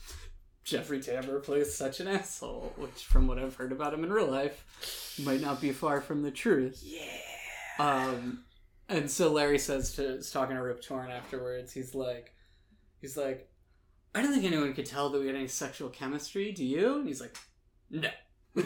[0.65, 4.31] Jeffrey Tambor plays such an asshole, which, from what I've heard about him in real
[4.31, 6.83] life, might not be far from the truth.
[6.85, 7.36] yeah.
[7.79, 8.45] Um,
[8.89, 11.73] and so Larry says to is talking to Rip Torn afterwards.
[11.73, 12.35] He's like,
[13.01, 13.49] he's like,
[14.15, 16.53] I don't think anyone could tell that we had any sexual chemistry.
[16.53, 16.97] Do you?
[16.97, 17.37] And he's like,
[17.91, 18.09] no,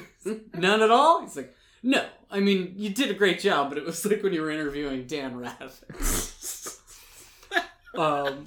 [0.54, 1.22] none at all.
[1.22, 2.06] He's like, no.
[2.30, 5.06] I mean, you did a great job, but it was like when you were interviewing
[5.06, 5.70] Dan Rather.
[7.98, 8.44] um,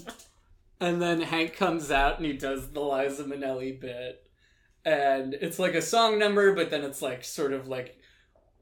[0.80, 4.26] and then Hank comes out and he does the Liza Minnelli bit,
[4.86, 7.98] and it's like a song number, but then it's like sort of like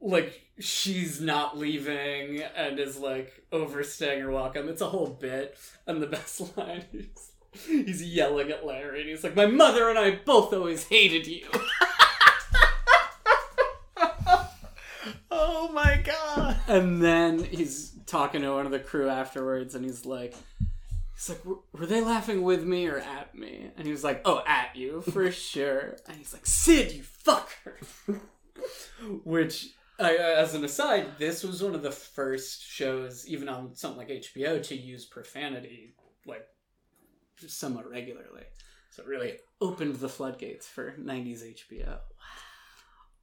[0.02, 4.68] like she's not leaving and is like overstaying her welcome.
[4.68, 5.56] It's a whole bit,
[5.86, 7.30] and the best line is
[7.66, 11.46] he's yelling at Larry, and he's like, "My mother and I both always hated you."
[15.30, 16.60] Oh my god.
[16.68, 20.34] And then he's talking to one of the crew afterwards, and he's like,
[21.14, 23.70] he's like, "Were- were they laughing with me or at me?
[23.76, 25.96] And he was like, oh, at you for sure.
[26.06, 28.20] And he's like, Sid, you fucker.
[29.24, 33.98] Which, I, as an aside, this was one of the first shows, even on something
[33.98, 35.94] like HBO, to use profanity
[36.26, 36.46] like
[37.46, 38.42] somewhat regularly.
[38.90, 41.98] So it really opened the floodgates for 90s HBO.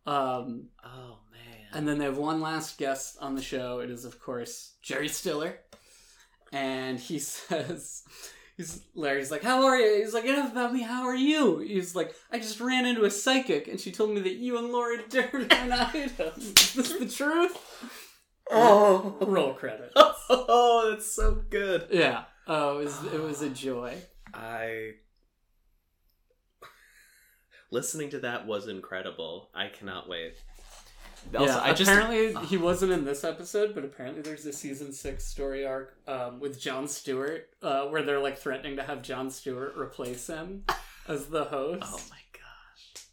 [0.05, 1.67] Um, Oh man.
[1.73, 3.79] and then they have one last guest on the show.
[3.79, 5.59] It is, of course, Jerry Stiller.
[6.51, 8.03] And he says,
[8.59, 10.03] he's Larry's like, How are you?
[10.03, 11.59] He's like, Enough about me, how are you?
[11.59, 14.67] He's like, I just ran into a psychic and she told me that you and
[14.67, 16.33] Laura Dern are an item.
[16.37, 17.57] Is this the truth?
[18.51, 19.15] oh.
[19.21, 19.91] Roll credit.
[19.95, 21.87] oh, that's so good.
[21.89, 22.25] Yeah.
[22.47, 23.95] Oh, it was, it was a joy.
[24.33, 24.95] I
[27.71, 29.49] listening to that was incredible.
[29.55, 30.43] I cannot wait.
[31.35, 34.91] Also, yeah, I just apparently he wasn't in this episode, but apparently there's a season
[34.91, 39.29] six story arc um, with Jon Stewart uh, where they're like threatening to have Jon
[39.29, 40.65] Stewart replace him
[41.07, 41.83] as the host.
[41.85, 43.03] Oh my gosh.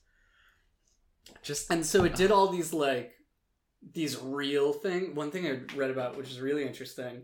[1.43, 3.12] Just And so it did all these like
[3.93, 5.15] these real thing.
[5.15, 7.23] One thing I read about, which is really interesting,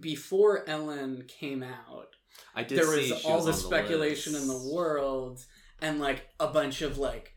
[0.00, 2.16] before Ellen came out,
[2.54, 5.44] I did there was all the on speculation in the world,
[5.80, 7.33] and like a bunch of like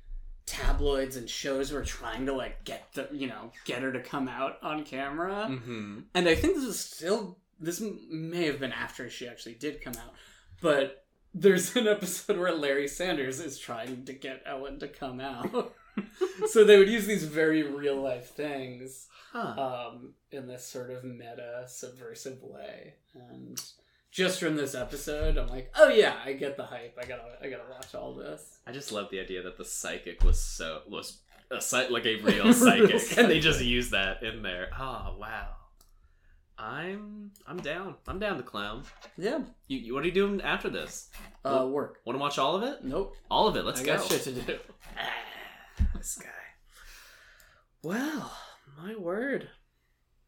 [0.47, 4.27] tabloids and shows were trying to like get the you know get her to come
[4.27, 5.47] out on camera.
[5.51, 6.05] Mhm.
[6.15, 7.79] And I think this is still this
[8.09, 10.13] may have been after she actually did come out,
[10.61, 15.75] but there's an episode where Larry Sanders is trying to get Ellen to come out.
[16.47, 19.89] so they would use these very real life things Huh.
[19.91, 22.93] um, in this sort of meta subversive way.
[23.13, 23.61] And
[24.11, 26.97] just from this episode, I'm like, oh yeah, I get the hype.
[27.01, 28.59] I gotta I gotta watch all this.
[28.65, 31.19] I just love the idea that the psychic was so was
[31.51, 34.69] a psych like a real Real psychic, and they just used that in there.
[34.77, 35.49] Oh wow.
[36.59, 37.95] I'm I'm down.
[38.07, 38.83] I'm down to clown.
[39.17, 39.39] Yeah.
[39.67, 41.09] You, you what are you doing after this?
[41.45, 41.99] Uh, work.
[42.03, 42.83] Want to watch all of it?
[42.83, 43.15] Nope.
[43.29, 43.63] All of it.
[43.63, 43.97] Let's I go.
[43.97, 44.57] got shit to do.
[45.95, 46.29] This guy.
[47.83, 48.35] Well,
[48.81, 49.47] my word.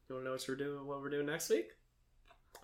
[0.08, 0.86] You want to know what we're doing?
[0.86, 1.70] What we're doing next week?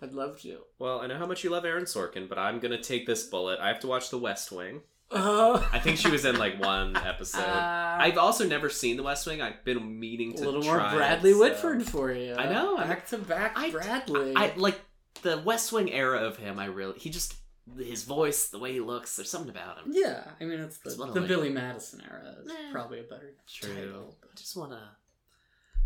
[0.02, 0.58] I'd love to.
[0.78, 3.58] Well, I know how much you love Aaron Sorkin, but I'm gonna take this bullet.
[3.60, 4.82] I have to watch The West Wing.
[5.10, 7.38] Uh, I think she was in like one episode.
[7.40, 9.40] uh, I've also never seen The West Wing.
[9.40, 12.34] I've been meaning to a little try more Bradley so- Whitford for you.
[12.34, 14.34] I know, Back to back I- Bradley.
[14.34, 14.80] I like
[15.22, 16.58] the West Wing era of him.
[16.58, 17.34] I really he just
[17.78, 19.16] his voice, the way he looks.
[19.16, 19.92] There's something about him.
[19.92, 22.54] yeah, I mean it's the, It's one of the like- Billy Madison era is Eh,
[22.72, 23.74] probably a better True.
[23.74, 24.16] title.
[24.24, 24.96] I just wanna,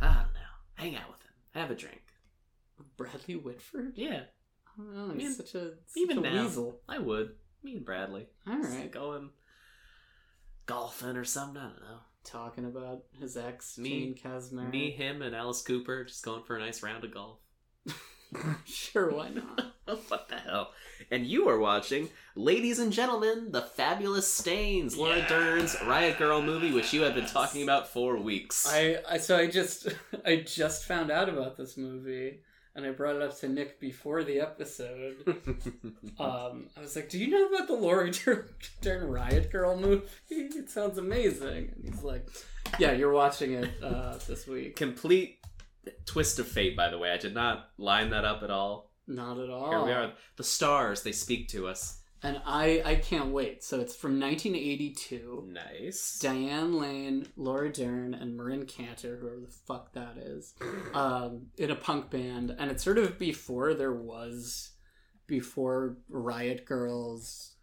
[0.00, 1.99] I don't know, hang out with him, have a drink.
[2.96, 3.92] Bradley Whitford?
[3.96, 4.22] Yeah,
[4.78, 5.14] oh, I don't know.
[5.14, 6.42] I He's such a such even a now.
[6.42, 6.80] weasel.
[6.88, 7.32] I would.
[7.62, 8.26] Me and Bradley.
[8.46, 9.30] All Just going
[10.66, 11.60] golfing or something.
[11.60, 11.98] I don't know.
[12.24, 14.70] talking about his ex, Me- Jane Kaczmarek.
[14.70, 17.38] Me, him, and Alice Cooper just going for a nice round of golf.
[18.64, 19.74] sure, why not?
[20.08, 20.70] what the hell?
[21.10, 26.70] And you are watching, ladies and gentlemen, the fabulous stains, Laura Dern's Riot Girl movie,
[26.72, 28.68] which you have been talking about for weeks.
[28.72, 29.88] I, I so I just
[30.24, 32.40] I just found out about this movie
[32.74, 35.16] and I brought it up to Nick before the episode.
[36.18, 38.44] Um, I was like, "Do you know about the Laura Dern,
[38.82, 40.04] Dern Riot Girl movie?
[40.28, 42.28] It sounds amazing." And he's like,
[42.78, 45.38] "Yeah, you're watching it uh, this week." Complete
[46.04, 47.10] twist of fate, by the way.
[47.10, 48.92] I did not line that up at all.
[49.06, 49.70] Not at all.
[49.70, 50.12] Here we are.
[50.36, 51.99] The stars, they speak to us.
[52.22, 53.64] And I I can't wait.
[53.64, 55.48] So it's from 1982.
[55.48, 56.18] Nice.
[56.20, 60.54] Diane Lane, Laura Dern, and Marin Kanter, whoever the fuck that is,
[60.94, 64.72] um, in a punk band, and it's sort of before there was,
[65.26, 67.54] before Riot Girls,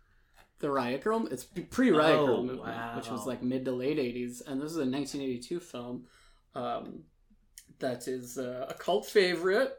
[0.60, 1.28] the Riot Girl.
[1.28, 2.96] It's pre Riot Oh, Girl movement, wow.
[2.96, 6.06] which was like mid to late '80s, and this is a 1982 film,
[6.56, 7.04] um,
[7.78, 9.72] that is uh, a cult favorite.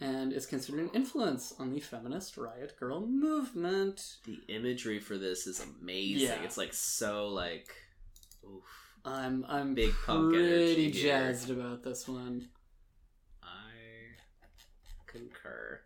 [0.00, 4.18] And is considered an influence on the feminist riot girl movement.
[4.24, 6.28] The imagery for this is amazing.
[6.28, 6.42] Yeah.
[6.44, 7.74] It's like so like
[8.44, 8.62] oof.
[9.04, 11.02] I'm I'm Big punk pretty energy here.
[11.02, 12.48] jazzed about this one.
[13.42, 13.48] I
[15.06, 15.80] concur.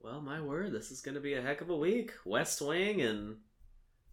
[0.00, 2.12] Well, my word, this is going to be a heck of a week.
[2.24, 3.36] West Wing and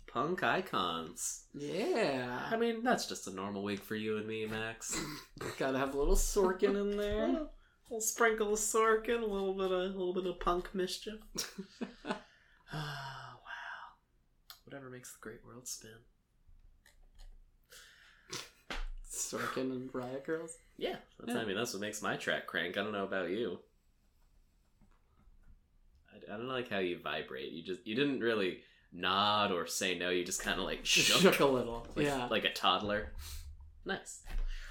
[0.08, 1.46] punk icons.
[1.54, 2.48] Yeah.
[2.52, 5.00] I mean, that's just a normal week for you and me, Max.
[5.58, 7.48] gotta have a little Sorkin in there.
[7.90, 11.20] little, little sprinkle of Sorkin, a little bit of a little bit of punk mischief.
[12.72, 14.60] Ah, wow.
[14.64, 15.90] Whatever makes the great world spin.
[19.12, 20.56] Sorkin and Riot Girls.
[20.78, 21.42] Yeah, that's, Yeah.
[21.42, 22.78] I mean that's what makes my track crank.
[22.78, 23.60] I don't know about you.
[26.14, 27.52] I, I don't like how you vibrate.
[27.52, 28.60] You just you didn't really
[28.94, 30.10] nod or say no.
[30.10, 31.88] You just kind of like shook, shook a little.
[31.96, 33.14] like, yeah, like a toddler.
[33.86, 34.22] Nice.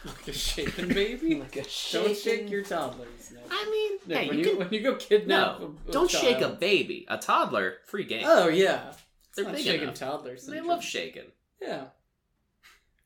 [0.04, 1.34] Like a shaken baby.
[1.40, 3.30] Like a Don't shake your toddlers.
[3.32, 3.42] Nick.
[3.50, 5.92] I mean, Nick, hey, when you you, can, when you go kidnap, no, a, a
[5.92, 7.06] don't shake a baby.
[7.08, 8.24] A toddler, free game.
[8.26, 8.92] Oh yeah,
[9.34, 9.94] They're big shaking enough.
[9.94, 10.46] toddlers.
[10.46, 11.30] They love shaking.
[11.60, 11.86] Yeah.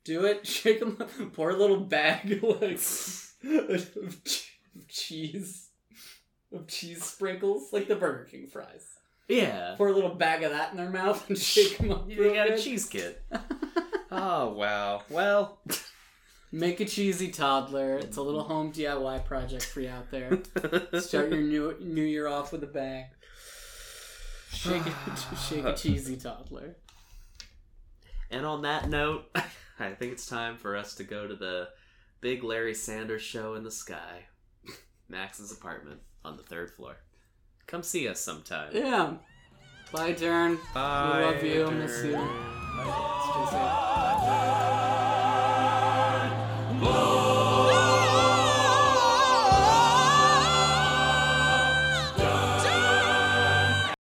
[0.03, 0.45] Do it.
[0.47, 0.97] Shake them.
[1.33, 2.79] Pour a little bag like
[3.43, 4.21] of
[4.89, 5.69] cheese,
[6.51, 8.85] of cheese sprinkles, like the Burger King fries.
[9.29, 9.75] Yeah.
[9.77, 12.09] Pour a little bag of that in their mouth and shake them up.
[12.09, 13.23] You got a cheese kit.
[14.11, 15.03] oh wow.
[15.09, 15.59] Well.
[16.53, 17.97] Make a cheesy toddler.
[17.97, 20.39] It's a little home DIY project for you out there.
[20.99, 23.05] Start your new new year off with a bang.
[24.51, 26.75] Shake a, shake a cheesy toddler.
[28.29, 29.31] And on that note,
[29.79, 31.69] I think it's time for us to go to the
[32.21, 34.27] big Larry Sanders show in the sky,
[35.09, 36.97] Max's apartment on the third floor.
[37.65, 38.69] Come see us sometime.
[38.73, 39.13] Yeah.
[39.91, 40.59] Bye, Darren.
[40.71, 41.31] Bye.
[41.31, 41.71] love you.
[41.71, 42.11] Miss you.
[43.23, 44.82] Stay safe.
[46.83, 47.12] Whoa.